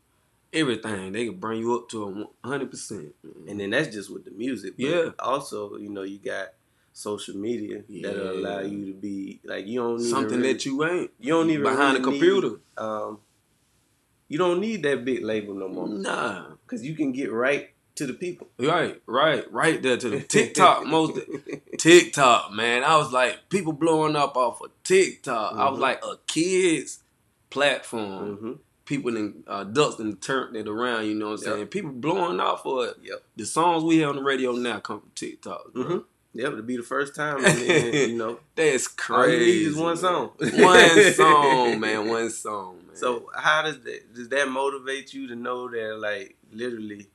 everything. 0.52 1.14
They 1.14 1.26
can 1.26 1.38
bring 1.38 1.60
you 1.60 1.74
up 1.76 1.88
to 1.90 2.28
a 2.44 2.48
hundred 2.48 2.72
percent. 2.72 3.16
And 3.48 3.60
then 3.60 3.70
that's 3.70 3.88
just 3.88 4.12
with 4.12 4.26
the 4.26 4.32
music. 4.32 4.74
yeah. 4.78 5.12
Also, 5.20 5.78
you 5.78 5.90
know, 5.90 6.04
you 6.04 6.18
got 6.18 6.50
social 6.92 7.38
media 7.38 7.84
yeah. 7.88 8.08
that'll 8.08 8.32
allow 8.32 8.60
you 8.60 8.88
to 8.88 8.94
be 8.94 9.40
like 9.46 9.68
you 9.68 9.80
don't 9.80 10.00
something 10.02 10.40
really, 10.40 10.54
that 10.54 10.66
you 10.66 10.84
ain't. 10.86 11.12
You 11.20 11.34
don't 11.34 11.50
even 11.50 11.64
behind 11.64 11.98
really 11.98 12.00
a 12.00 12.04
computer. 12.04 12.50
Need, 12.50 12.60
um, 12.78 13.20
you 14.28 14.38
don't 14.38 14.60
need 14.60 14.84
that 14.84 15.06
big 15.06 15.24
label 15.24 15.54
no 15.54 15.70
more. 15.70 15.88
Nah, 15.88 16.48
because 16.66 16.86
you 16.86 16.94
can 16.96 17.14
get 17.14 17.32
right 17.32 17.70
to 18.00 18.08
the 18.08 18.14
people. 18.14 18.48
Right, 18.58 19.02
right, 19.06 19.52
right 19.52 19.82
there 19.82 19.98
to 19.98 20.10
the 20.10 20.20
TikTok. 20.36 20.86
most 20.86 21.20
TikTok, 21.78 22.54
man. 22.54 22.86
I 22.86 22.96
was 22.96 23.12
like, 23.12 23.50
people 23.50 23.74
blowing 23.74 24.16
up 24.16 24.38
off 24.38 24.62
of 24.62 24.72
TikTok. 24.84 25.52
Mm-hmm. 25.52 25.62
I 25.62 25.66
was 25.66 25.74
mm-hmm. 25.74 25.82
like, 25.82 26.04
a 26.04 26.18
kids 26.26 27.04
platform. 27.50 28.38
Mm-hmm. 28.38 28.52
People 28.86 29.18
in 29.18 29.44
uh, 29.48 29.66
ducks 29.66 30.00
and 30.00 30.20
turned 30.20 30.56
it 30.56 30.68
around. 30.68 31.08
You 31.08 31.16
know 31.16 31.32
what 31.32 31.40
I'm 31.40 31.46
saying? 31.46 31.60
Yep. 31.60 31.72
People 31.72 31.92
blowing 31.92 32.40
off 32.40 32.64
for 32.64 32.88
it. 32.88 32.96
Yep. 33.04 33.22
The 33.36 33.46
songs 33.46 33.84
we 33.84 33.98
hear 33.98 34.08
on 34.08 34.16
the 34.16 34.24
radio 34.24 34.54
now 34.54 34.80
come 34.80 35.02
from 35.02 35.12
TikTok. 35.14 35.74
Mm-hmm. 35.74 35.98
Yep, 36.34 36.56
to 36.58 36.64
be 36.64 36.78
the 36.78 36.84
first 36.84 37.16
time, 37.16 37.42
then, 37.44 37.94
you 38.12 38.18
know. 38.18 38.40
That's 38.56 38.88
crazy. 38.88 39.66
All 39.68 39.74
you 39.74 39.82
one 39.84 39.98
song. 39.98 40.32
one 40.40 41.14
song, 41.14 41.80
man. 41.80 42.08
One 42.08 42.30
song, 42.30 42.78
man. 42.88 42.96
So 42.96 43.30
how 43.36 43.64
does 43.64 43.82
that 43.82 44.14
does 44.14 44.30
that 44.30 44.48
motivate 44.48 45.14
you 45.14 45.28
to 45.28 45.36
know 45.36 45.70
that 45.70 46.00
like 46.00 46.38
literally 46.52 47.08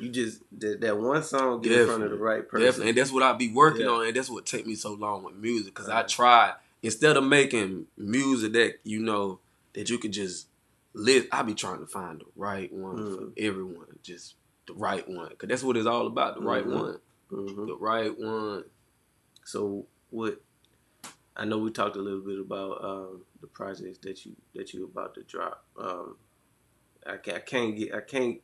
you 0.00 0.10
just 0.10 0.42
that, 0.58 0.80
that 0.80 0.98
one 0.98 1.22
song 1.22 1.62
get 1.62 1.70
definitely, 1.70 1.80
in 1.80 1.86
front 1.86 2.04
of 2.04 2.10
the 2.10 2.24
right 2.24 2.48
person. 2.48 2.66
Definitely, 2.66 2.88
and 2.90 2.98
that's 2.98 3.12
what 3.12 3.22
I 3.22 3.32
be 3.32 3.52
working 3.52 3.82
yeah. 3.82 3.88
on, 3.88 4.06
and 4.06 4.16
that's 4.16 4.30
what 4.30 4.46
take 4.46 4.66
me 4.66 4.74
so 4.74 4.92
long 4.92 5.24
with 5.24 5.36
music 5.36 5.74
because 5.74 5.88
right. 5.88 6.04
I 6.04 6.06
try 6.06 6.52
instead 6.82 7.16
of 7.16 7.24
making 7.24 7.86
music 7.96 8.52
that 8.52 8.74
you 8.84 9.00
know 9.00 9.40
that 9.74 9.88
you 9.88 9.98
could 9.98 10.12
just 10.12 10.48
live. 10.92 11.26
I 11.32 11.42
be 11.42 11.54
trying 11.54 11.80
to 11.80 11.86
find 11.86 12.20
the 12.20 12.26
right 12.36 12.72
one 12.72 12.96
mm-hmm. 12.96 13.14
for 13.14 13.32
everyone, 13.38 13.86
just 14.02 14.34
the 14.66 14.74
right 14.74 15.08
one, 15.08 15.28
because 15.30 15.48
that's 15.48 15.62
what 15.62 15.76
it's 15.76 15.86
all 15.86 16.06
about. 16.06 16.34
The 16.34 16.40
mm-hmm. 16.40 16.48
right 16.48 16.66
one, 16.66 16.98
mm-hmm. 17.32 17.66
the 17.66 17.76
right 17.76 18.18
one. 18.18 18.64
So 19.44 19.86
what? 20.10 20.40
I 21.36 21.46
know 21.46 21.56
we 21.56 21.70
talked 21.70 21.96
a 21.96 22.02
little 22.02 22.20
bit 22.20 22.38
about 22.38 22.84
um, 22.84 23.22
the 23.40 23.46
projects 23.46 23.98
that 23.98 24.26
you 24.26 24.36
that 24.54 24.74
you 24.74 24.84
about 24.84 25.14
to 25.14 25.22
drop. 25.22 25.64
Um, 25.80 26.16
I, 27.06 27.14
I 27.14 27.38
can't 27.38 27.76
get 27.76 27.94
I 27.94 28.00
can't 28.00 28.40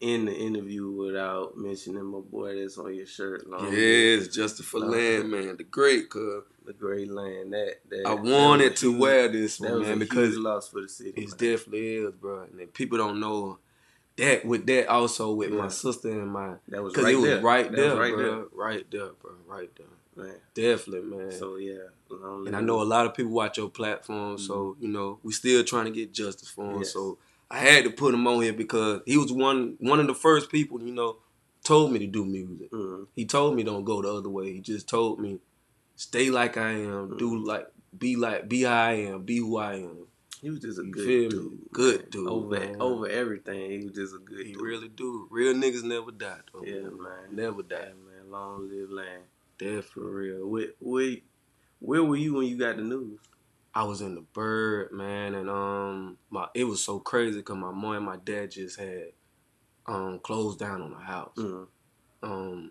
in 0.00 0.26
the 0.26 0.34
interview 0.34 0.90
without 0.90 1.56
mentioning 1.56 2.04
my 2.04 2.20
boy 2.20 2.60
that's 2.60 2.78
on 2.78 2.94
your 2.94 3.06
shirt. 3.06 3.48
Long 3.48 3.72
yes, 3.72 4.28
Justice 4.28 4.66
for 4.66 4.80
Land, 4.80 5.30
man, 5.30 5.56
the 5.56 5.64
great 5.64 6.10
cuz. 6.10 6.44
The 6.64 6.72
great 6.72 7.08
land 7.08 7.52
that, 7.52 7.76
that 7.90 8.02
I 8.04 8.14
wanted 8.14 8.72
that 8.72 8.76
to 8.78 8.90
huge, 8.90 9.00
wear 9.00 9.28
this 9.28 9.60
one, 9.60 9.82
man, 9.82 10.00
because 10.00 10.36
loss 10.36 10.68
for 10.68 10.80
the 10.80 10.88
city. 10.88 11.22
It 11.22 11.30
definitely 11.30 11.98
is, 11.98 12.12
bro. 12.12 12.42
And 12.42 12.74
people 12.74 12.98
don't 12.98 13.20
know 13.20 13.60
that 14.16 14.44
with 14.44 14.66
that 14.66 14.88
also 14.88 15.32
with 15.32 15.50
yeah. 15.50 15.58
my 15.58 15.68
sister 15.68 16.10
and 16.10 16.28
my 16.28 16.54
that 16.68 16.82
was 16.82 16.96
right 16.96 17.14
it 17.14 17.16
was 17.16 17.24
there. 17.24 17.40
right 17.40 17.70
that 17.70 17.76
there, 17.76 17.96
right 17.96 18.14
bro. 18.14 18.22
There. 18.22 18.44
Right 18.52 18.90
there, 18.90 19.10
bro. 19.20 19.32
Right 19.46 19.70
there. 19.76 19.86
Man. 20.16 20.34
Definitely, 20.54 21.16
man. 21.16 21.30
So 21.30 21.56
yeah, 21.56 21.88
and 22.10 22.56
I 22.56 22.60
know 22.60 22.80
a 22.80 22.84
lot 22.84 23.06
of 23.06 23.14
people 23.14 23.32
watch 23.32 23.58
your 23.58 23.68
platform, 23.68 24.36
mm-hmm. 24.36 24.44
so 24.44 24.76
you 24.80 24.88
know 24.88 25.18
we 25.22 25.32
still 25.32 25.62
trying 25.62 25.84
to 25.84 25.90
get 25.90 26.12
justice 26.12 26.48
for 26.48 26.70
him. 26.70 26.78
Yes. 26.78 26.94
So 26.94 27.18
I 27.50 27.58
had 27.58 27.84
to 27.84 27.90
put 27.90 28.14
him 28.14 28.26
on 28.26 28.42
here 28.42 28.52
because 28.52 29.02
he 29.06 29.16
was 29.16 29.32
one 29.32 29.76
one 29.78 30.00
of 30.00 30.06
the 30.06 30.14
first 30.14 30.50
people, 30.50 30.82
you 30.82 30.92
know, 30.92 31.18
told 31.64 31.92
me 31.92 31.98
to 32.00 32.06
do 32.06 32.24
music. 32.24 32.70
Mm-hmm. 32.70 33.04
He 33.14 33.24
told 33.24 33.54
me 33.54 33.62
don't 33.62 33.84
go 33.84 34.02
the 34.02 34.12
other 34.12 34.28
way. 34.28 34.52
He 34.52 34.60
just 34.60 34.88
told 34.88 35.20
me 35.20 35.38
stay 35.94 36.30
like 36.30 36.56
I 36.56 36.70
am, 36.70 37.08
mm-hmm. 37.08 37.16
do 37.16 37.44
like 37.44 37.66
be 37.96 38.16
like 38.16 38.48
be 38.48 38.62
how 38.62 38.72
I 38.72 38.92
am, 38.92 39.22
be 39.22 39.38
who 39.38 39.58
I 39.58 39.74
am. 39.74 40.06
He 40.42 40.50
was 40.50 40.60
just 40.60 40.78
a 40.78 40.84
you 40.84 40.92
good 40.92 41.30
dude. 41.30 41.58
Good 41.72 42.10
dude. 42.10 42.28
Over 42.28 42.60
man. 42.60 42.76
over 42.80 43.08
everything. 43.08 43.70
He 43.70 43.86
was 43.86 43.96
just 43.96 44.14
a 44.14 44.18
good 44.18 44.46
he 44.46 44.52
dude. 44.52 44.62
really 44.62 44.88
do. 44.88 45.26
Real 45.30 45.54
niggas 45.54 45.82
never 45.82 46.10
die 46.10 46.38
though. 46.52 46.62
Yeah, 46.64 46.82
man. 46.82 47.32
Never 47.32 47.62
die. 47.62 47.76
Yeah, 47.78 47.88
man. 47.88 48.30
Long 48.30 48.68
live 48.68 48.90
land. 48.90 49.22
Definitely. 49.58 49.82
For 49.92 50.10
real. 50.10 50.46
Where, 50.46 50.68
where, 50.78 51.16
where 51.78 52.04
were 52.04 52.16
you 52.16 52.34
when 52.34 52.46
you 52.46 52.58
got 52.58 52.76
the 52.76 52.82
news? 52.82 53.18
I 53.76 53.82
was 53.82 54.00
in 54.00 54.14
the 54.14 54.22
bird, 54.22 54.90
man, 54.90 55.34
and 55.34 55.50
um, 55.50 56.16
my 56.30 56.48
it 56.54 56.64
was 56.64 56.82
so 56.82 56.98
crazy 56.98 57.40
because 57.40 57.58
my 57.58 57.72
mom 57.72 57.96
and 57.96 58.06
my 58.06 58.16
dad 58.16 58.52
just 58.52 58.80
had 58.80 59.08
um 59.84 60.18
closed 60.20 60.58
down 60.58 60.80
on 60.80 60.92
the 60.92 60.96
house. 60.96 61.34
Mm-hmm. 61.36 61.64
Um, 62.22 62.70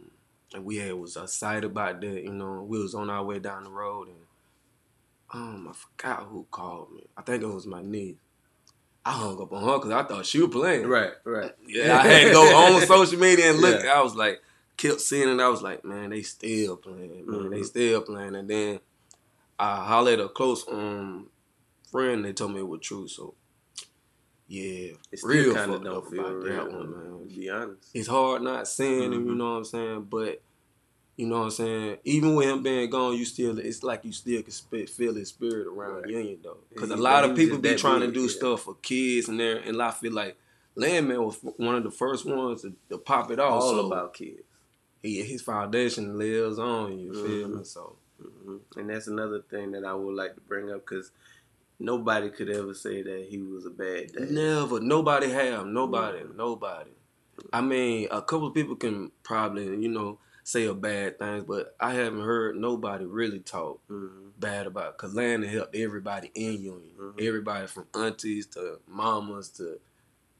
and 0.55 0.65
we 0.65 0.77
had 0.77 0.95
was 0.95 1.15
excited 1.15 1.63
about 1.63 2.01
that. 2.01 2.23
You 2.23 2.33
know, 2.33 2.65
we 2.67 2.81
was 2.81 2.95
on 2.95 3.11
our 3.11 3.23
way 3.23 3.37
down 3.37 3.65
the 3.65 3.69
road, 3.69 4.07
and 4.07 4.17
um, 5.31 5.67
I 5.69 5.73
forgot 5.73 6.23
who 6.23 6.47
called 6.49 6.91
me. 6.91 7.03
I 7.15 7.21
think 7.21 7.43
it 7.43 7.53
was 7.53 7.67
my 7.67 7.83
niece. 7.83 8.15
I 9.05 9.11
hung 9.11 9.39
up 9.39 9.53
on 9.53 9.61
her 9.61 9.77
because 9.77 9.91
I 9.91 10.03
thought 10.07 10.25
she 10.25 10.41
was 10.41 10.49
playing. 10.49 10.87
Right, 10.87 11.11
right. 11.23 11.51
Yeah, 11.67 11.99
I 11.99 12.07
had 12.07 12.23
to 12.29 12.31
go 12.31 12.41
on 12.41 12.81
social 12.87 13.19
media 13.19 13.51
and 13.51 13.59
look. 13.59 13.83
Yeah. 13.83 13.91
I 13.91 14.01
was 14.01 14.15
like, 14.15 14.41
kept 14.75 15.01
seeing 15.01 15.29
it. 15.29 15.39
I 15.39 15.49
was 15.49 15.61
like, 15.61 15.85
man, 15.85 16.09
they 16.09 16.23
still 16.23 16.77
playing. 16.77 17.27
Man, 17.27 17.41
mm-hmm. 17.41 17.49
they 17.51 17.61
still 17.61 18.01
playing. 18.01 18.35
And 18.35 18.49
then 18.49 18.79
I 19.57 19.85
hollered 19.85 20.19
a 20.19 20.29
close 20.29 20.65
um 20.67 21.29
friend. 21.91 22.25
They 22.25 22.33
told 22.33 22.53
me 22.53 22.59
it 22.59 22.67
was 22.67 22.81
true. 22.81 23.07
So 23.07 23.35
yeah, 24.47 24.91
it's 25.11 25.23
real 25.23 25.55
kind 25.55 25.73
of 25.73 25.83
don't 25.83 26.09
feel 26.09 26.19
about 26.19 26.35
real, 26.35 26.55
that 26.55 26.71
one, 26.71 26.91
man. 26.91 27.27
Be 27.27 27.49
honest, 27.49 27.89
it's 27.93 28.07
hard 28.07 28.41
not 28.41 28.67
seeing 28.67 29.11
mm-hmm. 29.11 29.13
him. 29.13 29.27
You 29.27 29.35
know 29.35 29.51
what 29.51 29.57
I'm 29.57 29.65
saying? 29.65 30.07
But 30.09 30.41
you 31.17 31.25
know 31.25 31.39
what 31.39 31.45
I'm 31.45 31.51
saying. 31.51 31.97
Even 32.03 32.35
with 32.35 32.47
him 32.47 32.61
being 32.61 32.89
gone, 32.89 33.15
you 33.15 33.25
still 33.25 33.57
it's 33.57 33.81
like 33.81 34.05
you 34.05 34.11
still 34.11 34.41
can 34.43 34.51
sp- 34.51 34.89
feel 34.89 35.15
his 35.15 35.29
spirit 35.29 35.67
around 35.67 36.01
right. 36.01 36.09
Union 36.09 36.39
though. 36.43 36.57
Because 36.71 36.91
a 36.91 36.95
lot 36.95 37.23
of 37.23 37.35
people 37.35 37.57
be 37.57 37.75
trying 37.75 38.01
to 38.01 38.11
do 38.11 38.23
yeah. 38.23 38.27
stuff 38.27 38.61
for 38.63 38.75
kids 38.75 39.29
and 39.29 39.39
there, 39.39 39.57
and 39.57 39.81
I 39.81 39.91
feel 39.91 40.13
like 40.13 40.37
Landman 40.75 41.23
was 41.23 41.39
one 41.57 41.75
of 41.75 41.83
the 41.83 41.91
first 41.91 42.25
ones 42.25 42.61
to, 42.63 42.75
to 42.89 42.97
pop 42.97 43.31
it 43.31 43.39
off. 43.39 43.63
All 43.63 43.69
so 43.71 43.87
about 43.87 44.13
kids. 44.13 44.43
He 45.01 45.23
his 45.23 45.41
foundation 45.41 46.17
lives 46.17 46.59
on. 46.59 46.99
You 46.99 47.11
mm-hmm. 47.11 47.25
feel 47.25 47.47
me? 47.47 47.63
So 47.63 47.95
Mm-hmm. 48.21 48.79
And 48.79 48.89
that's 48.89 49.07
another 49.07 49.41
thing 49.41 49.71
that 49.71 49.85
I 49.85 49.93
would 49.93 50.15
like 50.15 50.35
to 50.35 50.41
bring 50.41 50.71
up 50.71 50.85
because 50.87 51.11
nobody 51.79 52.29
could 52.29 52.49
ever 52.49 52.73
say 52.73 53.01
that 53.01 53.27
he 53.29 53.39
was 53.39 53.65
a 53.65 53.69
bad 53.69 54.13
dad. 54.13 54.31
Never. 54.31 54.79
Nobody 54.79 55.29
have. 55.29 55.67
Nobody. 55.67 56.19
Mm-hmm. 56.19 56.37
Nobody. 56.37 56.91
I 57.51 57.61
mean, 57.61 58.07
a 58.11 58.21
couple 58.21 58.47
of 58.47 58.53
people 58.53 58.75
can 58.75 59.11
probably, 59.23 59.65
you 59.65 59.89
know, 59.89 60.19
say 60.43 60.65
a 60.65 60.73
bad 60.73 61.17
things, 61.19 61.43
but 61.45 61.75
I 61.79 61.93
haven't 61.93 62.21
heard 62.21 62.55
nobody 62.55 63.03
really 63.05 63.39
talk 63.39 63.81
mm-hmm. 63.89 64.29
bad 64.39 64.67
about. 64.67 64.97
Cause 64.97 65.13
Landon 65.13 65.49
helped 65.49 65.75
everybody 65.75 66.31
in 66.35 66.61
Union, 66.61 66.91
mm-hmm. 66.99 67.19
everybody 67.19 67.67
from 67.67 67.87
aunties 67.95 68.45
to 68.47 68.79
mamas 68.87 69.49
to 69.49 69.79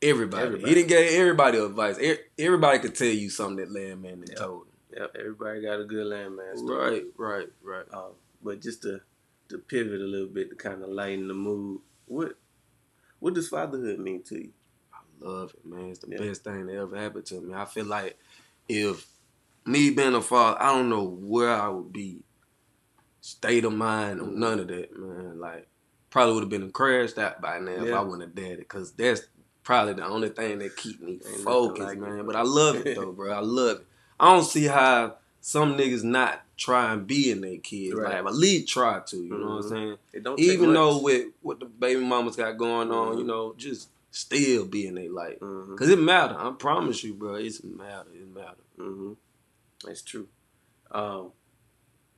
everybody. 0.02 0.46
everybody. 0.46 0.70
He 0.70 0.76
didn't 0.76 0.90
give 0.90 1.14
everybody 1.14 1.58
advice. 1.58 1.98
Everybody 2.38 2.80
could 2.80 2.96
tell 2.96 3.08
you 3.08 3.30
something 3.30 3.58
that 3.58 3.72
Landman 3.72 4.24
yep. 4.28 4.38
told 4.38 4.68
him. 4.68 4.75
Everybody 5.18 5.62
got 5.62 5.80
a 5.80 5.86
good 5.86 6.08
landman 6.08 6.58
story. 6.58 6.78
Right, 6.78 7.04
right, 7.18 7.48
right. 7.64 7.86
Uh, 7.92 8.14
but 8.44 8.62
just 8.62 8.82
to 8.84 9.02
to 9.50 9.58
pivot 9.58 10.02
a 10.02 10.06
little 10.06 10.28
bit 10.28 10.50
to 10.50 10.56
kind 10.56 10.82
of 10.82 10.90
lighten 10.90 11.28
the 11.28 11.34
mood, 11.34 11.82
what 12.06 12.38
what 13.20 13.34
does 13.34 13.50
fatherhood 13.50 14.00
mean 14.00 14.24
to 14.24 14.36
you? 14.36 14.52
I 14.94 15.00
love 15.20 15.54
it, 15.54 15.66
man. 15.66 15.90
It's 15.90 16.00
the 16.00 16.12
yeah. 16.12 16.18
best 16.20 16.44
thing 16.44 16.68
that 16.68 16.76
ever 16.76 16.96
happened 16.96 17.26
to 17.28 17.42
me. 17.42 17.54
I 17.54 17.66
feel 17.66 17.86
like 17.86 18.18
if 18.70 19.06
me 19.66 19.90
being 19.90 20.14
a 20.14 20.22
father, 20.22 20.62
I 20.62 20.74
don't 20.74 20.90
know 20.90 21.04
where 21.04 21.54
I 21.54 21.70
would 21.70 21.92
be, 21.92 22.24
state 23.22 23.66
of 23.66 23.74
mind 23.74 24.22
or 24.22 24.28
none 24.28 24.60
of 24.60 24.68
that, 24.68 24.98
man. 24.98 25.40
Like 25.40 25.68
probably 26.10 26.34
would 26.36 26.44
have 26.44 26.50
been 26.50 26.64
a 26.64 26.70
crashed 26.70 27.18
out 27.18 27.42
by 27.42 27.60
now 27.60 27.72
yeah. 27.72 27.84
if 27.84 27.94
I 27.94 28.02
wouldn't 28.02 28.22
have 28.22 28.36
did 28.36 28.60
it, 28.60 28.70
cause 28.70 28.94
that's 28.94 29.22
probably 29.64 29.94
the 29.94 30.06
only 30.06 30.30
thing 30.30 30.60
that 30.60 30.78
keep 30.78 31.02
me 31.02 31.20
focused, 31.44 31.82
like 31.82 31.98
man. 31.98 32.20
It. 32.20 32.26
But 32.26 32.36
I 32.36 32.44
love 32.44 32.76
it 32.86 32.96
though, 32.96 33.12
bro. 33.12 33.32
I 33.34 33.42
love 33.42 33.78
it. 33.78 33.88
I 34.20 34.34
don't 34.34 34.44
see 34.44 34.66
how 34.66 35.16
some 35.42 35.78
niggas 35.78 36.04
not 36.04 36.42
try 36.58 36.94
and 36.94 37.06
be 37.06 37.32
in 37.32 37.42
their 37.42 37.58
kids. 37.58 37.96
Right. 37.96 38.24
Like 38.24 38.34
at 38.34 38.36
least 38.36 38.68
try 38.68 39.02
to, 39.06 39.18
you 39.18 39.24
mm-hmm. 39.24 39.42
know 39.42 39.48
what 39.48 39.56
I'm 39.56 39.62
mm-hmm. 39.62 39.70
saying? 39.70 39.98
It 40.14 40.24
don't 40.24 40.40
Even 40.40 40.74
though 40.74 41.00
with 41.00 41.28
what 41.42 41.60
the 41.60 41.66
baby 41.66 42.02
mamas 42.02 42.36
got 42.36 42.58
going 42.58 42.92
on, 42.92 43.10
mm-hmm. 43.10 43.20
you 43.20 43.26
know, 43.26 43.54
just 43.58 43.90
still 44.12 44.66
be 44.66 44.88
in 44.88 44.96
their 44.96 45.12
life. 45.12 45.40
Mm-hmm. 45.40 45.76
Cause 45.76 45.90
it 45.90 46.00
matter. 46.00 46.36
I 46.38 46.52
promise 46.58 47.04
you, 47.04 47.14
bro. 47.14 47.36
It's 47.36 47.64
matter. 47.64 48.10
It 48.14 48.34
matter. 48.34 48.56
Mm-hmm. 48.80 49.14
That's 49.86 50.02
true. 50.02 50.28
Um, 50.92 51.32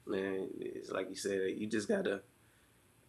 man, 0.05 0.47
it's 0.59 0.91
like 0.91 1.09
you 1.09 1.15
said, 1.15 1.55
you 1.57 1.67
just 1.67 1.87
gotta 1.87 2.21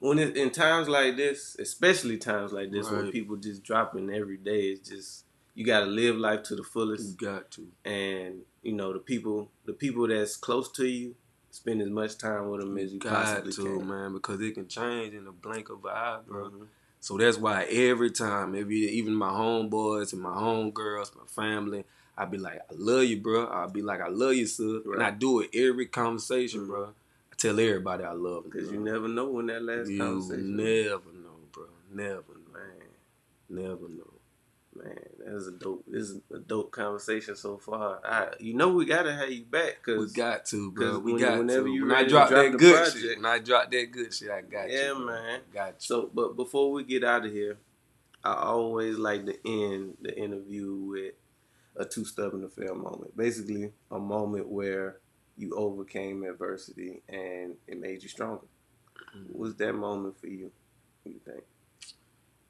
when 0.00 0.18
it, 0.18 0.36
in 0.36 0.50
times 0.50 0.88
like 0.88 1.16
this, 1.16 1.56
especially 1.58 2.18
times 2.18 2.52
like 2.52 2.70
this, 2.70 2.88
right. 2.88 3.02
when 3.02 3.12
people 3.12 3.36
just 3.36 3.62
dropping 3.62 4.10
every 4.10 4.36
day, 4.36 4.60
it's 4.68 4.88
just 4.88 5.24
you 5.54 5.64
got 5.64 5.80
to 5.80 5.86
live 5.86 6.16
life 6.16 6.44
to 6.44 6.56
the 6.56 6.62
fullest. 6.62 7.20
You 7.20 7.26
got 7.26 7.50
to, 7.52 7.66
and 7.84 8.42
you 8.68 8.74
know 8.74 8.92
the 8.92 8.98
people, 8.98 9.50
the 9.64 9.72
people 9.72 10.06
that's 10.06 10.36
close 10.36 10.70
to 10.72 10.86
you, 10.86 11.14
spend 11.50 11.80
as 11.80 11.88
much 11.88 12.18
time 12.18 12.50
with 12.50 12.60
them 12.60 12.76
as 12.76 12.92
you, 12.92 13.00
you 13.02 13.10
possibly 13.10 13.52
to, 13.52 13.62
can, 13.62 13.88
man, 13.88 14.12
because 14.12 14.40
it 14.40 14.54
can 14.54 14.68
change 14.68 15.14
in 15.14 15.24
the 15.24 15.32
blink 15.32 15.70
of 15.70 15.84
an 15.84 15.90
eye, 15.90 16.18
bro. 16.26 16.44
Mm-hmm. 16.44 16.64
So 17.00 17.16
that's 17.16 17.38
why 17.38 17.64
every 17.64 18.10
time, 18.10 18.52
maybe 18.52 18.76
even 18.76 19.14
my 19.14 19.30
homeboys 19.30 20.12
and 20.12 20.20
my 20.20 20.30
homegirls, 20.34 21.16
my 21.16 21.24
family, 21.26 21.84
I'd 22.16 22.30
be 22.30 22.38
like, 22.38 22.58
I 22.58 22.74
love 22.76 23.04
you, 23.04 23.20
bro. 23.20 23.46
I'll 23.46 23.70
be 23.70 23.82
like, 23.82 24.00
I 24.00 24.08
love 24.08 24.34
you, 24.34 24.46
sir. 24.46 24.82
Right. 24.84 24.94
And 24.94 25.02
I 25.02 25.10
do 25.12 25.40
it 25.40 25.50
every 25.54 25.86
conversation, 25.86 26.62
mm-hmm. 26.62 26.70
bro. 26.70 26.84
I 27.32 27.36
tell 27.36 27.58
everybody 27.58 28.04
I 28.04 28.12
love 28.12 28.42
them. 28.42 28.50
Because 28.52 28.70
you 28.70 28.80
never 28.80 29.08
know 29.08 29.30
when 29.30 29.46
that 29.46 29.62
last 29.62 29.88
you 29.88 29.98
conversation. 29.98 30.56
never 30.56 31.12
know, 31.22 31.38
bro. 31.52 31.64
Never 31.94 32.34
know. 32.34 32.52
Man. 32.52 32.88
Never 33.48 33.88
know. 33.88 34.17
Man, 34.78 34.98
that 35.18 35.34
is 35.34 35.48
a 35.48 35.52
dope. 35.52 35.84
This 35.88 36.10
is 36.10 36.20
a 36.32 36.38
dope 36.38 36.70
conversation 36.70 37.34
so 37.34 37.58
far. 37.58 38.00
I, 38.04 38.28
you 38.38 38.54
know, 38.54 38.68
we 38.68 38.86
gotta 38.86 39.12
have 39.12 39.30
you 39.30 39.44
back 39.44 39.78
because 39.84 40.12
we 40.12 40.16
got 40.16 40.46
to, 40.46 40.70
bro. 40.70 40.98
We 40.98 41.14
when, 41.14 41.22
got 41.22 41.38
whenever 41.38 41.64
to. 41.64 41.72
You 41.72 41.86
when 41.86 41.96
I 41.96 42.04
drop, 42.06 42.28
drop 42.28 42.42
that 42.42 42.56
good 42.56 42.74
project, 42.74 42.98
shit, 42.98 43.16
when 43.16 43.26
I 43.26 43.38
drop 43.38 43.70
that 43.70 43.90
good 43.90 44.14
shit, 44.14 44.30
I 44.30 44.42
got 44.42 44.70
yeah, 44.70 44.92
you. 44.92 44.98
Yeah, 44.98 45.04
man. 45.04 45.40
Got 45.52 45.66
you. 45.68 45.74
So, 45.78 46.10
but 46.12 46.36
before 46.36 46.70
we 46.70 46.84
get 46.84 47.02
out 47.02 47.26
of 47.26 47.32
here, 47.32 47.58
I 48.22 48.34
always 48.34 48.98
like 48.98 49.26
to 49.26 49.36
end 49.44 49.96
the 50.00 50.16
interview 50.16 50.74
with 50.74 51.14
a 51.76 51.84
too 51.84 52.04
stubborn 52.04 52.42
to 52.42 52.48
fail 52.48 52.74
moment. 52.74 53.16
Basically, 53.16 53.72
a 53.90 53.98
moment 53.98 54.48
where 54.48 54.98
you 55.36 55.54
overcame 55.54 56.24
adversity 56.24 57.02
and 57.08 57.54
it 57.66 57.80
made 57.80 58.02
you 58.02 58.08
stronger. 58.08 58.46
Mm-hmm. 59.16 59.32
What 59.32 59.38
was 59.38 59.54
that 59.56 59.72
moment 59.72 60.20
for 60.20 60.26
you? 60.26 60.50
What 61.02 61.04
do 61.04 61.10
you 61.10 61.20
think? 61.24 61.44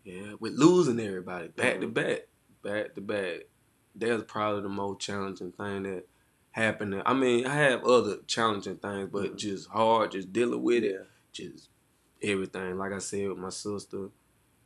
Yeah, 0.08 0.34
with 0.40 0.54
losing 0.54 0.98
everybody 1.00 1.48
back 1.48 1.74
mm-hmm. 1.74 1.80
to 1.82 1.88
back, 1.88 2.20
back 2.62 2.94
to 2.94 3.00
back. 3.02 3.40
That's 3.94 4.22
probably 4.26 4.62
the 4.62 4.68
most 4.70 5.00
challenging 5.00 5.52
thing 5.52 5.82
that 5.82 6.06
happened. 6.52 7.02
I 7.04 7.12
mean, 7.12 7.46
I 7.46 7.54
have 7.54 7.84
other 7.84 8.16
challenging 8.26 8.76
things, 8.76 9.10
but 9.12 9.24
mm-hmm. 9.24 9.36
just 9.36 9.68
hard, 9.68 10.12
just 10.12 10.32
dealing 10.32 10.62
with 10.62 10.84
it, 10.84 11.06
just 11.32 11.68
everything. 12.22 12.78
Like 12.78 12.92
I 12.92 12.98
said 12.98 13.28
with 13.28 13.38
my 13.38 13.50
sister. 13.50 14.08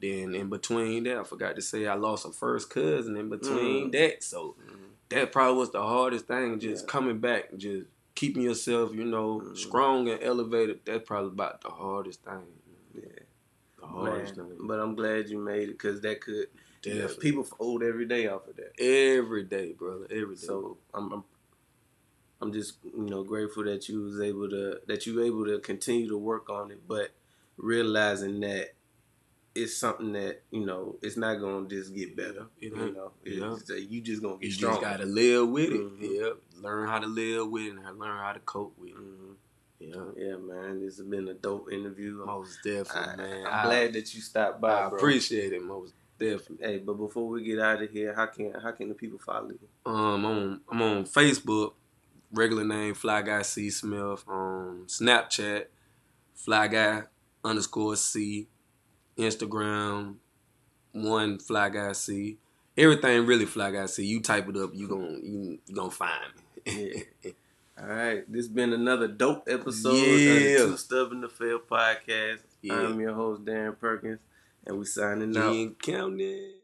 Then 0.00 0.34
in 0.34 0.48
between 0.48 1.04
that, 1.04 1.18
I 1.18 1.22
forgot 1.22 1.54
to 1.54 1.62
say 1.62 1.86
I 1.86 1.94
lost 1.94 2.26
a 2.26 2.32
first 2.32 2.70
cousin 2.70 3.16
in 3.16 3.28
between 3.28 3.84
mm-hmm. 3.84 3.90
that. 3.90 4.22
So 4.24 4.56
mm-hmm. 4.60 4.76
that 5.10 5.32
probably 5.32 5.58
was 5.58 5.70
the 5.70 5.82
hardest 5.82 6.26
thing, 6.26 6.58
just 6.58 6.84
yeah. 6.84 6.90
coming 6.90 7.18
back, 7.18 7.56
just 7.56 7.86
keeping 8.14 8.42
yourself, 8.42 8.92
you 8.94 9.04
know, 9.04 9.40
mm-hmm. 9.40 9.54
strong 9.54 10.08
and 10.08 10.22
elevated. 10.22 10.80
That's 10.84 11.06
probably 11.06 11.30
about 11.30 11.60
the 11.60 11.70
hardest 11.70 12.24
thing. 12.24 12.42
Yeah, 12.94 13.21
Man. 13.94 14.56
But 14.60 14.80
I'm 14.80 14.94
glad 14.94 15.28
you 15.28 15.38
made 15.38 15.68
it 15.68 15.78
because 15.78 16.00
that 16.02 16.20
could. 16.20 16.46
Yeah, 16.84 17.06
people 17.20 17.44
fold 17.44 17.84
every 17.84 18.06
day 18.06 18.26
off 18.26 18.48
of 18.48 18.56
that. 18.56 18.72
Every 18.80 19.44
day, 19.44 19.72
brother. 19.72 20.06
Every 20.10 20.34
day. 20.34 20.40
So 20.40 20.78
I'm, 20.92 21.12
I'm 21.12 21.24
I'm 22.42 22.52
just 22.52 22.74
you 22.84 23.08
know 23.08 23.22
grateful 23.22 23.64
that 23.64 23.88
you 23.88 24.02
was 24.02 24.20
able 24.20 24.50
to 24.50 24.80
that 24.88 25.06
you 25.06 25.14
were 25.14 25.22
able 25.22 25.46
to 25.46 25.60
continue 25.60 26.08
to 26.08 26.18
work 26.18 26.50
on 26.50 26.72
it, 26.72 26.88
but 26.88 27.10
realizing 27.56 28.40
that 28.40 28.72
it's 29.54 29.76
something 29.76 30.12
that 30.14 30.42
you 30.50 30.66
know 30.66 30.96
it's 31.02 31.16
not 31.16 31.36
gonna 31.36 31.68
just 31.68 31.94
get 31.94 32.16
better. 32.16 32.46
You 32.58 32.74
know, 32.74 33.12
yeah. 33.24 33.76
you 33.80 34.00
just 34.00 34.22
gonna 34.22 34.38
get 34.38 34.48
you. 34.48 34.50
You 34.50 34.56
just 34.56 34.80
gotta 34.80 35.04
live 35.04 35.48
with 35.48 35.70
it. 35.70 35.80
Mm-hmm. 35.80 36.04
Yep, 36.04 36.36
learn 36.60 36.88
how 36.88 36.98
to 36.98 37.06
live 37.06 37.48
with 37.48 37.62
it 37.62 37.76
and 37.76 37.98
learn 37.98 38.18
how 38.18 38.32
to 38.32 38.40
cope 38.40 38.76
with 38.76 38.90
it. 38.90 38.96
Mm-hmm. 38.96 39.31
Yeah, 39.88 40.04
yeah, 40.16 40.36
man. 40.36 40.80
This 40.80 40.98
has 40.98 41.06
been 41.06 41.28
a 41.28 41.34
dope 41.34 41.72
interview. 41.72 42.22
Most 42.24 42.58
definitely, 42.64 43.12
I, 43.12 43.16
man. 43.16 43.46
I'm 43.46 43.52
I, 43.52 43.64
glad 43.64 43.92
that 43.94 44.14
you 44.14 44.20
stopped 44.20 44.60
by. 44.60 44.84
I 44.84 44.88
bro. 44.88 44.98
appreciate 44.98 45.52
it, 45.52 45.62
most 45.62 45.94
definitely. 46.18 46.66
Hey, 46.66 46.78
but 46.78 46.94
before 46.94 47.28
we 47.28 47.42
get 47.42 47.58
out 47.58 47.82
of 47.82 47.90
here, 47.90 48.14
how 48.14 48.26
can 48.26 48.52
how 48.62 48.70
can 48.72 48.88
the 48.88 48.94
people 48.94 49.18
follow 49.18 49.50
you? 49.50 49.68
Um, 49.84 49.96
I'm 49.96 50.24
on 50.24 50.60
I'm 50.70 50.82
on 50.82 51.04
Facebook, 51.04 51.72
regular 52.32 52.64
name 52.64 52.94
Fly 52.94 53.22
Guy 53.22 53.42
Cee 53.42 53.70
Smith. 53.70 54.24
Um, 54.28 54.86
Snapchat, 54.86 55.66
Fly 56.34 56.68
Guy 56.68 57.02
underscore 57.44 57.96
C 57.96 58.46
Instagram, 59.18 60.16
one 60.92 61.38
Fly 61.38 61.68
Guy 61.70 61.92
Cee. 61.92 62.38
Everything 62.76 63.26
really 63.26 63.46
Fly 63.46 63.70
Guy 63.70 63.86
Cee. 63.86 64.06
You 64.06 64.20
type 64.20 64.48
it 64.48 64.56
up, 64.56 64.70
you 64.74 64.88
gon' 64.88 65.20
you, 65.22 65.58
you 65.66 65.74
gonna 65.74 65.90
find 65.90 66.32
me. 66.66 67.04
yeah. 67.22 67.30
All 67.80 67.86
right, 67.86 68.30
this 68.30 68.46
has 68.46 68.48
been 68.48 68.72
another 68.72 69.08
dope 69.08 69.48
episode 69.48 69.94
yeah. 69.94 70.02
of 70.02 70.18
the 70.18 70.66
Too 70.70 70.76
Stubborn 70.76 71.22
to 71.22 71.28
Fail 71.28 71.58
podcast. 71.58 72.40
Yeah. 72.60 72.74
I'm 72.74 73.00
your 73.00 73.14
host 73.14 73.44
Darren 73.44 73.78
Perkins, 73.78 74.20
and 74.66 74.78
we 74.78 74.84
signing 74.84 75.36
out. 75.36 75.78
Counting. 75.80 76.61